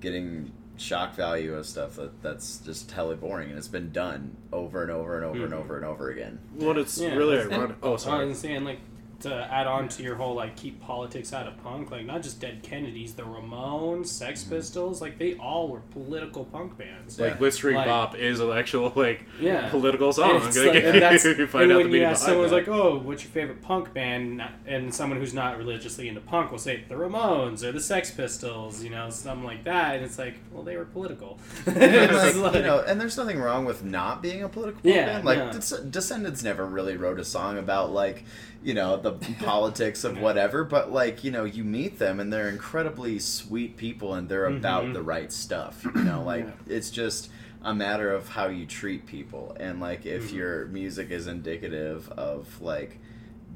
getting 0.00 0.52
shock 0.76 1.14
value 1.14 1.54
of 1.54 1.64
stuff 1.64 1.94
that 1.96 2.20
that's 2.20 2.58
just 2.58 2.90
hella 2.90 3.14
boring, 3.16 3.48
and 3.50 3.56
it's 3.58 3.68
been 3.68 3.90
done 3.92 4.36
over 4.52 4.82
and 4.82 4.90
over 4.90 5.16
and 5.16 5.24
over 5.24 5.44
and 5.44 5.52
Mhm. 5.52 5.56
over 5.58 5.76
and 5.76 5.84
over 5.86 6.10
again. 6.10 6.40
What 6.56 6.76
it's 6.76 6.98
Yeah. 7.00 7.14
really 7.14 7.38
And- 7.38 7.52
ironic. 7.52 7.76
Oh, 7.82 7.94
I 7.94 7.96
sorry. 7.96 8.26
was 8.26 8.38
saying, 8.38 8.64
like, 8.64 8.80
to 9.24 9.34
add 9.52 9.66
on 9.66 9.88
to 9.90 10.02
your 10.02 10.14
whole 10.14 10.34
like 10.34 10.56
keep 10.56 10.80
politics 10.80 11.32
out 11.32 11.46
of 11.46 11.62
punk, 11.62 11.90
like 11.90 12.06
not 12.06 12.22
just 12.22 12.40
Dead 12.40 12.62
Kennedys, 12.62 13.12
the 13.14 13.22
Ramones, 13.24 14.06
Sex 14.06 14.42
mm-hmm. 14.44 14.54
Pistols, 14.54 15.00
like 15.02 15.18
they 15.18 15.34
all 15.34 15.68
were 15.68 15.80
political 15.90 16.44
punk 16.44 16.78
bands. 16.78 17.18
Like 17.20 17.38
Blitzkrieg 17.38 17.74
Like- 17.74 17.86
Bop 17.86 18.14
is 18.16 18.40
an 18.40 18.50
actual 18.52 18.92
like 18.96 19.24
Yeah. 19.40 19.68
political 19.70 20.12
song. 20.12 20.36
it's 20.46 20.56
Like, 20.56 20.74
like- 20.74 20.84
and 20.84 20.94
that's- 21.02 21.24
you 21.24 21.46
find 21.46 21.64
and 21.64 21.72
out 21.72 21.78
when 21.82 21.90
the 21.90 21.98
you 21.98 22.04
ask 22.04 22.22
behind 22.22 22.32
someone's 22.46 22.50
that. 22.50 22.56
like, 22.56 22.68
"Oh, 22.68 22.98
what's 22.98 23.22
your 23.24 23.30
favorite 23.32 23.60
punk 23.62 23.92
band?" 23.92 24.42
and 24.66 24.94
someone 24.94 25.18
who's 25.18 25.34
not 25.34 25.58
religiously 25.58 26.08
into 26.08 26.20
punk 26.20 26.50
will 26.50 26.58
say 26.58 26.84
the 26.88 26.94
Ramones 26.94 27.62
or 27.62 27.72
the 27.72 27.80
Sex 27.80 28.10
Pistols, 28.10 28.82
you 28.82 28.90
know, 28.90 29.10
something 29.10 29.44
like 29.44 29.64
that, 29.64 29.96
and 29.96 30.04
it's 30.04 30.18
like, 30.18 30.34
well, 30.52 30.62
they 30.62 30.76
were 30.76 30.84
political. 30.84 31.38
And, 31.66 32.12
like, 32.16 32.34
like- 32.36 32.54
you 32.54 32.62
know, 32.62 32.80
and 32.86 33.00
there's 33.00 33.16
nothing 33.16 33.40
wrong 33.40 33.64
with 33.64 33.82
not 33.84 34.22
being 34.22 34.42
a 34.42 34.48
political 34.48 34.80
Yeah, 34.82 35.06
band. 35.06 35.24
Like 35.24 35.38
yeah. 35.38 35.52
Des- 35.52 35.84
Descendents 35.90 36.42
never 36.42 36.64
really 36.66 36.96
wrote 36.96 37.18
a 37.18 37.24
song 37.24 37.58
about 37.58 37.92
like, 37.92 38.24
you 38.64 38.74
know, 38.74 38.96
the 38.96 39.12
politics 39.40 40.02
of 40.04 40.18
whatever. 40.18 40.64
But 40.64 40.90
like, 40.90 41.22
you 41.22 41.30
know, 41.30 41.44
you 41.44 41.62
meet 41.64 41.98
them 41.98 42.18
and 42.18 42.32
they're 42.32 42.48
incredibly 42.48 43.18
sweet 43.20 43.76
people 43.76 44.14
and 44.14 44.28
they're 44.28 44.46
about 44.46 44.84
Mhm. 44.86 44.94
the 44.94 45.02
right 45.02 45.30
stuff. 45.30 45.84
You 45.94 46.02
know, 46.02 46.22
like 46.26 46.46
it's 46.66 46.90
just 46.90 47.30
a 47.62 47.74
matter 47.74 48.10
of 48.12 48.30
how 48.30 48.48
you 48.48 48.66
treat 48.66 49.06
people 49.06 49.56
and 49.60 49.80
like 49.80 50.04
if 50.06 50.30
Mhm. 50.30 50.34
your 50.34 50.66
music 50.66 51.10
is 51.10 51.26
indicative 51.26 52.10
of 52.16 52.60
like 52.60 52.98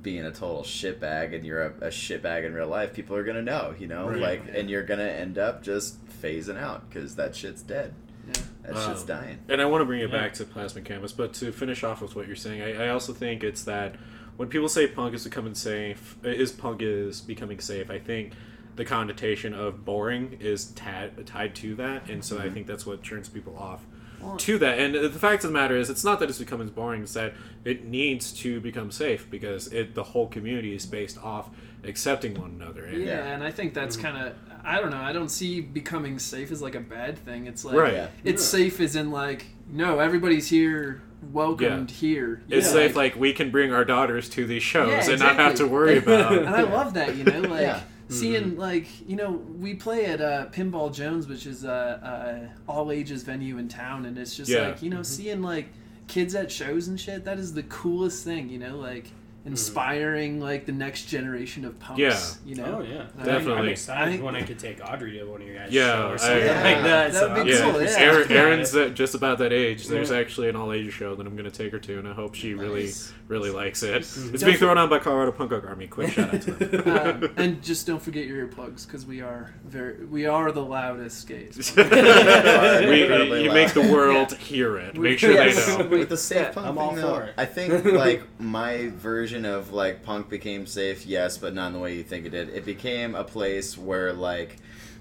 being 0.02 0.24
a 0.24 0.30
total 0.30 0.62
shitbag 0.62 1.34
and 1.34 1.44
you're 1.44 1.62
a, 1.62 1.72
a 1.80 1.88
shitbag 1.88 2.44
in 2.46 2.54
real 2.54 2.68
life, 2.68 2.92
people 2.94 3.16
are 3.16 3.24
gonna 3.24 3.42
know, 3.42 3.74
you 3.78 3.86
know, 3.88 4.08
Right. 4.08 4.20
like, 4.20 4.42
and 4.54 4.70
you're 4.70 4.84
gonna 4.84 5.02
end 5.02 5.38
up 5.38 5.62
just 5.62 5.96
phasing 6.22 6.56
out 6.58 6.88
because 6.88 7.16
that 7.16 7.34
shit's 7.34 7.62
dead. 7.62 7.94
Yeah. 8.28 8.42
That 8.64 8.76
Um, 8.76 8.88
shit's 8.90 9.02
dying. 9.04 9.38
And 9.48 9.60
I 9.60 9.64
want 9.64 9.80
to 9.80 9.86
bring 9.86 10.00
it 10.00 10.10
Yeah. 10.10 10.18
back 10.20 10.34
to 10.34 10.44
Plasma 10.44 10.82
Canvas, 10.82 11.12
but 11.12 11.32
to 11.34 11.50
finish 11.50 11.82
off 11.82 12.00
with 12.02 12.14
what 12.14 12.26
you're 12.26 12.36
saying, 12.36 12.60
I, 12.62 12.84
I 12.84 12.88
also 12.90 13.12
think 13.12 13.42
it's 13.42 13.64
that 13.64 13.96
when 14.38 14.48
people 14.48 14.68
say 14.68 14.86
punk 14.86 15.14
is 15.14 15.24
becoming 15.24 15.54
safe, 15.54 16.16
is 16.22 16.52
punk 16.52 16.80
is 16.80 17.20
becoming 17.20 17.58
safe, 17.58 17.90
I 17.90 17.98
think 17.98 18.32
the 18.76 18.84
connotation 18.84 19.52
of 19.52 19.84
boring 19.84 20.36
is 20.40 20.66
tad, 20.66 21.26
tied 21.26 21.56
to 21.56 21.74
that, 21.74 22.08
and 22.08 22.24
so 22.24 22.38
I 22.38 22.48
think 22.48 22.68
that's 22.68 22.86
what 22.86 23.02
turns 23.02 23.28
people 23.28 23.56
off 23.58 23.84
Well- 24.20 24.36
to 24.36 24.56
that. 24.58 24.78
And 24.78 24.94
the 24.94 25.10
fact 25.10 25.42
of 25.42 25.50
the 25.50 25.54
matter 25.54 25.76
is, 25.76 25.90
it's 25.90 26.04
not 26.04 26.20
that 26.20 26.28
it's 26.28 26.38
becoming 26.38 26.68
boring; 26.68 27.02
it's 27.02 27.14
that 27.14 27.34
it 27.64 27.84
needs 27.84 28.32
to 28.34 28.60
become 28.60 28.92
safe 28.92 29.28
because 29.28 29.66
it 29.72 29.96
the 29.96 30.04
whole 30.04 30.28
community 30.28 30.72
is 30.72 30.86
based 30.86 31.18
off 31.18 31.50
accepting 31.82 32.40
one 32.40 32.52
another. 32.60 32.84
And, 32.84 32.98
Yeah, 33.02 33.06
Yeah. 33.06 33.34
and 33.34 33.42
I 33.42 33.50
think 33.50 33.74
that's 33.74 33.96
Mhm. 33.96 34.02
kind 34.02 34.16
of 34.28 34.57
I 34.68 34.80
don't 34.80 34.90
know. 34.90 35.00
I 35.00 35.12
don't 35.14 35.30
see 35.30 35.62
becoming 35.62 36.18
safe 36.18 36.52
as 36.52 36.60
like 36.60 36.74
a 36.74 36.80
bad 36.80 37.16
thing. 37.18 37.46
It's 37.46 37.64
like 37.64 37.74
Right. 37.76 37.94
Yeah. 37.94 38.08
it's 38.22 38.44
safe 38.44 38.80
as 38.80 38.96
in 38.96 39.10
like 39.10 39.46
no, 39.70 39.98
everybody's 39.98 40.48
here, 40.48 41.02
welcomed 41.32 41.90
here. 41.90 42.42
It's 42.48 42.66
Yeah, 42.68 42.72
safe, 42.72 42.96
like, 42.96 43.16
we 43.16 43.32
can 43.34 43.50
bring 43.50 43.70
our 43.70 43.84
daughters 43.84 44.28
to 44.30 44.46
these 44.46 44.62
shows 44.62 44.88
Yeah, 45.06 45.10
and 45.12 45.20
not 45.20 45.36
have 45.36 45.56
to 45.56 45.66
worry 45.66 45.98
about. 45.98 46.32
and 46.38 46.48
I 46.48 46.62
love 46.62 46.94
that. 46.94 47.16
You 47.16 47.24
know, 47.24 47.40
like 47.40 47.60
Yeah. 47.62 47.80
seeing 48.08 48.56
like 48.58 48.86
you 49.08 49.16
know 49.16 49.30
we 49.32 49.74
play 49.74 50.04
at 50.06 50.20
uh, 50.20 50.46
Pinball 50.52 50.92
Jones, 50.92 51.26
which 51.28 51.46
is 51.46 51.64
a, 51.64 52.50
a 52.68 52.70
all 52.70 52.92
ages 52.92 53.22
venue 53.22 53.56
in 53.58 53.68
town, 53.68 54.04
and 54.04 54.18
it's 54.18 54.36
just 54.36 54.50
Yeah. 54.50 54.68
like 54.68 54.82
you 54.82 54.90
know 54.90 55.02
seeing 55.02 55.40
like 55.42 55.68
kids 56.08 56.34
at 56.34 56.52
shows 56.52 56.88
and 56.88 57.00
shit. 57.00 57.24
That 57.24 57.38
is 57.38 57.54
the 57.54 57.62
coolest 57.64 58.22
thing. 58.24 58.48
You 58.50 58.58
know, 58.58 58.76
like 58.76 59.06
inspiring 59.48 60.40
like 60.40 60.66
the 60.66 60.72
next 60.72 61.06
generation 61.06 61.64
of 61.64 61.78
punks. 61.80 61.98
Yeah. 62.00 62.20
you 62.44 62.54
know. 62.54 62.78
Oh 62.78 62.82
yeah, 62.82 63.06
I 63.18 63.24
Definitely. 63.24 63.52
I'm 63.54 63.64
I 63.64 63.70
excited 63.70 64.10
think- 64.12 64.22
when 64.24 64.36
I 64.36 64.42
could 64.42 64.58
take 64.58 64.80
Audrey 64.84 65.12
to 65.18 65.24
one 65.24 65.40
of 65.42 65.46
your 65.48 65.56
guys' 65.56 65.72
Yeah, 65.72 65.86
show 65.96 66.08
or 66.08 66.14
I- 66.14 66.16
something 66.16 66.38
Yeah. 66.46 66.62
like 66.62 66.82
that. 66.84 67.12
That'd 67.12 67.14
so 67.14 67.44
be 67.44 67.50
Yeah, 67.50 67.70
cool, 67.72 67.82
yeah. 67.82 67.94
Aaron, 67.98 68.32
Aaron's 68.32 68.76
uh, 68.76 68.88
just 68.90 69.14
about 69.14 69.38
that 69.38 69.52
age. 69.52 69.86
There's 69.88 70.10
Yeah. 70.10 70.18
actually 70.18 70.48
an 70.48 70.56
all 70.56 70.72
ages 70.72 70.94
show 70.94 71.14
that 71.14 71.26
I'm 71.26 71.34
going 71.36 71.50
to 71.50 71.56
take 71.56 71.72
her 71.72 71.78
to, 71.78 71.98
and 71.98 72.06
I 72.06 72.12
hope 72.12 72.34
she 72.34 72.54
really, 72.54 72.84
Nice. 72.84 73.12
really 73.26 73.50
likes 73.50 73.82
it. 73.82 73.96
It's 73.96 74.14
Don't 74.16 74.44
being 74.44 74.56
thrown 74.58 74.78
on 74.78 74.88
by 74.88 74.98
Colorado 74.98 75.32
Punk 75.32 75.50
Rock 75.52 75.64
Army. 75.66 75.86
Quick 75.86 76.12
shout 76.12 76.34
out 76.34 76.42
to 76.42 76.50
them. 76.52 77.22
Uh, 77.24 77.28
and 77.42 77.62
just 77.62 77.86
don't 77.86 78.00
forget 78.02 78.26
your 78.26 78.46
earplugs 78.46 78.86
because 78.86 79.06
we 79.06 79.20
are 79.22 79.52
very 79.64 80.04
we 80.04 80.26
are 80.26 80.52
the 80.52 80.62
loudest 80.62 81.26
gays. 81.26 81.72
we, 81.76 81.82
Incredibly 81.82 83.42
you 83.42 83.48
loud. 83.48 83.54
make 83.54 83.72
the 83.72 83.88
world 83.92 84.32
hear 84.34 84.76
it. 84.78 84.96
Make 84.96 85.18
sure 85.18 85.32
Yes. 85.32 85.66
they 85.66 85.78
know. 85.78 85.88
With 85.88 86.08
the 86.08 86.16
safe 86.16 86.38
Yeah, 86.38 86.50
punk 86.52 86.66
I'm 86.66 86.78
all 86.78 86.94
though, 86.94 87.14
for 87.16 87.22
it. 87.24 87.34
I 87.36 87.44
think 87.44 87.84
like 87.92 88.22
my 88.40 88.88
version 88.88 89.37
of 89.46 89.72
like 89.72 90.02
punk 90.02 90.28
became 90.28 90.66
safe, 90.66 91.06
yes, 91.06 91.38
but 91.38 91.54
not 91.54 91.68
in 91.68 91.72
the 91.74 91.78
way 91.78 91.94
you 91.96 92.02
think 92.02 92.26
it 92.26 92.30
did. 92.30 92.48
It 92.50 92.64
became 92.64 93.14
a 93.14 93.24
place 93.24 93.76
where 93.78 94.12
like 94.12 94.56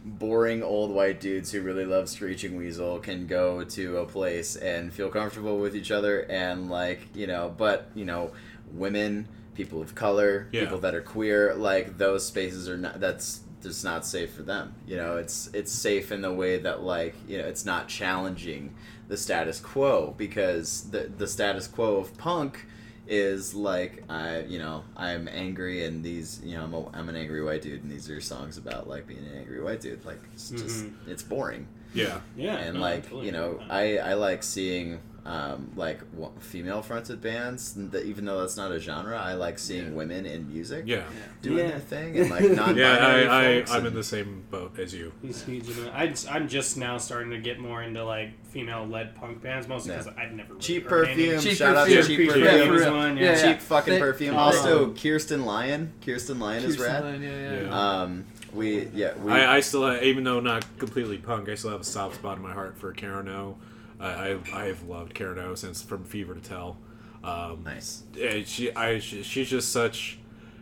boring 0.05 0.63
old 0.63 0.91
white 0.91 1.19
dudes 1.19 1.51
who 1.51 1.61
really 1.61 1.85
love 1.85 2.07
Screeching 2.09 2.55
Weasel 2.55 2.99
can 2.99 3.27
go 3.27 3.63
to 3.63 3.97
a 3.97 4.05
place 4.05 4.55
and 4.55 4.93
feel 4.93 5.09
comfortable 5.09 5.59
with 5.59 5.75
each 5.75 5.91
other 5.91 6.21
and 6.21 6.69
like 6.69 7.07
you 7.15 7.27
know, 7.27 7.53
but 7.57 7.89
you 7.95 8.05
know, 8.05 8.31
women, 8.71 9.27
people 9.55 9.81
of 9.81 9.95
color, 9.95 10.47
Yeah. 10.51 10.61
people 10.61 10.79
that 10.79 10.95
are 10.95 11.01
queer, 11.01 11.53
like 11.55 11.97
those 11.97 12.25
spaces 12.25 12.69
are 12.69 12.77
not. 12.77 12.99
That's 12.99 13.41
just 13.61 13.83
not 13.83 14.05
safe 14.05 14.31
for 14.33 14.43
them. 14.43 14.75
You 14.87 14.97
know, 14.97 15.17
it's 15.17 15.49
it's 15.53 15.71
safe 15.71 16.11
in 16.11 16.21
the 16.21 16.31
way 16.31 16.57
that 16.59 16.83
like 16.83 17.15
you 17.27 17.39
know 17.39 17.45
it's 17.45 17.65
not 17.65 17.87
challenging 17.87 18.73
the 19.09 19.17
status 19.17 19.59
quo 19.59 20.13
because 20.17 20.89
the 20.91 21.09
the 21.17 21.27
status 21.27 21.67
quo 21.67 21.97
of 21.97 22.15
punk 22.17 22.65
is 23.07 23.53
like 23.53 24.03
I 24.09 24.41
you 24.41 24.59
know 24.59 24.83
I'm 24.95 25.27
angry 25.27 25.85
and 25.85 26.03
these 26.03 26.41
you 26.43 26.57
know 26.57 26.63
I'm, 26.63 26.73
a, 26.73 26.89
I'm 26.93 27.09
an 27.09 27.15
angry 27.15 27.43
white 27.43 27.61
dude 27.61 27.81
and 27.83 27.91
these 27.91 28.09
are 28.09 28.19
songs 28.21 28.57
about 28.57 28.87
like 28.87 29.07
being 29.07 29.25
an 29.25 29.37
angry 29.37 29.61
white 29.61 29.81
dude 29.81 30.03
like 30.05 30.19
it's 30.33 30.49
just 30.49 30.85
Mhm. 30.85 30.93
it's 31.07 31.23
boring 31.23 31.67
Yeah. 31.93 32.19
yeah, 32.35 32.57
and 32.57 32.75
no, 32.75 32.81
like 32.81 33.03
totally 33.03 33.25
you 33.27 33.31
know 33.31 33.45
agree 33.51 33.57
with 33.59 33.67
that. 33.69 33.73
I 33.73 33.97
I 34.11 34.13
like 34.15 34.43
seeing 34.43 34.99
um, 35.27 35.69
like 35.75 35.99
female 36.41 36.81
fronted 36.81 37.19
bands 37.21 37.73
that 37.91 38.05
even 38.05 38.23
though 38.23 38.39
that's 38.39 38.55
not 38.55 38.71
a 38.71 38.79
genre 38.79 39.17
I 39.19 39.33
like 39.33 39.59
seeing 39.59 39.93
women 39.93 40.25
in 40.25 40.47
music 40.47 40.85
Yeah. 40.87 41.03
doing 41.41 41.57
Yeah. 41.57 41.67
their 41.71 41.79
thing 41.79 42.17
and 42.17 42.29
like 42.29 42.49
non 42.51 42.77
Yeah, 42.77 42.95
I, 42.95 43.59
I, 43.59 43.63
I'm 43.75 43.85
in 43.85 43.93
the 43.93 44.05
same 44.05 44.45
boat 44.49 44.79
as 44.79 44.93
you. 44.93 45.11
He's 45.21 45.43
huge. 45.43 45.67
In. 45.69 45.89
I, 45.89 46.13
I'm 46.29 46.47
just 46.47 46.77
now 46.77 46.97
starting 46.97 47.31
to 47.31 47.39
get 47.39 47.59
more 47.59 47.83
into 47.83 48.05
like 48.05 48.29
female-led 48.45 49.15
punk 49.15 49.41
bands, 49.41 49.67
mostly 49.67 49.91
Yeah. 49.91 49.97
because 49.97 50.13
I've 50.17 50.31
never 50.31 50.49
really 50.53 50.61
cheap 50.61 50.87
heard 50.89 51.09
any- 51.09 51.25
perfume 51.25 51.41
Cheap 51.41 51.57
shout 51.57 51.75
out 51.75 51.87
Perfume. 51.87 52.01
to 52.03 52.07
cheap 52.07 52.17
Cheap 52.19 52.27
perfume, 52.29 52.47
Perfume 52.47 52.67
for 52.69 52.75
is 52.75 52.81
real. 52.83 52.93
one. 52.95 53.17
Yeah, 53.17 53.23
Yeah, 53.23 53.31
yeah. 53.31 53.51
cheap 53.51 53.61
fucking 53.61 53.93
They- 53.95 53.99
perfume. 53.99 54.35
Also, 54.37 54.93
Kirsten 54.93 55.45
Lyon. 55.45 55.91
Kirsten 56.05 56.39
Lyon 56.39 56.63
is 56.63 56.77
Kirsten 56.77 56.93
rad. 56.93 57.03
Lyon, 57.03 57.21
yeah, 57.21 57.51
yeah. 57.51 57.61
Yeah. 57.63 58.01
Um, 58.01 58.25
we 58.53 58.85
yeah 58.93 59.13
we 59.17 59.31
I, 59.33 59.57
I 59.57 59.59
still, 59.59 59.85
have, 59.85 60.01
even 60.03 60.23
though 60.23 60.39
not 60.39 60.65
completely 60.77 61.17
punk, 61.17 61.49
I 61.49 61.55
still 61.55 61.71
have 61.71 61.81
a 61.81 61.83
soft 61.83 62.15
spot 62.15 62.37
in 62.37 62.43
my 62.43 62.53
heart 62.53 62.77
for 62.77 62.93
Karen 62.93 63.27
O. 63.27 63.57
I, 63.99 64.07
I, 64.09 64.39
I've 64.53 64.83
loved 64.83 65.13
Karen 65.13 65.39
O 65.39 65.55
since 65.55 65.81
from 65.81 66.03
Fever 66.03 66.33
to 66.33 66.41
Tell. 66.41 66.77
Um, 67.23 67.63
nice. 67.63 68.03
yeah, 68.13 68.43
she, 68.45 68.73
I, 68.75 68.99
she, 68.99 69.23
she's 69.23 69.49
just 69.49 69.71
such, 69.71 70.19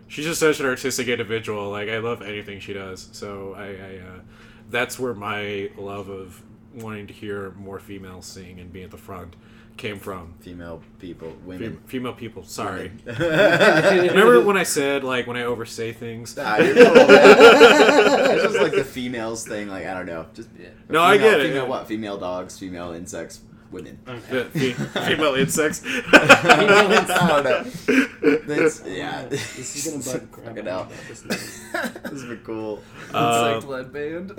she's 0.08 0.26
just 0.26 0.40
such 0.40 0.60
an 0.60 0.66
artistic 0.66 1.08
individual. 1.08 1.70
Like 1.70 1.90
I 1.90 1.98
love 1.98 2.22
anything 2.22 2.60
she 2.60 2.74
does. 2.74 3.10
So 3.12 3.54
I, 3.56 3.66
I 3.66 3.98
uh, 4.00 4.20
that's 4.70 4.98
where 4.98 5.14
my 5.14 5.70
love 5.78 6.10
of 6.10 6.42
wanting 6.74 7.08
to 7.08 7.14
hear 7.14 7.52
more 7.52 7.80
females 7.80 8.26
sing 8.26 8.60
and 8.60 8.72
be 8.72 8.84
at 8.84 8.92
the 8.92 8.98
front 8.98 9.36
came 9.78 10.00
from. 10.00 10.34
Female 10.40 10.82
people, 11.00 11.36
women. 11.46 11.80
female 11.86 12.14
people. 12.14 12.44
Sorry. 12.44 12.92
Remember 13.06 14.42
when 14.42 14.58
I 14.58 14.64
said 14.64 15.04
like 15.04 15.28
when 15.28 15.38
I 15.38 15.44
oversay 15.44 15.92
things? 15.94 16.36
Nah, 16.38 16.58
you're 16.58 16.76
cool, 16.76 16.94
it's 16.96 18.44
just 18.44 18.58
like 18.60 18.72
the 18.72 18.84
females 18.84 19.46
thing. 19.48 19.68
Like 19.68 19.86
I 19.86 19.94
don't 19.94 20.06
know. 20.06 20.26
Just 20.34 20.50
Yeah. 20.60 20.70
No, 20.90 21.02
I 21.02 21.18
get 21.18 21.40
it. 21.40 21.48
Female 21.48 21.68
what? 21.68 21.88
Female 21.88 22.18
dogs, 22.18 22.58
female 22.58 22.94
insects, 22.94 23.42
women. 23.72 24.00
Okay. 24.08 24.44
Fe- 24.46 24.72
female 25.16 25.36
insects. 25.36 25.82
I 25.86 26.66
don't 27.18 27.44
know. 27.44 28.40
That's, 28.48 28.84
yeah. 28.86 29.26
This 29.28 29.76
is 29.86 30.04
gonna 30.06 30.20
bug 30.20 30.32
crap 30.32 30.46
Fucking 30.48 30.68
out 30.68 30.68
hell. 30.68 30.82
of 30.82 30.90
me 30.90 30.96
about 30.96 31.08
this 31.08 31.26
name. 31.26 32.04
this 32.12 32.24
would 32.24 32.40
be 32.40 32.46
cool. 32.46 32.82
Uh, 33.14 33.54
Insect 33.56 33.70
led 33.72 33.94
band. 33.94 34.30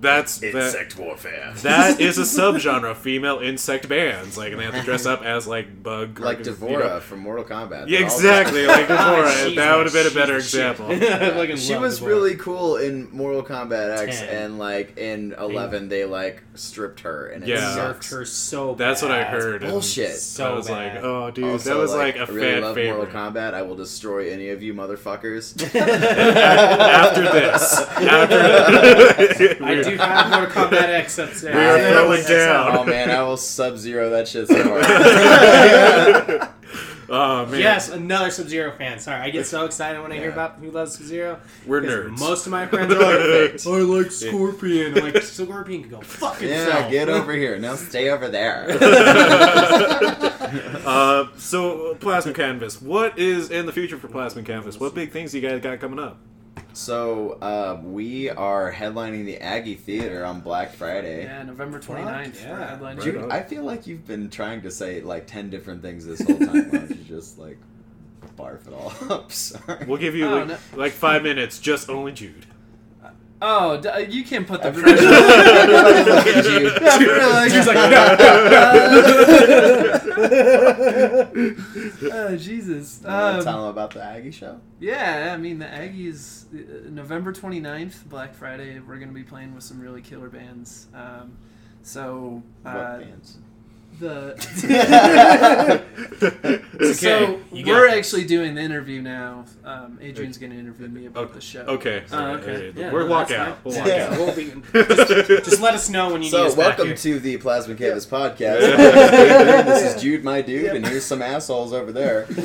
that's 0.00 0.38
that, 0.38 0.94
warfare. 0.98 1.52
that 1.62 2.00
is 2.00 2.18
a 2.18 2.22
subgenre, 2.22 2.94
female 2.96 3.38
insect 3.38 3.88
bands. 3.88 4.36
Like, 4.36 4.52
and 4.52 4.60
they 4.60 4.64
have 4.64 4.74
to 4.74 4.82
dress 4.82 5.06
up 5.06 5.22
as 5.22 5.46
like 5.46 5.82
bug, 5.82 6.18
Like 6.20 6.38
you 6.38 6.44
D'Vorah 6.44 6.78
know- 6.88 7.00
from 7.00 7.20
Mortal 7.20 7.44
Kombat. 7.44 7.88
Yeah, 7.88 8.00
exactly. 8.00 8.66
Like 8.66 8.86
D'Vorah. 8.88 9.30
she's 9.46 9.56
that 9.56 9.76
would 9.76 9.86
have 9.86 9.92
been 9.94 10.06
a 10.06 10.14
better 10.14 10.40
she's 10.40 10.54
example. 10.54 10.86
I 10.90 10.98
fucking 11.30 11.56
She 11.56 11.76
was 11.76 11.98
Deborah. 11.98 12.14
really 12.14 12.36
cool 12.36 12.76
in 12.76 13.10
Mortal 13.10 13.42
Kombat 13.42 13.98
X, 13.98 14.20
Ten. 14.20 14.28
and 14.28 14.58
like 14.58 14.96
in 14.98 15.32
Eleven, 15.38 15.88
they 15.88 16.04
like 16.04 16.42
stripped 16.54 17.00
her, 17.00 17.26
and 17.28 17.42
it 17.44 17.48
Yeah. 17.50 17.74
sucks. 17.74 18.09
Her 18.10 18.24
so. 18.24 18.74
That's 18.74 19.02
what 19.02 19.10
I 19.10 19.24
heard. 19.24 19.62
and 19.62 19.70
Bullshit. 19.72 20.16
So 20.16 20.52
I 20.52 20.54
was 20.54 20.68
bad. 20.68 20.94
like, 20.96 21.04
oh, 21.04 21.30
dude, 21.30 21.44
Also, 21.44 21.70
that 21.74 21.80
was 21.80 21.92
like, 21.94 22.16
a 22.16 22.20
I 22.20 22.24
really 22.26 22.40
fan 22.40 22.62
love 22.62 22.74
favorite. 22.74 22.96
Mortal 23.12 23.14
Kombat. 23.32 23.54
I 23.54 23.62
will 23.62 23.76
destroy 23.76 24.30
any 24.30 24.50
of 24.50 24.62
you 24.62 24.74
motherfuckers. 24.74 25.54
After 25.76 27.22
this, 27.22 27.78
after 27.80 28.38
this. 29.36 29.60
I 29.62 29.74
do 29.82 29.96
have 29.96 30.30
Mortal 30.30 30.50
Kombat 30.64 30.88
X 30.88 31.18
upstairs. 31.18 31.54
We 31.54 31.60
are 31.62 31.76
I- 31.76 31.92
throwing 31.92 32.22
oh, 32.24 32.28
down. 32.28 32.76
oh 32.78 32.84
man, 32.84 33.10
I 33.10 33.22
will 33.22 33.36
sub 33.36 33.76
zero 33.78 34.10
that 34.10 34.28
shit 34.28 34.48
so 34.48 34.62
hard. 34.62 36.48
Oh 37.12 37.44
man, 37.46 37.58
Yes, 37.58 37.88
another 37.88 38.30
Sub 38.30 38.46
Zero 38.48 38.70
fan. 38.70 39.00
Sorry, 39.00 39.20
I 39.20 39.30
get 39.30 39.44
so 39.44 39.64
excited 39.64 40.00
when 40.00 40.12
I 40.12 40.16
hear 40.16 40.30
about 40.30 40.58
who 40.60 40.70
loves 40.70 40.96
Sub 40.96 41.06
Zero. 41.06 41.40
we're 41.66 41.80
nerds. 41.82 42.16
Most 42.20 42.46
of 42.46 42.52
my 42.52 42.66
friends 42.66 42.94
are 42.94 42.98
like, 42.98 43.66
I 43.80 43.82
like 43.82 44.12
Scorpion. 44.12 44.96
I'm 44.96 45.12
like, 45.12 45.20
Scorpion 45.24 45.82
can 45.82 45.90
go 45.90 46.00
fuck 46.02 46.40
Yeah, 46.40 46.64
himself. 46.64 46.90
get 46.92 47.08
over 47.08 47.32
here. 47.32 47.58
Now 47.58 47.74
stay 47.74 48.10
over 48.10 48.28
there. 48.28 48.68
uh, 50.86 51.26
so 51.36 51.96
plasma 51.96 52.32
canvas. 52.32 52.80
What 52.80 53.18
is 53.18 53.50
in 53.50 53.66
the 53.66 53.72
future 53.72 53.98
for 53.98 54.06
plasma 54.08 54.42
canvas? 54.44 54.78
What 54.78 54.94
big 54.94 55.10
things 55.10 55.34
you 55.34 55.40
guys 55.40 55.60
got 55.60 55.80
coming 55.80 55.98
up? 55.98 56.16
So 56.72 57.32
uh, 57.42 57.80
we 57.82 58.30
are 58.30 58.72
headlining 58.72 59.24
the 59.24 59.38
Aggie 59.38 59.74
Theater 59.74 60.24
on 60.24 60.40
Black 60.40 60.72
Friday. 60.72 61.24
Yeah, 61.24 61.42
November 61.42 61.78
29th 61.78 62.36
for 62.36 62.48
yeah. 62.48 62.70
headline. 62.70 62.96
Right 62.96 63.04
Dude, 63.04 63.16
on. 63.18 63.32
I 63.32 63.42
feel 63.42 63.62
like 63.64 63.86
you've 63.86 64.06
been 64.06 64.30
trying 64.30 64.62
to 64.62 64.70
say 64.70 65.00
like 65.00 65.26
ten 65.26 65.50
different 65.50 65.82
things 65.82 66.06
this 66.06 66.20
whole 66.26 66.38
time. 66.38 66.70
Why 66.70 66.78
don't 66.78 66.90
you 66.90 67.04
just 67.04 67.38
like 67.38 67.58
barf 68.36 68.66
it 68.66 68.72
all 68.74 68.92
up? 69.12 69.32
Sorry. 69.32 69.84
We'll 69.86 69.98
give 69.98 70.14
you 70.14 70.26
Oh, 70.26 70.38
like, 70.38 70.48
no. 70.48 70.58
like 70.76 70.92
five 70.92 71.22
minutes, 71.22 71.58
just 71.58 71.88
only 71.90 72.12
Jude. 72.12 72.46
Oh, 73.42 73.80
d- 73.80 73.88
uh, 73.88 73.98
you 73.98 74.22
can't 74.24 74.46
put 74.46 74.60
the 74.60 74.68
Everybody, 74.68 74.96
pressure. 75.00 75.14
everybody 75.14 76.10
look 76.10 76.26
at 76.26 76.44
you. 76.44 76.60
Yeah, 76.68 76.98
for 76.98 77.30
like- 77.30 77.50
She's 77.50 77.66
like, 77.66 77.76
oh 82.12 82.36
Jesus. 82.36 83.00
You 83.02 83.08
wanna 83.08 83.38
Um, 83.38 83.44
tell 83.44 83.60
them 83.62 83.70
about 83.70 83.92
the 83.94 84.02
Aggie 84.02 84.30
show. 84.30 84.60
yeah, 84.78 85.32
I 85.34 85.36
mean 85.36 85.58
the 85.58 85.64
Aggies, 85.66 86.44
uh, 86.54 86.90
November 86.90 87.32
29th, 87.32 88.04
Black 88.08 88.34
Friday. 88.34 88.78
We're 88.80 88.98
gonna 88.98 89.12
be 89.12 89.22
playing 89.24 89.54
with 89.54 89.64
some 89.64 89.80
really 89.80 90.02
killer 90.02 90.28
bands. 90.28 90.88
Um, 90.94 91.36
so 91.82 92.42
What 92.62 92.76
uh, 92.76 92.98
bands? 92.98 93.38
The 94.00 95.80
okay. 96.80 96.92
so 96.94 97.40
You 97.52 97.66
we're 97.66 97.86
got- 97.88 97.96
actually 97.98 98.24
doing 98.24 98.54
the 98.54 98.60
interview 98.62 99.00
now. 99.02 99.44
Um, 99.64 99.98
Adrian's 100.00 100.38
gonna 100.38 100.54
interview 100.54 100.88
me 100.88 101.06
about 101.06 101.24
Okay. 101.24 101.34
the 101.34 101.40
show. 101.40 101.60
Okay. 101.60 102.02
Oh, 102.10 102.26
okay. 102.36 102.72
Yeah, 102.74 102.92
we're 102.92 103.04
no, 103.04 103.10
walk 103.10 103.30
out. 103.30 103.58
We'll 103.64 103.76
walk 103.76 103.86
Yeah. 103.86 104.08
out. 104.10 104.18
we'll 104.18 104.34
be, 104.34 104.52
just, 104.72 105.08
just 105.44 105.60
let 105.60 105.74
us 105.74 105.88
know 105.88 106.06
when 106.12 106.22
you 106.22 106.30
need 106.30 106.30
So, 106.30 106.46
us 106.46 106.54
back 106.54 106.78
welcome 106.78 106.86
here. 106.88 106.96
to 106.96 107.20
the 107.20 107.36
Plasma 107.36 107.74
Canvas 107.74 108.06
podcast. 108.06 108.60
this 109.66 109.94
is 109.94 110.02
Jude, 110.02 110.24
my 110.24 110.40
dude, 110.42 110.74
and 110.74 110.86
here's 110.86 111.04
some 111.04 111.22
assholes 111.22 111.72
over 111.72 111.92
there. 111.92 112.24
Jude, 112.26 112.44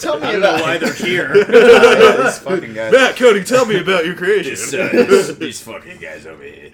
tell 0.00 0.18
me 0.20 0.26
I 0.28 0.32
don't 0.32 0.40
know 0.40 0.54
about 0.54 0.60
why 0.60 0.78
they're 0.78 0.92
here. 0.92 1.32
this 1.44 2.38
fucking 2.40 2.74
guy. 2.74 2.90
Matt 2.90 3.16
Cody, 3.16 3.42
tell 3.44 3.64
me 3.66 3.78
about 3.80 4.04
your 4.04 4.14
creation. 4.14 4.54
These 5.38 5.60
fucking 5.62 5.98
guys 5.98 6.26
over 6.26 6.42
here. 6.44 6.70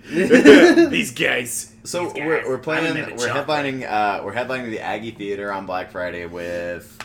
These 0.88 1.12
guys. 1.12 1.71
So 1.84 2.04
These 2.04 2.12
guys, 2.12 2.26
we're, 2.26 2.48
we're 2.48 2.54
I'm 2.56 2.60
playing. 2.60 2.94
We're 3.16 3.28
headlining. 3.28 3.90
Uh, 3.90 4.22
we're 4.24 4.34
headlining 4.34 4.70
the 4.70 4.80
Aggie 4.80 5.10
Theater 5.10 5.52
on 5.52 5.66
Black 5.66 5.90
Friday 5.90 6.26
with 6.26 6.98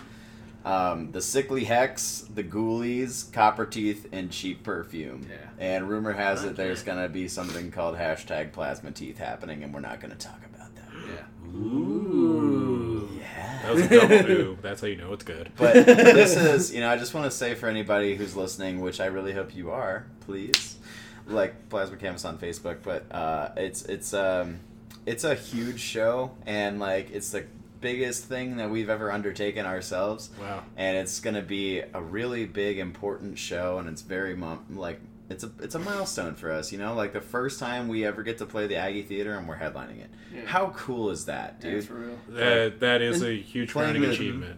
um, 0.63 1.11
the 1.11 1.21
Sickly 1.21 1.63
Hex, 1.63 2.25
the 2.33 2.43
Ghoulies, 2.43 3.31
Copper 3.31 3.65
Teeth, 3.65 4.07
and 4.11 4.29
Cheap 4.29 4.63
Perfume. 4.63 5.27
Yeah. 5.29 5.37
And 5.57 5.89
rumor 5.89 6.13
has 6.13 6.43
it 6.43 6.55
there's 6.55 6.83
gonna 6.83 7.09
be 7.09 7.27
something 7.27 7.71
called 7.71 7.95
hashtag 7.95 8.51
Plasma 8.51 8.91
Teeth 8.91 9.17
happening, 9.17 9.63
and 9.63 9.73
we're 9.73 9.79
not 9.79 9.99
gonna 9.99 10.15
talk 10.15 10.41
about 10.45 10.75
that. 10.75 10.89
Yeah. 11.07 11.57
Ooh. 11.57 13.09
Yeah. 13.17 13.61
That 13.63 13.73
was 13.73 13.85
a 13.85 13.89
double 13.89 14.31
ooh. 14.31 14.57
That's 14.61 14.81
how 14.81 14.87
you 14.87 14.97
know 14.97 15.13
it's 15.13 15.23
good. 15.23 15.51
But 15.55 15.85
this 15.85 16.35
is, 16.37 16.73
you 16.73 16.81
know, 16.81 16.89
I 16.89 16.97
just 16.97 17.13
want 17.13 17.31
to 17.31 17.35
say 17.35 17.55
for 17.55 17.67
anybody 17.67 18.15
who's 18.15 18.35
listening, 18.35 18.81
which 18.81 18.99
I 18.99 19.07
really 19.07 19.33
hope 19.33 19.55
you 19.55 19.71
are, 19.71 20.05
please, 20.19 20.77
like 21.25 21.69
Plasma 21.69 21.97
Canvas 21.97 22.25
on 22.25 22.37
Facebook. 22.37 22.79
But 22.83 23.11
uh, 23.11 23.51
it's 23.55 23.83
it's 23.83 24.13
um 24.13 24.59
it's 25.07 25.23
a 25.23 25.33
huge 25.33 25.79
show, 25.79 26.31
and 26.45 26.79
like 26.79 27.09
it's 27.11 27.31
the 27.31 27.45
biggest 27.81 28.25
thing 28.25 28.57
that 28.57 28.69
we've 28.69 28.89
ever 28.89 29.11
undertaken 29.11 29.65
ourselves, 29.65 30.29
Wow. 30.39 30.63
and 30.75 30.97
it's 30.97 31.19
gonna 31.19 31.41
be 31.41 31.79
a 31.79 32.01
really 32.01 32.45
big, 32.45 32.77
important 32.77 33.37
show, 33.39 33.79
and 33.79 33.89
it's 33.89 34.01
very 34.03 34.35
mo- 34.35 34.61
like. 34.69 34.99
It's 35.29 35.43
a 35.43 35.51
it's 35.61 35.75
a 35.75 35.79
milestone 35.79 36.35
for 36.35 36.49
us, 36.53 36.71
you 36.71 36.77
know, 36.77 36.93
like 36.93 37.11
the 37.11 37.19
first 37.19 37.59
time 37.59 37.89
we 37.89 38.05
ever 38.05 38.23
get 38.23 38.37
to 38.37 38.45
play 38.45 38.65
the 38.65 38.77
Aggie 38.77 39.03
Theater 39.03 39.35
and 39.37 39.45
we're 39.45 39.57
headlining 39.57 39.99
it. 39.99 40.09
Yeah. 40.33 40.45
How 40.45 40.69
cool 40.69 41.09
is 41.09 41.25
that, 41.25 41.57
Yeah, 41.61 41.71
dude? 41.71 41.83
for 41.83 41.95
real. 41.95 42.17
That 42.29 42.79
that 42.79 43.01
is 43.01 43.21
a 43.23 43.33
huge 43.35 43.73
Playing 43.73 44.05
achievement. 44.05 44.57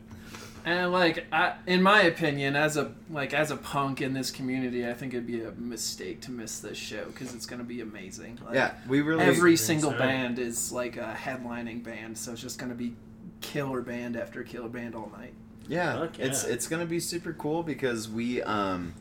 And 0.66 0.92
like, 0.92 1.26
I, 1.32 1.54
in 1.66 1.82
my 1.82 2.02
opinion, 2.04 2.56
as 2.56 2.78
a 2.78 2.92
like 3.10 3.34
as 3.34 3.52
a 3.52 3.58
punk 3.58 4.02
in 4.02 4.14
this 4.14 4.32
community, 4.32 4.88
I 4.88 4.94
think 4.94 5.14
it'd 5.14 5.28
be 5.28 5.42
a 5.42 5.52
mistake 5.52 6.22
to 6.22 6.32
miss 6.32 6.60
this 6.60 6.78
show 6.78 7.06
because 7.06 7.34
it's 7.34 7.46
gonna 7.46 7.64
be 7.64 7.82
amazing. 7.82 8.40
Like, 8.46 8.56
yeah, 8.56 8.74
we 8.88 9.02
really 9.02 9.24
every 9.24 9.56
single 9.56 9.92
so. 9.92 9.98
band 9.98 10.40
is 10.40 10.72
like 10.72 10.98
a 10.98 11.16
headlining 11.18 11.84
band, 11.84 12.18
so 12.18 12.34
it's 12.34 12.42
just 12.42 12.60
gonna 12.60 12.76
be 12.76 12.96
killer 13.42 13.82
band 13.82 14.18
after 14.18 14.44
killer 14.44 14.70
band 14.70 14.96
all 14.96 15.12
night. 15.18 15.34
Yeah, 15.68 16.00
Fuck 16.00 16.20
it's 16.20 16.46
yeah. 16.46 16.54
it's 16.54 16.68
gonna 16.68 16.86
be 16.86 17.00
super 17.00 17.34
cool 17.34 17.64
because 17.64 18.10
we, 18.10 18.42
um, 18.42 18.94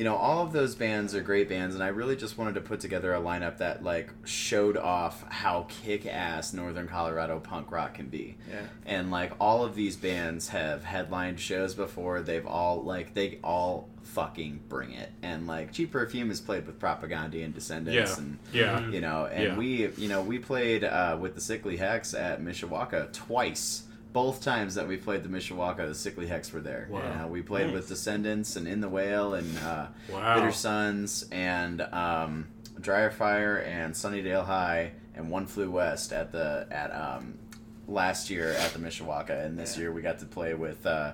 you 0.00 0.04
know, 0.04 0.16
all 0.16 0.42
of 0.42 0.52
those 0.54 0.74
bands 0.74 1.14
are 1.14 1.20
great 1.20 1.46
bands, 1.46 1.74
and 1.74 1.84
I 1.84 1.88
really 1.88 2.16
just 2.16 2.38
wanted 2.38 2.54
to 2.54 2.62
put 2.62 2.80
together 2.80 3.12
a 3.12 3.20
lineup 3.20 3.58
that 3.58 3.84
like 3.84 4.08
showed 4.24 4.78
off 4.78 5.22
how 5.28 5.66
kick-ass 5.68 6.54
Northern 6.54 6.88
Colorado 6.88 7.38
punk 7.38 7.70
rock 7.70 7.92
can 7.92 8.06
be. 8.06 8.38
Yeah. 8.50 8.62
And 8.86 9.10
like 9.10 9.32
all 9.38 9.62
of 9.62 9.74
these 9.74 9.96
bands 9.96 10.48
have 10.48 10.84
headlined 10.84 11.38
shows 11.38 11.74
before. 11.74 12.22
They've 12.22 12.46
all 12.46 12.82
like 12.82 13.12
they 13.12 13.40
all 13.44 13.90
fucking 14.04 14.60
bring 14.70 14.92
it. 14.92 15.10
And 15.20 15.46
like 15.46 15.70
Cheap 15.74 15.92
Perfume 15.92 16.30
has 16.30 16.40
played 16.40 16.66
with 16.66 16.78
Propaganda 16.78 17.42
and 17.42 17.52
Descendents, 17.52 18.16
Yeah. 18.16 18.18
and 18.24 18.38
Yeah. 18.54 18.88
you 18.88 19.02
know, 19.02 19.26
and 19.26 19.44
Yeah. 19.44 19.56
we, 19.58 19.90
you 19.98 20.08
know, 20.08 20.22
we 20.22 20.38
played 20.38 20.82
uh, 20.82 21.18
with 21.20 21.34
the 21.34 21.42
Sickly 21.42 21.76
Hex 21.76 22.14
at 22.14 22.40
Mishawaka 22.40 23.12
twice. 23.12 23.82
Both 24.12 24.42
times 24.42 24.74
that 24.74 24.88
we 24.88 24.96
played 24.96 25.22
the 25.22 25.28
Mishawaka, 25.28 25.86
the 25.88 25.94
Sickly 25.94 26.26
Hex 26.26 26.52
were 26.52 26.60
there. 26.60 26.88
Wow. 26.90 27.02
You 27.02 27.18
know, 27.18 27.26
we 27.28 27.42
played 27.42 27.66
Nice. 27.66 27.74
with 27.74 27.88
Descendents 27.88 28.56
and 28.56 28.66
In 28.66 28.80
the 28.80 28.88
Whale 28.88 29.34
and 29.34 29.58
uh, 29.58 29.86
Wow. 30.10 30.34
Bitter 30.36 30.52
Sons 30.52 31.26
and 31.30 31.80
um, 31.80 32.48
Dryer 32.80 33.10
Fire 33.10 33.58
and 33.58 33.94
Sunnydale 33.94 34.44
High 34.44 34.92
and 35.14 35.30
One 35.30 35.46
Flew 35.46 35.70
West 35.70 36.12
at 36.12 36.32
the 36.32 36.66
at 36.70 36.90
um, 36.92 37.38
last 37.86 38.30
year 38.30 38.52
at 38.52 38.72
the 38.72 38.78
Mishawaka, 38.80 39.44
and 39.44 39.58
this 39.58 39.76
Yeah. 39.76 39.82
year 39.82 39.92
we 39.92 40.02
got 40.02 40.18
to 40.20 40.26
play 40.26 40.54
with. 40.54 40.84
Uh, 40.86 41.12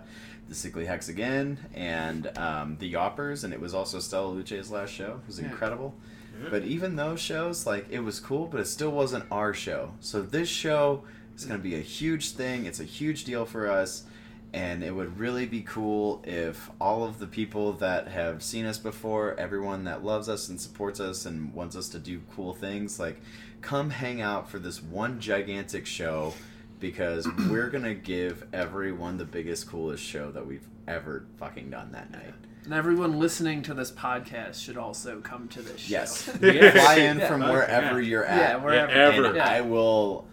the 0.49 0.55
Sickly 0.55 0.87
Hex 0.87 1.09
again, 1.09 1.59
and 1.75 2.31
um, 2.39 2.77
the 2.79 2.87
Yoppers, 2.87 3.43
and 3.43 3.53
it 3.53 3.61
was 3.61 3.75
also 3.75 3.99
Stella 3.99 4.29
Luce's 4.29 4.71
last 4.71 4.91
show. 4.93 5.19
It 5.25 5.27
was 5.27 5.41
Yeah. 5.41 5.47
incredible. 5.47 5.93
But 6.51 6.63
even 6.63 6.95
those 6.95 7.19
shows, 7.19 7.67
like 7.67 7.87
it 7.91 7.99
was 7.99 8.21
cool, 8.21 8.47
but 8.47 8.61
it 8.61 8.67
still 8.67 8.93
wasn't 8.93 9.25
our 9.33 9.53
show. 9.53 9.95
So 9.99 10.23
this 10.23 10.49
show 10.49 11.03
is 11.37 11.45
going 11.45 11.59
to 11.61 11.63
be 11.63 11.75
a 11.77 11.81
huge 11.81 12.31
thing. 12.31 12.67
It's 12.67 12.81
a 12.81 12.85
huge 12.85 13.25
deal 13.25 13.45
for 13.45 13.69
us, 13.69 14.05
and 14.53 14.83
it 14.83 14.95
would 14.95 15.19
really 15.19 15.47
be 15.47 15.61
cool 15.63 16.23
if 16.27 16.71
all 16.81 17.05
of 17.05 17.19
the 17.19 17.27
people 17.27 17.73
that 17.75 18.09
have 18.09 18.43
seen 18.43 18.65
us 18.67 18.79
before, 18.79 19.35
everyone 19.39 19.85
that 19.85 20.05
loves 20.05 20.29
us 20.29 20.49
and 20.49 20.61
supports 20.61 21.01
us 21.01 21.27
and 21.27 21.53
wants 21.55 21.77
us 21.77 21.89
to 21.91 21.99
do 21.99 22.21
cool 22.35 22.53
things, 22.55 22.99
like 22.99 23.21
come 23.61 23.91
hang 23.91 24.21
out 24.21 24.49
for 24.51 24.59
this 24.59 24.83
one 24.83 25.19
gigantic 25.21 25.87
show 25.87 26.33
because 26.81 27.27
we're 27.51 27.69
gonna 27.71 27.95
give 27.95 28.47
everyone 28.53 29.19
the 29.19 29.25
biggest, 29.25 29.69
coolest 29.69 30.03
show 30.03 30.31
that 30.31 30.47
we've 30.47 30.67
ever 30.87 31.27
fucking 31.39 31.71
done 31.71 31.91
that 31.93 32.11
night. 32.11 32.33
And 32.65 32.75
everyone 32.75 33.19
listening 33.19 33.63
to 33.63 33.75
this 33.75 33.91
podcast 33.93 34.63
should 34.63 34.77
also 34.77 35.21
come 35.21 35.49
to 35.49 35.63
this 35.63 35.81
show. 35.83 35.91
Yes, 35.93 36.31
Yeah. 36.41 36.71
fly 36.85 36.97
in 36.97 37.19
Yeah. 37.21 37.29
from 37.29 37.43
Okay. 37.43 37.53
wherever 37.53 38.01
you're 38.01 38.25
at. 38.25 38.39
Yeah, 38.39 38.57
wherever. 38.65 38.93
Yeah, 38.93 38.99
ever. 38.99 39.25
and 39.27 39.37
Yeah. 39.37 39.49
I 39.49 39.61
will 39.63 40.27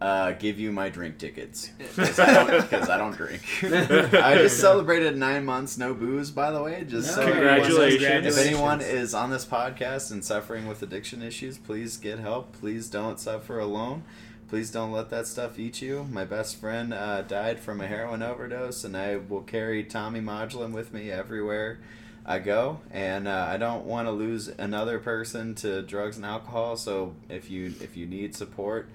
uh, 0.00 0.32
give 0.32 0.58
you 0.58 0.72
my 0.72 0.88
drink 0.88 1.18
tickets 1.18 1.68
because 1.78 2.18
I, 2.18 2.44
don't- 2.46 2.72
I 2.90 2.96
don't 2.96 3.16
drink. 3.16 3.42
I 3.62 4.34
just 4.36 4.58
celebrated 4.58 5.16
nine 5.16 5.44
months 5.44 5.76
no 5.76 5.92
booze, 5.94 6.30
by 6.30 6.50
the 6.50 6.62
way. 6.62 6.84
Just 6.88 7.14
so 7.14 7.20
everyone. 7.22 7.60
Congratulations. 7.60 8.26
If 8.38 8.46
anyone 8.46 8.80
is 8.80 9.12
on 9.14 9.30
this 9.30 9.44
podcast 9.44 10.10
and 10.10 10.24
suffering 10.24 10.66
with 10.66 10.82
addiction 10.82 11.22
issues, 11.22 11.58
please 11.58 11.96
get 11.98 12.18
help. 12.18 12.52
Please 12.52 12.88
don't 12.88 13.20
suffer 13.20 13.58
alone. 13.58 14.02
Please 14.48 14.70
don't 14.72 14.90
let 14.90 15.10
that 15.10 15.26
stuff 15.28 15.58
eat 15.60 15.80
you. 15.80 16.04
My 16.10 16.24
best 16.24 16.56
friend 16.56 16.92
uh, 16.92 17.22
died 17.22 17.60
from 17.60 17.80
a 17.80 17.86
heroin 17.86 18.20
overdose, 18.22 18.82
and 18.82 18.96
I 18.96 19.16
will 19.16 19.42
carry 19.42 19.84
Tommy 19.84 20.20
Modulin 20.20 20.72
with 20.72 20.92
me 20.92 21.08
everywhere 21.10 21.78
I 22.26 22.40
go. 22.40 22.80
And 22.90 23.28
uh, 23.28 23.46
I 23.48 23.58
don't 23.58 23.84
want 23.84 24.08
to 24.08 24.12
lose 24.12 24.48
another 24.48 24.98
person 24.98 25.54
to 25.56 25.82
drugs 25.82 26.16
and 26.16 26.26
alcohol. 26.26 26.76
So 26.76 27.14
if 27.28 27.48
you 27.50 27.74
if 27.80 27.96
you 27.96 28.06
need 28.06 28.34
support, 28.34 28.88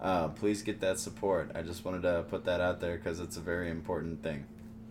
uh, 0.00 0.28
please 0.28 0.62
get 0.62 0.80
that 0.80 0.98
support. 0.98 1.50
I 1.54 1.62
just 1.62 1.84
wanted 1.84 2.02
to 2.02 2.24
put 2.28 2.44
that 2.44 2.60
out 2.60 2.80
there 2.80 2.96
because 2.96 3.20
it's 3.20 3.36
a 3.36 3.40
very 3.40 3.70
important 3.70 4.22
thing. 4.22 4.44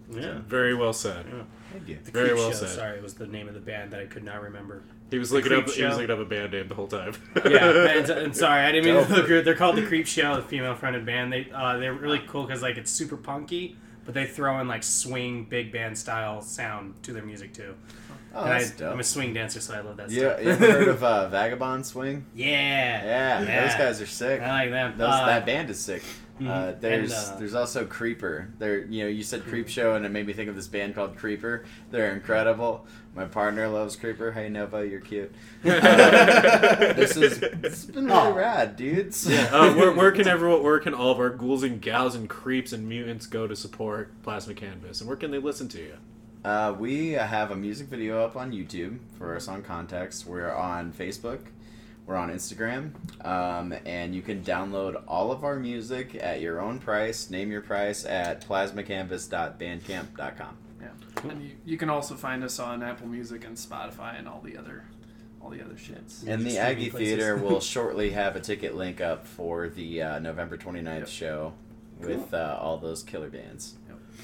Yeah. 0.10 0.40
Very 0.48 0.74
well 0.74 0.94
said. 0.94 1.26
Thank 1.74 1.88
you. 1.90 2.00
The 2.02 2.12
Very 2.12 2.34
well 2.34 2.52
Show, 2.52 2.58
said. 2.60 2.70
Sorry, 2.70 2.98
it 2.98 3.04
was 3.04 3.16
the 3.16 3.28
name 3.28 3.50
of 3.50 3.54
the 3.54 3.60
band 3.60 3.92
that 3.92 4.00
I 4.00 4.06
could 4.06 4.24
not 4.24 4.42
remember. 4.42 4.84
He 5.12 5.20
was 5.20 5.30
The 5.32 5.36
looking 5.38 5.52
up. 5.52 5.66
Creep 5.66 5.76
He 5.76 5.84
was 5.84 5.98
looking 5.98 6.12
up 6.12 6.20
a 6.20 6.26
band 6.26 6.54
name 6.54 6.70
the 6.70 6.76
whole 6.76 6.88
time. 6.88 7.14
yeah, 7.46 7.66
and, 7.98 8.10
and 8.10 8.36
sorry, 8.36 8.62
I 8.62 8.72
didn't 8.72 8.86
mean 8.86 8.94
to 8.96 9.02
Dope. 9.10 9.18
look 9.18 9.28
rude. 9.28 9.44
They're 9.46 9.54
called 9.56 9.76
the 9.76 9.86
Creep 9.86 10.08
Show, 10.08 10.38
the 10.38 10.42
female-fronted 10.44 11.06
band. 11.06 11.34
They 11.34 11.50
uh, 11.54 11.78
they're 11.78 11.94
really 11.94 12.22
cool 12.26 12.46
because 12.46 12.62
like 12.62 12.78
it's 12.78 12.90
super 12.92 13.18
punky, 13.18 13.76
but 14.06 14.14
they 14.14 14.26
throw 14.26 14.62
in 14.62 14.70
like 14.70 14.84
swing 14.84 15.44
big 15.44 15.74
band 15.74 15.98
style 15.98 16.42
sound 16.42 17.02
to 17.04 17.12
their 17.12 17.24
music 17.24 17.54
too. 17.54 17.76
Oh, 18.36 18.44
and 18.44 18.54
I, 18.54 18.60
that's 18.60 18.72
dope. 18.72 18.94
I'm 18.94 19.00
a 19.00 19.04
swing 19.04 19.34
dancer, 19.34 19.60
so 19.60 19.74
I 19.74 19.80
love 19.82 19.98
that 19.98 20.10
Yeah, 20.12 20.34
stuff. 20.34 20.44
you 20.44 20.50
ever 20.52 20.72
heard 20.72 20.88
of 20.90 21.04
uh, 21.04 21.28
Vagabond 21.30 21.86
Swing? 21.86 22.26
yeah, 22.36 23.04
Yeah, 23.46 23.66
those 23.68 23.76
guys 23.76 24.02
are 24.02 24.06
sick. 24.06 24.42
I 24.42 24.52
like 24.64 24.70
them. 24.72 24.98
Those, 24.98 25.10
Uh, 25.10 25.26
that 25.26 25.46
band 25.46 25.70
is 25.70 25.80
sick. 25.80 26.04
Uh, 26.40 26.74
there's 26.80 27.12
And, 27.12 27.34
uh, 27.36 27.40
there's 27.40 27.56
also 27.56 27.84
Creeper. 27.84 28.50
There, 28.60 28.82
you 28.86 29.04
know, 29.04 29.10
you 29.10 29.24
said 29.24 29.44
Creep 29.46 29.68
Show, 29.68 29.96
and 29.96 30.06
it 30.06 30.10
made 30.10 30.28
me 30.28 30.34
think 30.34 30.50
of 30.50 30.56
this 30.56 30.68
band 30.68 30.94
called 30.94 31.18
Creeper. 31.18 31.66
They're 31.90 32.14
incredible. 32.14 32.86
My 33.16 33.26
partner 33.26 33.68
loves 33.68 33.96
Creeper. 33.96 34.32
Hey 34.32 34.48
Nova, 34.48 34.88
you're 34.88 35.00
cute. 35.00 35.32
Uh, 35.66 35.70
this 36.94 37.18
is 37.18 37.40
this 37.40 37.62
has 37.64 37.86
been 37.88 38.06
really 38.06 38.18
Aw. 38.18 38.34
rad, 38.36 38.76
dudes. 38.76 39.28
uh, 39.28 39.74
where, 39.76 39.92
where 39.92 40.12
can 40.18 40.28
everyone, 40.28 40.62
where 40.62 40.78
can 40.80 40.94
all 40.94 41.10
of 41.12 41.18
our 41.18 41.32
ghouls 41.32 41.64
and 41.64 41.82
gals 41.82 42.14
and 42.14 42.30
creeps 42.30 42.72
and 42.72 42.88
mutants 42.88 43.26
go 43.26 43.48
to 43.48 43.56
support 43.56 44.12
Plasma 44.22 44.54
Canvas, 44.54 45.02
and 45.02 45.08
where 45.08 45.18
can 45.18 45.32
they 45.32 45.40
listen 45.40 45.68
to 45.70 45.80
you? 45.80 45.94
Uh, 46.44 46.76
we 46.78 47.12
have 47.12 47.52
a 47.52 47.56
music 47.56 47.88
video 47.88 48.24
up 48.24 48.36
on 48.36 48.52
YouTube 48.52 49.00
for 49.18 49.34
our 49.34 49.40
song 49.40 49.64
Context. 49.64 50.26
We're 50.26 50.54
on 50.54 50.94
Facebook. 50.94 51.40
We're 52.06 52.16
on 52.16 52.32
Instagram. 52.32 52.92
Um, 53.26 53.74
and 53.86 54.16
you 54.16 54.22
can 54.22 54.44
download 54.44 55.04
all 55.08 55.32
of 55.32 55.44
our 55.44 55.58
music 55.58 56.16
at 56.16 56.40
your 56.40 56.62
own 56.62 56.80
price. 56.80 57.30
Name 57.30 57.52
your 57.52 57.62
price 57.62 58.06
at 58.06 58.48
plasmacanvas.bandcamp.com. 58.48 60.58
Yeah. 60.80 60.88
And 61.30 61.44
you, 61.44 61.52
you 61.66 61.78
can 61.78 61.90
also 61.90 62.16
find 62.16 62.44
us 62.44 62.60
on 62.60 62.84
Apple 62.84 63.08
Music 63.08 63.44
and 63.44 63.58
Spotify 63.58 64.18
and 64.18 64.28
all 64.28 64.42
the 64.42 64.58
other 64.58 64.86
all 65.42 65.50
the 65.50 65.62
other 65.62 65.76
shits. 65.76 66.26
And 66.26 66.46
the 66.46 66.58
Aggie 66.58 66.90
places. 66.90 67.16
Theater 67.16 67.38
will 67.44 67.60
shortly 67.60 68.12
have 68.12 68.36
a 68.36 68.40
ticket 68.40 68.76
link 68.76 69.02
up 69.02 69.28
for 69.28 69.70
the 69.70 70.02
uh, 70.02 70.20
November 70.20 70.58
29th 70.58 71.08
show 71.08 71.54
with 72.00 72.34
uh, 72.34 72.58
all 72.60 72.78
those 72.78 73.04
killer 73.04 73.30
bands. 73.30 73.76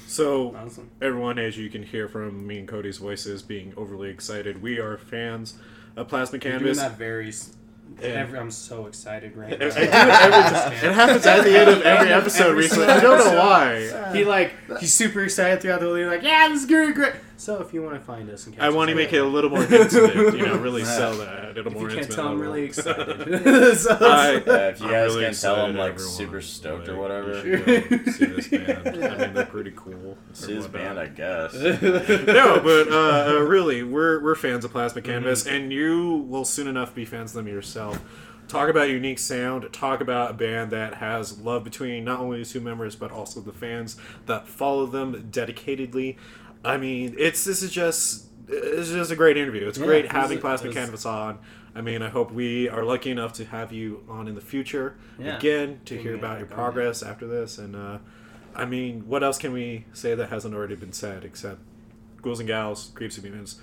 So, 0.06 0.54
Awesome. 0.56 0.90
everyone, 1.02 1.38
as 1.38 1.56
you 1.56 1.68
can 1.70 1.82
hear 1.82 2.08
from 2.08 2.46
me 2.46 2.58
and 2.58 2.68
Cody's 2.68 2.98
voices 2.98 3.42
being 3.42 3.72
overly 3.76 4.10
excited, 4.10 4.62
we 4.62 4.78
are 4.78 4.96
fans 4.96 5.54
of 5.96 6.08
Plasma 6.08 6.38
You're 6.38 6.52
doing 6.52 6.60
Canvas. 6.60 6.78
that 6.78 6.98
very. 6.98 7.28
s- 7.28 7.56
Every, 8.02 8.38
I'm 8.38 8.50
so 8.50 8.86
excited 8.86 9.36
right 9.36 9.52
I- 9.62 9.66
I 9.66 9.68
now. 9.68 9.68
it 9.68 9.72
every- 9.74 10.88
it 10.88 10.94
happens 10.94 11.26
at 11.26 11.44
the 11.44 11.56
end 11.58 11.70
of 11.70 11.82
every 11.82 12.12
episode 12.12 12.56
recently. 12.56 12.86
I 12.86 12.98
don't 13.00 13.18
know 13.18 13.38
why. 13.38 14.12
He 14.16 14.24
like 14.24 14.52
he's 14.80 14.92
super 14.92 15.22
excited 15.22 15.60
throughout 15.60 15.80
the 15.80 15.86
whole 15.86 15.94
day. 15.96 16.06
Like, 16.06 16.22
yeah, 16.22 16.48
this 16.48 16.62
is 16.62 16.66
great, 16.66 16.94
great. 16.94 17.12
So 17.36 17.60
if 17.60 17.74
you 17.74 17.82
want 17.82 17.94
to 17.96 18.00
find 18.00 18.30
us, 18.30 18.46
and 18.46 18.54
catch 18.54 18.64
I 18.64 18.68
us 18.68 18.74
want 18.74 18.90
to 18.90 18.94
make 18.94 19.12
it 19.12 19.18
a 19.18 19.24
little 19.26 19.50
more 19.50 19.62
intimate, 19.64 20.34
you 20.34 20.46
know, 20.46 20.56
really 20.56 20.84
sell 20.98 21.16
that. 21.18 21.44
A 21.44 21.48
little 21.48 21.72
If 21.72 21.78
more 21.78 21.82
you 21.90 21.96
can't 21.96 22.08
intimate 22.10 22.16
tell, 22.16 22.28
I'm 22.28 22.40
really 22.40 22.62
excited. 22.70 23.76
so 23.78 23.90
I- 24.00 24.36
Uh, 24.36 24.70
if 24.70 24.80
you 24.80 24.86
I'm 24.86 24.92
guys 24.92 25.10
really 25.14 25.24
can 25.26 25.34
tell, 25.34 25.56
I'm 25.56 25.76
like 25.76 25.92
everyone. 25.94 26.12
super 26.12 26.40
stoked 26.40 26.88
or 26.88 26.96
whatever. 26.96 27.46
you 27.46 27.58
should 27.58 27.88
go 28.04 28.10
see 28.12 28.26
this 28.26 28.48
band. 28.48 28.88
I 28.88 29.18
mean, 29.18 29.34
they're 29.34 29.46
pretty 29.46 29.72
cool. 29.74 30.16
It's 30.30 30.44
or 30.48 30.52
his 30.52 30.66
band, 30.68 30.98
I 30.98 31.06
guess. 31.06 31.54
no, 31.54 32.60
but 32.62 32.88
uh, 32.90 33.36
uh, 33.36 33.40
really, 33.40 33.82
we're 33.82 34.22
we're 34.22 34.34
fans 34.36 34.64
of 34.64 34.70
Plasma 34.72 35.00
Mm-hmm. 35.02 35.10
Canvas, 35.10 35.46
and 35.46 35.72
you 35.72 36.24
will 36.28 36.44
soon 36.44 36.68
enough 36.68 36.94
be 36.94 37.04
fans 37.04 37.32
of 37.32 37.44
them 37.44 37.48
yourself. 37.52 38.00
Talk 38.46 38.68
about 38.68 38.90
unique 38.90 39.18
sound. 39.18 39.66
Talk 39.72 40.00
about 40.02 40.30
a 40.30 40.34
band 40.34 40.70
that 40.70 40.94
has 40.94 41.38
love 41.40 41.64
between 41.64 42.04
not 42.04 42.20
only 42.20 42.40
the 42.40 42.44
two 42.48 42.60
members 42.60 42.94
but 42.94 43.10
also 43.10 43.40
the 43.40 43.52
fans 43.54 43.96
that 44.26 44.46
follow 44.46 44.84
them 44.86 45.30
dedicatedly. 45.30 46.16
I 46.64 46.76
mean, 46.76 47.14
it's 47.18 47.44
this 47.44 47.62
is 47.62 47.70
just 47.70 48.26
it's 48.48 48.90
just 48.90 49.10
a 49.10 49.16
great 49.16 49.36
interview. 49.36 49.66
It's 49.68 49.78
Yeah, 49.78 49.86
great 49.86 50.10
having 50.12 50.36
was- 50.38 50.42
Plasma 50.42 50.68
was- 50.68 50.76
Canvas 50.76 51.06
on. 51.06 51.38
I 51.76 51.80
mean, 51.80 52.02
I 52.02 52.08
hope 52.08 52.30
we 52.30 52.68
are 52.68 52.84
lucky 52.84 53.10
enough 53.10 53.32
to 53.34 53.44
have 53.46 53.72
you 53.72 54.04
on 54.08 54.28
in 54.28 54.34
the 54.36 54.40
future 54.40 54.94
Yeah. 55.18 55.36
again 55.36 55.80
to 55.86 55.96
hear 55.98 56.14
about 56.14 56.38
back 56.38 56.38
your 56.40 56.48
on, 56.50 56.54
progress 56.54 57.02
after 57.02 57.26
this. 57.26 57.58
And 57.58 57.74
uh, 57.74 57.98
I 58.54 58.64
mean, 58.64 59.08
what 59.08 59.24
else 59.24 59.38
can 59.38 59.52
we 59.52 59.86
say 59.92 60.14
that 60.14 60.28
hasn't 60.30 60.54
already 60.54 60.76
been 60.76 60.92
said 60.92 61.24
except 61.24 61.58
ghouls 62.22 62.38
and 62.38 62.46
gals, 62.46 62.92
creeps 62.94 63.16
and 63.16 63.24
mutants, 63.24 63.56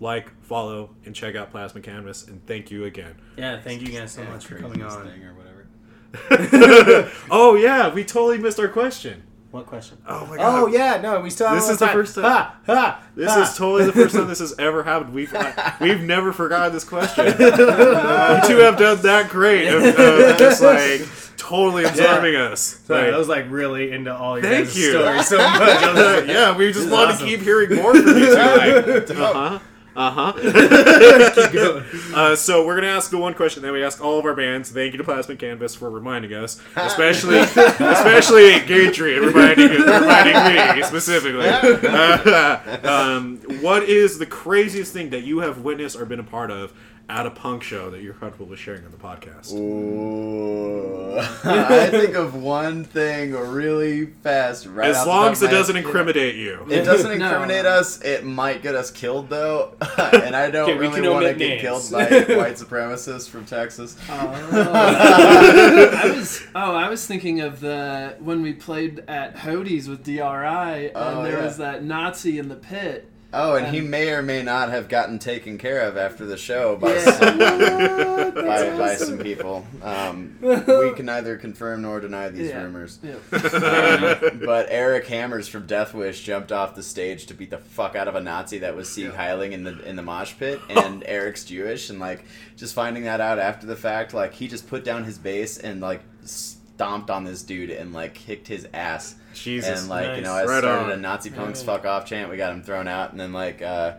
like, 0.00 0.30
follow, 0.42 0.94
and 1.04 1.14
check 1.14 1.36
out 1.36 1.50
Plasma 1.50 1.82
Canvas. 1.82 2.26
And 2.26 2.44
thank 2.46 2.70
you 2.70 2.84
again. 2.86 3.16
yeah, 3.36 3.60
thank 3.60 3.82
you 3.82 3.88
guys 3.88 4.12
so 4.12 4.24
much 4.24 4.46
for 4.46 4.56
coming 4.56 4.82
on. 4.82 5.06
Thing 5.06 5.22
or 5.24 5.34
whatever. 5.34 7.10
oh 7.30 7.54
yeah, 7.56 7.92
we 7.92 8.04
totally 8.04 8.38
missed 8.38 8.58
our 8.58 8.68
question. 8.68 9.22
What 9.50 9.66
question? 9.66 9.98
Oh 10.06 10.26
my 10.26 10.36
god. 10.36 10.62
Oh 10.62 10.66
yeah, 10.68 11.00
no, 11.00 11.20
we 11.20 11.28
still. 11.30 11.48
have 11.48 11.56
This 11.56 11.68
is 11.70 11.78
the 11.78 11.86
time. 11.86 11.94
first 11.94 12.14
time- 12.14 12.24
Ha, 12.24 12.54
ha, 12.66 13.02
This 13.16 13.32
ha. 13.32 13.42
is 13.42 13.56
totally 13.56 13.84
the 13.84 13.92
first 13.92 14.14
time 14.14 14.28
this 14.28 14.38
has 14.38 14.54
ever 14.60 14.84
happened. 14.84 15.12
We've 15.12 15.34
we've 15.80 16.00
never 16.02 16.32
forgotten 16.32 16.72
this 16.72 16.84
question. 16.84 17.26
you 17.26 17.32
two 17.34 18.56
have 18.58 18.76
done 18.78 19.02
that 19.02 19.26
great 19.30 19.66
of, 19.68 19.82
of 19.82 20.38
just 20.38 20.62
like 20.62 21.02
totally 21.36 21.82
absorbing 21.84 22.36
us. 22.36 22.60
Sorry, 22.86 23.06
Like, 23.06 23.14
I 23.14 23.18
was 23.18 23.26
like 23.28 23.46
really 23.50 23.90
into 23.90 24.14
all 24.14 24.38
your 24.38 24.44
Thank 24.48 24.66
guys' 24.66 24.78
you. 24.78 24.90
stories 24.92 25.26
so 25.26 25.38
much. 25.38 25.58
Like, 25.58 26.26
yeah, 26.28 26.56
we 26.56 26.68
just 26.68 26.78
This 26.80 26.86
is 26.86 26.92
wanted 26.92 27.14
awesome. 27.14 27.26
to 27.26 27.32
keep 27.36 27.40
hearing 27.40 27.74
more 27.74 27.92
from 27.92 28.06
you 28.06 28.26
two. 28.26 28.32
Like, 28.34 29.10
uh 29.10 29.32
huh. 29.32 29.58
Uh 30.00 30.32
Keep 31.34 31.52
going. 31.52 31.84
huh. 31.84 32.16
Uh, 32.16 32.34
so 32.36 32.64
we're 32.64 32.74
gonna 32.74 32.86
ask 32.86 33.10
the 33.10 33.18
one 33.18 33.34
question 33.34 33.62
that 33.62 33.70
we 33.70 33.84
ask 33.84 34.02
all 34.02 34.18
of 34.18 34.24
our 34.24 34.34
bands. 34.34 34.70
Thank 34.70 34.94
you 34.94 34.98
to 34.98 35.04
Plasma 35.04 35.36
Canvas 35.36 35.74
for 35.74 35.90
reminding 35.90 36.32
us, 36.32 36.58
especially 36.76 37.36
especially 37.36 38.52
Gatry 38.60 39.20
reminding 39.20 39.68
reminding 39.68 40.76
me 40.76 40.82
specifically. 40.84 41.46
Uh, 41.46 42.78
um, 42.90 43.36
what 43.60 43.82
is 43.82 44.18
the 44.18 44.24
craziest 44.24 44.94
thing 44.94 45.10
that 45.10 45.24
you 45.24 45.40
have 45.40 45.58
witnessed 45.58 45.96
or 45.96 46.06
been 46.06 46.20
a 46.20 46.24
part 46.24 46.50
of 46.50 46.72
at 47.10 47.26
a 47.26 47.30
punk 47.30 47.62
show 47.64 47.90
that 47.90 48.02
you're 48.02 48.14
comfortable 48.14 48.46
with 48.46 48.58
sharing 48.60 48.84
on 48.84 48.92
the 48.92 48.96
podcast? 48.96 49.52
Ooh. 49.52 51.18
I 51.44 51.88
think 51.90 52.14
of 52.14 52.34
one 52.34 52.84
thing 52.84 53.32
really 53.32 54.06
fast. 54.06 54.64
Right 54.66 54.90
as 54.90 55.04
long 55.06 55.32
as 55.32 55.42
it 55.42 55.50
doesn't 55.50 55.74
head. 55.74 55.84
incriminate 55.84 56.36
you. 56.36 56.64
It 56.70 56.82
doesn't 56.84 57.18
No. 57.18 57.26
incriminate 57.26 57.66
us. 57.66 58.00
It 58.02 58.24
might 58.24 58.62
get 58.62 58.74
us 58.76 58.90
killed 58.92 59.28
though, 59.28 59.74
and 59.98 60.36
I 60.36 60.50
don't 60.52 60.70
Okay, 60.70 60.78
really 60.78 61.06
want 61.08 61.26
to 61.26 61.34
get 61.34 61.48
names. 61.48 61.60
killed 61.62 61.90
by 61.90 62.04
white 62.36 62.54
supremacists 62.54 63.28
from 63.28 63.44
Texas. 63.44 63.96
Oh. 64.08 64.14
I 64.14 66.12
was 66.14 66.42
oh, 66.54 66.74
I 66.74 66.88
was 66.88 67.06
thinking 67.06 67.40
of 67.40 67.60
the 67.60 68.16
when 68.20 68.42
we 68.42 68.52
played 68.52 69.00
at 69.08 69.36
Hodi's 69.36 69.88
with 69.88 70.04
DRI, 70.04 70.20
and 70.20 70.92
Oh, 70.94 71.22
there 71.24 71.38
yeah. 71.38 71.44
was 71.44 71.56
that 71.58 71.82
Nazi 71.84 72.38
in 72.38 72.48
the 72.48 72.56
pit. 72.56 73.08
Oh, 73.32 73.54
and 73.54 73.68
he 73.68 73.78
Um, 73.80 73.90
may 73.90 74.10
or 74.10 74.22
may 74.22 74.42
not 74.42 74.70
have 74.70 74.88
gotten 74.88 75.18
taken 75.20 75.56
care 75.56 75.82
of 75.82 75.96
after 75.96 76.26
the 76.26 76.36
show 76.36 76.74
by 76.76 76.94
Yeah. 76.94 77.10
someone, 77.12 78.34
by, 78.34 78.76
by 78.76 78.94
some 78.96 79.18
people. 79.18 79.64
Um, 79.82 80.36
we 80.40 80.92
can 80.94 81.06
neither 81.06 81.36
confirm 81.36 81.82
nor 81.82 82.00
deny 82.00 82.28
these 82.28 82.48
Yeah. 82.48 82.62
rumors. 82.64 82.98
Yeah. 83.02 83.14
Um, 84.30 84.40
but 84.44 84.66
Eric 84.70 85.06
Hammers 85.06 85.46
from 85.48 85.66
Death 85.66 85.94
Wish 85.94 86.22
jumped 86.24 86.50
off 86.50 86.74
the 86.74 86.82
stage 86.82 87.26
to 87.26 87.34
beat 87.34 87.50
the 87.50 87.58
fuck 87.58 87.94
out 87.94 88.08
of 88.08 88.14
a 88.16 88.20
Nazi 88.20 88.58
that 88.58 88.74
was 88.74 88.88
Sieg 88.90 89.12
Heiling 89.12 89.52
in 89.52 89.62
the 89.64 89.78
in 89.84 89.96
the 89.96 90.02
mosh 90.02 90.34
pit, 90.38 90.60
and 90.68 91.02
Eric's 91.06 91.44
Jewish, 91.44 91.88
and 91.90 92.00
like 92.00 92.24
just 92.56 92.74
finding 92.74 93.04
that 93.04 93.20
out 93.20 93.38
after 93.38 93.66
the 93.66 93.76
fact, 93.76 94.12
like 94.12 94.34
he 94.34 94.48
just 94.48 94.68
put 94.68 94.84
down 94.84 95.04
his 95.04 95.18
bass 95.18 95.56
and 95.58 95.80
like 95.80 96.00
stomped 96.24 97.10
on 97.10 97.24
this 97.24 97.42
dude 97.42 97.70
and 97.70 97.92
like 97.92 98.14
kicked 98.14 98.48
his 98.48 98.66
ass, 98.74 99.14
Jesus. 99.34 99.80
and 99.80 99.88
like 99.88 100.16
you 100.16 100.22
know, 100.22 100.32
I 100.32 100.44
Right 100.44 100.58
started 100.58 100.84
on. 100.84 100.90
a 100.92 100.96
Nazi 100.96 101.30
punks 101.30 101.60
Right. 101.60 101.66
fuck 101.66 101.86
off 101.86 102.06
chant. 102.06 102.30
We 102.30 102.36
got 102.36 102.52
him 102.52 102.62
thrown 102.62 102.88
out, 102.88 103.10
and 103.12 103.20
then 103.20 103.32
like 103.32 103.62
uh, 103.62 103.94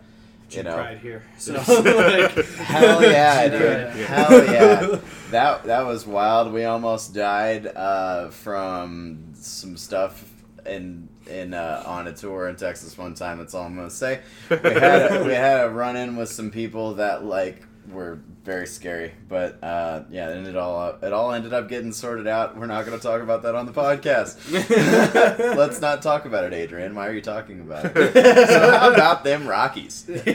you 0.49 0.55
Some 0.57 0.65
know, 0.65 0.75
pride 0.75 0.97
here. 0.99 1.23
So 1.37 1.53
like, 1.53 2.31
Hell 2.57 3.01
yeah, 3.11 3.47
dude! 3.47 3.61
Yeah. 3.61 4.05
Hell 4.05 4.45
yeah! 4.45 4.99
That 5.31 5.63
that 5.63 5.85
was 5.85 6.05
wild. 6.05 6.51
We 6.51 6.65
almost 6.65 7.13
died 7.13 7.67
uh, 7.67 8.29
from 8.29 9.31
some 9.33 9.77
stuff 9.77 10.23
in 10.65 11.07
in 11.27 11.53
uh, 11.53 11.83
on 11.85 12.07
a 12.07 12.13
tour 12.13 12.49
in 12.49 12.55
Texas 12.55 12.97
one 12.97 13.13
time. 13.13 13.37
That's 13.37 13.53
all 13.53 13.63
I'm 13.65 13.75
gonna 13.75 13.89
say. 13.89 14.19
We 14.49 14.57
had 14.57 15.11
a, 15.11 15.23
we 15.25 15.33
had 15.33 15.65
a 15.65 15.69
run 15.69 15.95
in 15.95 16.17
with 16.17 16.29
some 16.29 16.51
people 16.51 16.95
that 16.95 17.23
like 17.23 17.63
were 17.91 18.19
very 18.43 18.65
scary, 18.65 19.13
but 19.29 19.63
uh, 19.63 20.03
yeah, 20.09 20.29
it 20.29 20.37
ended 20.37 20.55
all 20.55 20.79
up, 20.81 21.03
it 21.03 21.13
all 21.13 21.31
ended 21.31 21.53
up 21.53 21.69
getting 21.69 21.91
sorted 21.91 22.25
out. 22.27 22.57
We're 22.57 22.65
not 22.65 22.85
gonna 22.85 22.97
talk 22.97 23.21
about 23.21 23.43
that 23.43 23.53
on 23.53 23.67
the 23.67 23.71
podcast. 23.71 24.37
Let's 25.55 25.79
not 25.79 26.01
talk 26.01 26.25
about 26.25 26.45
it, 26.45 26.53
Adrian. 26.53 26.95
Why 26.95 27.07
are 27.07 27.13
you 27.13 27.21
talking 27.21 27.61
about 27.61 27.85
it? 27.85 27.91
So 28.51 28.77
how 28.77 28.93
about 28.93 29.23
them 29.23 29.47
Rockies? 29.47 29.93
sports 30.03 30.25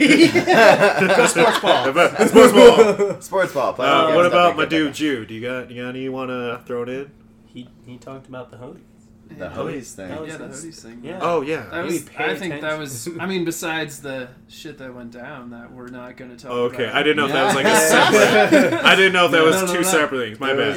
ball. 1.61 1.93
Sports 1.93 2.53
ball. 2.53 3.21
Sports 3.21 3.53
ball. 3.53 3.81
Uh, 3.81 4.15
what 4.15 4.27
about 4.27 4.57
my 4.57 4.65
dude 4.65 4.89
better. 4.89 4.95
Jew? 4.95 5.27
Do 5.27 5.35
you 5.35 5.41
got 5.41 5.71
you 5.71 5.83
got 5.83 5.91
any 5.91 6.03
you 6.03 6.13
want 6.13 6.31
to 6.31 6.63
throw 6.65 6.83
it 6.83 6.89
in? 6.89 7.11
He 7.47 7.69
he 7.85 7.99
talked 7.99 8.29
about 8.29 8.51
the 8.51 8.57
hoodies. 8.57 8.96
The 9.29 9.49
hoodies 9.49 9.93
thing. 9.95 10.09
That 10.09 10.21
was 10.21 10.31
Yeah, 10.31 10.37
the 10.39 10.47
his- 10.49 10.65
Hodi's 10.65 10.83
thing. 10.83 11.01
Yeah. 11.03 11.19
Oh 11.21 11.41
yeah. 11.43 11.67
That 11.71 11.85
was, 11.85 12.03
pay 12.05 12.25
I 12.25 12.35
think 12.37 12.55
that 12.61 12.73
attention. 12.75 12.81
was. 12.81 13.09
I 13.21 13.27
mean, 13.27 13.45
besides 13.45 14.01
the 14.01 14.29
shit 14.49 14.79
that 14.79 14.95
went 14.95 15.11
down, 15.11 15.51
that 15.51 15.73
we're 15.73 15.89
not 15.89 16.17
going 16.17 16.31
to 16.31 16.37
talk 16.37 16.47
about. 16.53 16.57
Oh 16.59 16.63
Okay, 16.67 16.85
about. 16.85 16.95
I 16.97 17.03
didn't 17.03 17.17
know 17.17 17.27
if 17.27 17.33
that 17.33 17.45
was 17.47 17.55
like 17.55 17.65
a 17.67 17.69
Yeah. 17.69 17.89
separate. 18.51 18.73
I 18.85 18.95
didn't 18.97 19.13
know 19.13 19.25
if 19.27 19.33
that 19.33 19.43
was 19.45 19.57
No, 19.57 19.61
no, 19.67 19.73
two 19.73 19.81
no. 19.81 19.83
separate 19.83 20.19
things. 20.29 20.41
My 20.41 20.55
bad. 20.55 20.77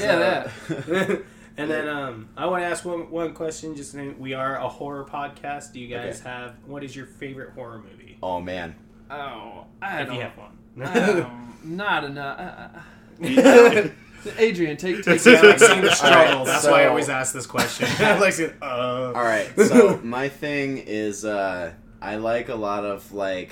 Yeah, 0.69 0.75
uh, 0.75 1.15
and 1.57 1.69
then 1.69 1.87
um, 1.87 2.29
I 2.35 2.47
want 2.47 2.63
to 2.63 2.67
ask 2.67 2.83
one 2.83 3.09
one 3.11 3.33
question. 3.33 3.75
Just 3.75 3.91
saying, 3.91 4.15
we 4.19 4.33
are 4.33 4.55
a 4.57 4.67
horror 4.67 5.05
podcast. 5.05 5.71
Do 5.73 5.79
you 5.79 5.87
guys 5.87 6.19
Okay. 6.21 6.29
have 6.29 6.55
what 6.65 6.83
is 6.83 6.95
your 6.95 7.05
favorite 7.05 7.51
horror 7.53 7.77
movie? 7.79 8.17
Oh 8.23 8.41
man. 8.41 8.75
Oh, 9.11 9.65
I 9.81 10.01
If 10.01 10.07
don't. 10.07 10.15
you 10.17 10.21
have 10.21 10.37
one. 10.37 11.23
um, 11.25 11.57
not 11.63 12.03
enough. 12.03 12.39
Uh, 12.39 12.79
uh, 13.23 13.87
Adrian, 14.37 14.77
take 14.77 15.03
take. 15.03 15.19
See, 15.19 15.35
I 15.35 15.41
like 15.41 15.59
seeing 15.59 15.81
the 15.81 15.89
All 15.89 15.95
struggle. 15.95 16.37
right, 16.39 16.45
That's 16.45 16.63
so- 16.63 16.71
why 16.71 16.83
I 16.83 16.87
always 16.87 17.09
ask 17.09 17.33
this 17.33 17.45
question. 17.45 17.87
Like 17.99 18.39
uh, 18.61 19.11
All 19.15 19.23
right. 19.23 19.49
So 19.57 19.99
my 20.03 20.29
thing 20.29 20.77
is, 20.79 21.25
uh, 21.25 21.73
I 22.01 22.15
like 22.17 22.49
a 22.49 22.55
lot 22.55 22.85
of 22.85 23.11
like 23.13 23.51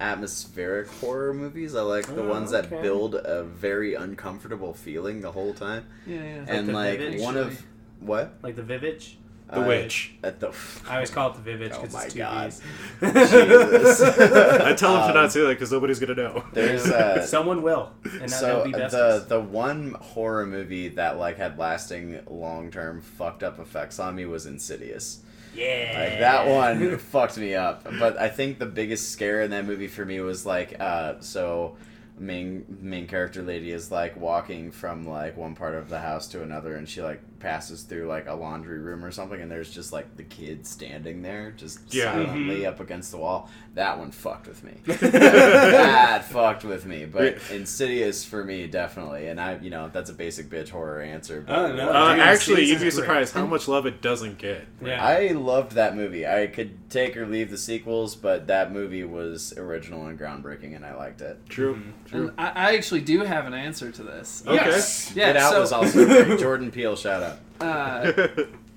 atmospheric 0.00 0.88
horror 0.88 1.32
movies. 1.34 1.74
I 1.74 1.80
like 1.82 2.06
the 2.06 2.22
Oh, 2.22 2.28
ones 2.28 2.50
that 2.50 2.68
build 2.70 3.14
a 3.14 3.44
very 3.44 3.94
uncomfortable 3.94 4.74
feeling 4.74 5.20
the 5.20 5.32
whole 5.32 5.54
time. 5.54 5.86
Yeah, 6.06 6.16
yeah. 6.16 6.44
and 6.48 6.68
the 6.68 6.72
like 6.72 6.98
Vivid 6.98 7.20
one 7.20 7.36
of 7.36 7.62
What? 8.00 8.34
Like 8.42 8.56
the 8.56 8.62
Vivitch? 8.62 9.14
The 9.48 9.60
Uh, 9.60 9.66
Witch. 9.66 10.12
At 10.22 10.40
the. 10.40 10.52
I 10.88 10.94
always 10.94 11.10
call 11.10 11.30
it 11.30 11.44
the 11.44 11.50
Vivitch 11.50 11.72
Oh 11.74 11.80
because 11.82 11.92
my 11.94 12.04
it's 12.04 12.12
two 12.14 12.18
God. 12.18 12.52
V's. 12.52 12.60
Jesus. 13.00 14.00
I 14.02 14.72
tell 14.74 14.94
him 14.96 15.02
to 15.02 15.08
Um, 15.08 15.14
not 15.14 15.32
say 15.32 15.40
that 15.42 15.48
because 15.50 15.70
nobody's 15.72 15.98
gonna 16.00 16.14
know. 16.14 16.44
There's 16.52 16.86
uh, 16.86 17.24
Someone 17.26 17.62
will, 17.62 17.90
and 18.20 18.30
so 18.30 18.46
that'll 18.46 18.64
be 18.64 18.72
the 18.72 19.24
the 19.28 19.40
one 19.40 19.92
horror 20.00 20.46
movie 20.46 20.88
that 20.88 21.18
like 21.18 21.36
had 21.36 21.58
lasting 21.58 22.20
long 22.28 22.70
term 22.70 23.00
fucked 23.02 23.42
up 23.42 23.58
effects 23.58 23.98
on 23.98 24.14
me 24.16 24.24
was 24.26 24.46
Insidious. 24.46 25.20
yeah, 25.54 26.08
Like 26.10 26.18
that 26.20 26.46
one 26.48 26.96
fucked 27.12 27.36
me 27.36 27.54
up. 27.54 27.84
But 27.98 28.18
I 28.18 28.28
think 28.28 28.58
the 28.58 28.66
biggest 28.66 29.10
scare 29.10 29.42
in 29.42 29.50
that 29.50 29.66
movie 29.66 29.88
for 29.88 30.04
me 30.04 30.20
was 30.20 30.46
like 30.46 30.76
uh 30.80 31.20
so 31.20 31.76
main 32.18 32.64
main 32.80 33.06
character 33.08 33.42
lady 33.42 33.72
is 33.72 33.90
like 33.90 34.16
walking 34.16 34.70
from 34.70 35.06
like 35.06 35.36
one 35.36 35.54
part 35.56 35.74
of 35.74 35.88
the 35.88 35.98
house 35.98 36.28
to 36.28 36.42
another 36.42 36.76
and 36.76 36.88
she 36.88 37.02
like 37.02 37.20
passes 37.44 37.82
through 37.82 38.06
like 38.06 38.26
a 38.26 38.32
laundry 38.34 38.78
room 38.78 39.04
or 39.04 39.10
something 39.10 39.40
and 39.40 39.50
there's 39.50 39.70
just 39.70 39.92
like 39.92 40.16
the 40.16 40.22
kid 40.22 40.66
standing 40.66 41.20
there 41.22 41.52
just 41.56 41.78
Yeah. 41.94 42.12
silently 42.14 42.64
up 42.66 42.80
against 42.80 43.10
the 43.10 43.18
wall. 43.18 43.50
That 43.74 43.98
one 43.98 44.10
fucked 44.10 44.48
with 44.48 44.64
me. 44.64 44.72
that 44.86 46.24
fucked 46.24 46.64
with 46.64 46.86
me. 46.86 47.04
But 47.06 47.38
Insidious 47.50 48.24
for 48.24 48.44
me 48.44 48.66
definitely. 48.66 49.28
And 49.28 49.40
I 49.40 49.58
you 49.58 49.70
know, 49.70 49.90
that's 49.92 50.10
a 50.10 50.14
basic 50.14 50.48
bitch 50.48 50.70
horror 50.70 51.00
answer. 51.00 51.42
But 51.46 51.54
Oh, 51.58 51.72
no. 51.76 51.88
Uh, 51.90 52.14
Dude, 52.14 52.22
actually, 52.22 52.64
you'd 52.64 52.80
be 52.80 52.90
surprised 52.90 53.34
how 53.34 53.46
much 53.54 53.68
love 53.68 53.86
it 53.86 54.00
doesn't 54.02 54.38
get. 54.38 54.66
yeah. 54.84 55.04
I 55.04 55.28
loved 55.28 55.72
that 55.72 55.94
movie. 55.96 56.26
I 56.26 56.46
could 56.46 56.90
take 56.90 57.16
or 57.16 57.26
leave 57.26 57.50
the 57.50 57.58
sequels, 57.58 58.16
but 58.16 58.46
that 58.48 58.72
movie 58.72 59.04
was 59.04 59.52
original 59.56 60.06
and 60.06 60.18
groundbreaking, 60.18 60.74
and 60.74 60.84
I 60.84 60.94
liked 60.96 61.20
it. 61.20 61.38
True. 61.48 61.74
Mm-hmm. 61.76 61.90
True. 62.06 62.28
And 62.28 62.32
I, 62.40 62.48
I 62.70 62.74
actually 62.76 63.00
do 63.02 63.20
have 63.20 63.46
an 63.46 63.54
answer 63.54 63.90
to 63.90 64.02
this. 64.02 64.42
Okay. 64.46 64.54
Yes. 64.56 65.12
Yeah, 65.14 65.32
Get 65.32 65.36
Out 65.36 65.52
so- 65.52 65.60
was 65.60 65.72
also. 65.72 66.36
Jordan 66.36 66.70
Peele, 66.70 66.96
shout 66.96 67.22
out. 67.22 67.33
Uh, 67.60 68.12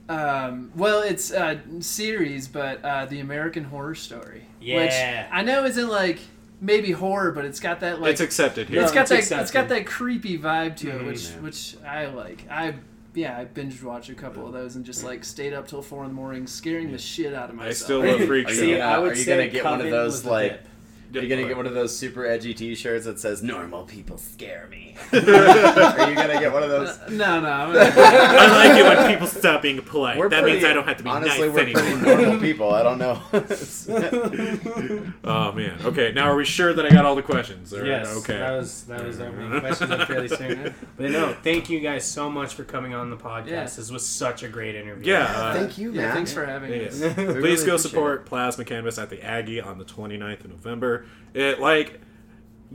um, 0.09 0.71
well, 0.75 1.01
it's 1.01 1.31
a 1.31 1.59
series, 1.79 2.47
but 2.47 2.83
uh, 2.83 3.05
the 3.05 3.19
American 3.19 3.63
Horror 3.65 3.95
Story. 3.95 4.45
Yeah. 4.61 4.77
Which 4.83 5.29
I 5.33 5.43
know 5.43 5.65
isn't 5.65 5.89
like 5.89 6.19
maybe 6.61 6.91
horror, 6.91 7.31
but 7.31 7.45
it's 7.45 7.59
got 7.59 7.81
that 7.81 7.99
like 8.01 8.11
it's 8.11 8.21
accepted 8.21 8.69
here. 8.69 8.81
it's 8.81 8.91
No, 8.91 8.95
got 8.95 9.01
it's 9.01 9.09
that 9.09 9.17
accepted. 9.19 9.41
it's 9.43 9.51
got 9.51 9.69
that 9.69 9.85
creepy 9.85 10.37
vibe 10.39 10.75
to 10.77 10.89
it, 10.89 11.01
Mhm. 11.01 11.05
which 11.07 11.27
which 11.41 11.75
I 11.85 12.05
like. 12.07 12.45
I 12.49 12.75
yeah, 13.13 13.37
I 13.37 13.45
binge 13.45 13.81
watched 13.81 14.09
a 14.09 14.13
couple 14.13 14.45
of 14.47 14.53
those 14.53 14.75
and 14.75 14.85
just 14.85 15.03
like 15.03 15.23
stayed 15.23 15.51
up 15.53 15.67
till 15.67 15.81
four 15.81 16.03
in 16.03 16.09
the 16.09 16.15
morning, 16.15 16.45
scaring 16.47 16.91
the 16.91 16.97
shit 16.97 17.33
out 17.33 17.49
of 17.49 17.55
myself. 17.55 17.69
I 17.69 17.73
still 17.73 17.99
love 18.05 18.21
Freak 18.27 18.47
Are 18.49 18.53
Show. 18.53 18.61
you 18.61 18.67
See, 18.67 18.77
gonna- 18.77 18.83
I 18.93 18.99
would 18.99 19.11
are 19.11 19.15
you 19.15 19.23
say 19.23 19.37
gonna 19.37 19.47
get 19.49 19.65
one 19.65 19.81
of 19.81 19.89
those, 19.89 20.23
like- 20.25 20.51
dip. 20.51 20.67
Are 21.15 21.19
you 21.21 21.27
gonna 21.29 21.47
get 21.47 21.55
one 21.55 21.65
of 21.65 21.73
those 21.73 21.95
super 21.97 22.25
edgy 22.25 22.53
T-shirts 22.53 23.05
that 23.05 23.19
says 23.19 23.41
"Normal 23.41 23.83
people 23.85 24.17
scare 24.17 24.67
me"? 24.69 24.95
Are 25.13 25.17
you 26.09 26.15
gonna 26.15 26.39
get 26.39 26.51
one 26.51 26.63
of 26.63 26.69
those? 26.69 26.99
no, 27.09 27.39
no. 27.39 27.47
I'm- 27.47 27.69
I 27.97 28.67
like 28.67 28.77
it 28.79 28.83
when 28.83 29.11
people 29.11 29.27
stop 29.27 29.61
being 29.61 29.81
polite. 29.81 30.17
We're 30.17 30.29
that 30.29 30.41
pretty- 30.41 30.57
means 30.57 30.65
I 30.65 30.73
don't 30.73 30.87
have 30.87 30.97
to 30.97 31.03
be 31.03 31.09
honestly, 31.09 31.47
nice 31.47 31.55
we're 31.55 31.61
anymore. 31.61 31.81
pretty 32.03 32.23
normal 32.23 32.39
people. 32.41 32.73
I 32.73 32.83
don't 32.83 32.97
know. 32.99 33.21
Oh 35.23 35.51
man. 35.53 35.79
Okay. 35.85 36.11
Now 36.13 36.29
are 36.29 36.35
we 36.35 36.45
sure 36.45 36.73
that 36.73 36.85
I 36.85 36.89
got 36.89 37.05
all 37.05 37.15
the 37.15 37.21
questions? 37.23 37.73
Or- 37.73 37.85
Yes, 37.85 38.15
Okay. 38.17 38.37
that 38.37 38.51
was 38.51 38.83
that 38.85 39.05
was 39.05 39.19
our 39.21 39.31
main 39.31 39.59
questions. 39.59 39.91
I'm 39.91 40.05
fairly 40.07 40.27
certain. 40.27 40.73
But 40.97 41.11
no, 41.11 41.35
thank 41.43 41.69
you 41.69 41.79
guys 41.79 42.05
so 42.05 42.29
much 42.29 42.53
for 42.55 42.63
coming 42.63 42.93
on 42.93 43.09
the 43.09 43.17
podcast. 43.17 43.47
Yeah. 43.47 43.63
This 43.63 43.91
was 43.91 44.05
such 44.05 44.43
a 44.43 44.47
great 44.49 44.75
interview. 44.75 45.11
Yeah, 45.13 45.23
uh, 45.25 45.53
Thank 45.53 45.77
you, 45.77 45.91
yeah, 45.91 46.01
man. 46.07 46.15
thanks 46.15 46.33
for 46.33 46.45
having 46.45 46.71
Yeah. 46.73 46.87
us. 46.87 46.99
We 46.99 47.13
Please 47.13 47.17
really 47.17 47.35
go 47.37 47.41
appreciate 47.43 47.79
support 47.79 48.25
Plasma 48.25 48.65
Canvas 48.65 48.97
at 48.97 49.09
the 49.09 49.21
Aggie 49.23 49.61
on 49.61 49.77
the 49.77 49.85
29th 49.85 50.41
of 50.45 50.49
November. 50.49 50.96
It 51.33 51.59
like 51.59 52.01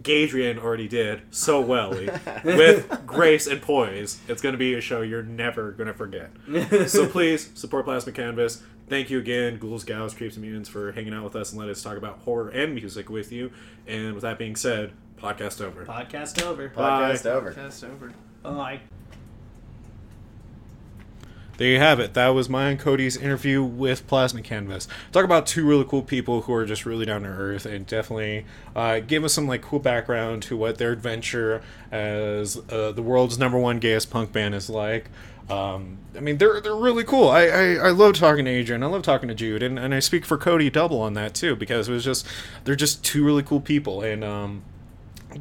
Gadrian 0.01 0.59
already 0.59 0.89
did 0.89 1.23
so 1.31 1.61
well 1.61 1.91
with 2.45 3.07
grace 3.07 3.47
and 3.47 3.61
poise. 3.61 4.21
It's 4.29 4.41
going 4.41 4.53
to 4.55 4.59
be 4.59 4.75
a 4.75 4.81
show 4.81 5.03
you're 5.03 5.23
never 5.23 5.73
going 5.73 5.89
to 5.89 5.95
forget. 5.95 6.31
so 6.89 7.07
please 7.09 7.51
support 7.55 7.85
Plasma 7.85 8.13
Canvas. 8.13 8.63
Thank 8.89 9.11
you 9.11 9.19
again, 9.19 9.59
Ghouls, 9.59 9.85
Gals, 9.85 10.15
Creeps, 10.15 10.37
and 10.37 10.45
Mutants, 10.45 10.69
for 10.69 10.93
hanging 10.93 11.15
out 11.15 11.25
with 11.25 11.37
us 11.37 11.53
and 11.53 11.61
let 11.61 11.69
us 11.69 11.83
talk 11.83 11.97
about 11.97 12.19
horror 12.21 12.49
and 12.51 12.75
music 12.75 13.09
with 13.09 13.33
you. 13.33 13.51
And 13.87 14.15
with 14.15 14.23
that 14.23 14.39
being 14.39 14.57
said, 14.57 14.93
podcast 15.19 15.61
over. 15.61 15.85
Podcast 15.85 16.43
over. 16.43 16.69
Podcast 16.69 17.27
over. 17.27 17.53
Cast 17.53 17.85
over. 17.85 18.13
Bye. 18.43 18.81
There 21.59 21.69
you 21.69 21.79
have 21.79 22.01
it. 22.01 22.15
That 22.15 22.29
was 22.29 22.49
my 22.49 22.71
and 22.71 22.79
Cody's 22.79 23.17
interview 23.17 23.63
with 23.63 24.07
Plasma 24.07 24.43
Canvas. 24.43 24.89
Talk 25.13 25.25
about 25.25 25.47
two 25.47 25.67
really 25.67 25.85
cool 25.85 26.03
people 26.03 26.43
who 26.43 26.55
are 26.55 26.65
just 26.65 26.87
really 26.87 27.05
down 27.05 27.23
to 27.23 27.29
earth 27.29 27.67
and 27.67 27.87
definitely 27.87 28.47
uh, 28.75 29.01
give 29.01 29.23
us 29.23 29.35
some 29.35 29.47
like 29.47 29.63
cool 29.63 29.79
background 29.79 30.43
to 30.45 30.57
what 30.57 30.79
their 30.79 30.93
adventure 30.93 31.63
as 31.91 32.57
uh, 32.71 32.93
the 32.93 33.03
world's 33.03 33.39
number 33.39 33.59
one 33.59 33.79
gayest 33.79 34.11
punk 34.11 34.33
band 34.33 34.55
is 34.55 34.71
like. 34.71 35.11
Um, 35.51 35.99
I 36.17 36.21
mean, 36.21 36.39
they're 36.39 36.61
they're 36.61 36.75
really 36.75 37.05
cool. 37.05 37.29
I, 37.29 37.43
I, 37.47 37.75
I 37.75 37.91
love 37.91 38.15
talking 38.15 38.45
to 38.47 38.51
Adrian. 38.51 38.83
I 38.83 38.87
love 38.87 39.03
talking 39.03 39.29
to 39.29 39.35
Jude, 39.35 39.63
and, 39.63 39.79
and 39.79 39.95
I 39.95 39.99
speak 39.99 40.25
for 40.25 40.39
Cody 40.39 40.71
double 40.71 41.01
on 41.01 41.13
that 41.15 41.35
too 41.35 41.57
because 41.57 41.89
it 41.89 41.93
was 41.93 42.05
just 42.05 42.27
they're 42.65 42.77
just 42.77 43.05
two 43.05 43.25
really 43.25 43.43
cool 43.43 43.61
people. 43.61 44.01
And 44.03 44.25
um, 44.25 44.63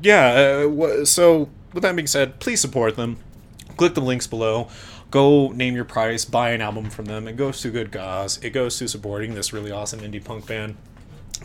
yeah, 0.02 0.66
uh, 0.68 1.06
so 1.06 1.50
with 1.74 1.84
that 1.84 1.96
being 1.96 2.08
said, 2.08 2.40
please 2.40 2.60
support 2.60 2.96
them. 2.96 3.18
Click 3.78 3.94
the 3.94 4.02
links 4.02 4.28
below. 4.28 4.68
Go 5.12 5.50
name 5.50 5.76
your 5.76 5.86
price, 5.86 6.26
buy 6.26 6.52
an 6.52 6.62
album 6.62 6.90
from 6.90 7.06
them. 7.06 7.28
It 7.28 7.36
goes 7.36 7.62
to 7.62 7.70
good 7.70 7.92
cause. 7.92 8.40
It 8.42 8.52
goes 8.52 8.80
to 8.80 8.88
supporting 8.88 9.36
this 9.36 9.52
really 9.54 9.70
awesome 9.70 10.00
indie 10.00 10.24
punk 10.24 10.48
band. 10.48 10.78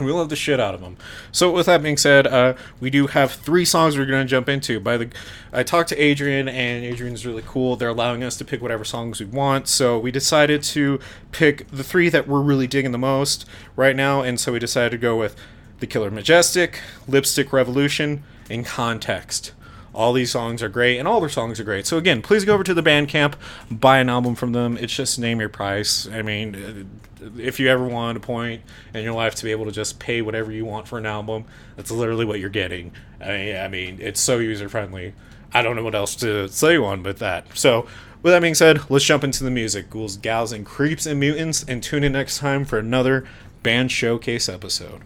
We 0.00 0.12
love 0.12 0.28
the 0.28 0.36
shit 0.36 0.60
out 0.60 0.74
of 0.74 0.82
them. 0.82 0.98
So 1.32 1.50
with 1.50 1.66
that 1.66 1.82
being 1.82 1.96
said, 1.96 2.26
uh, 2.26 2.54
we 2.80 2.90
do 2.90 3.06
have 3.06 3.32
three 3.32 3.64
songs 3.64 3.96
we're 3.96 4.04
going 4.04 4.26
to 4.26 4.28
jump 4.28 4.48
into. 4.48 4.78
By 4.78 4.98
the, 4.98 5.08
I 5.54 5.62
talked 5.62 5.88
to 5.88 5.96
Adrian, 5.96 6.48
and 6.48 6.84
Adrian's 6.84 7.24
really 7.24 7.42
cool. 7.46 7.76
They're 7.76 7.88
allowing 7.88 8.22
us 8.22 8.36
to 8.36 8.44
pick 8.44 8.60
whatever 8.60 8.84
songs 8.84 9.20
we 9.20 9.26
want. 9.26 9.68
So 9.68 9.98
we 9.98 10.10
decided 10.10 10.62
to 10.64 11.00
pick 11.32 11.66
the 11.70 11.82
three 11.82 12.10
that 12.10 12.28
we're 12.28 12.42
really 12.42 12.66
digging 12.66 12.92
the 12.92 12.98
most 12.98 13.46
right 13.74 13.96
now, 13.96 14.20
and 14.20 14.38
so 14.38 14.52
we 14.52 14.58
decided 14.58 14.90
to 14.90 14.98
go 14.98 15.16
with 15.16 15.34
The 15.80 15.86
Killer 15.86 16.10
Majestic, 16.10 16.80
Lipstick 17.08 17.50
Revolution, 17.50 18.22
and 18.50 18.66
Context. 18.66 19.52
All 19.96 20.12
these 20.12 20.30
songs 20.30 20.62
are 20.62 20.68
great, 20.68 20.98
and 20.98 21.08
all 21.08 21.20
their 21.20 21.30
songs 21.30 21.58
are 21.58 21.64
great. 21.64 21.86
So 21.86 21.96
again, 21.96 22.20
please 22.20 22.44
go 22.44 22.52
over 22.52 22.62
to 22.62 22.74
the 22.74 22.82
Bandcamp, 22.82 23.32
buy 23.70 23.98
an 23.98 24.10
album 24.10 24.34
from 24.34 24.52
them. 24.52 24.76
It's 24.76 24.94
just 24.94 25.18
name 25.18 25.40
your 25.40 25.48
price. 25.48 26.06
I 26.06 26.20
mean, 26.20 27.00
if 27.38 27.58
you 27.58 27.68
ever 27.68 27.86
want 27.86 28.18
a 28.18 28.20
point 28.20 28.60
in 28.92 29.02
your 29.02 29.14
life 29.14 29.34
to 29.36 29.44
be 29.44 29.52
able 29.52 29.64
to 29.64 29.72
just 29.72 29.98
pay 29.98 30.20
whatever 30.20 30.52
you 30.52 30.66
want 30.66 30.86
for 30.86 30.98
an 30.98 31.06
album, 31.06 31.46
that's 31.76 31.90
literally 31.90 32.26
what 32.26 32.40
you're 32.40 32.50
getting. 32.50 32.92
I 33.22 33.28
mean, 33.28 33.56
I 33.56 33.68
mean 33.68 33.98
it's 33.98 34.20
so 34.20 34.38
user 34.38 34.68
friendly. 34.68 35.14
I 35.54 35.62
don't 35.62 35.76
know 35.76 35.84
what 35.84 35.94
else 35.94 36.14
to 36.16 36.46
say 36.48 36.76
on 36.76 37.02
but 37.02 37.18
that. 37.20 37.56
So, 37.56 37.86
with 38.22 38.34
that 38.34 38.42
being 38.42 38.54
said, 38.54 38.90
let's 38.90 39.04
jump 39.04 39.24
into 39.24 39.44
the 39.44 39.50
music. 39.50 39.88
Ghouls, 39.88 40.18
gals, 40.18 40.52
and 40.52 40.66
creeps 40.66 41.06
and 41.06 41.18
mutants, 41.18 41.64
and 41.66 41.82
tune 41.82 42.04
in 42.04 42.12
next 42.12 42.38
time 42.38 42.66
for 42.66 42.78
another 42.78 43.26
band 43.62 43.90
showcase 43.90 44.48
episode. 44.48 45.02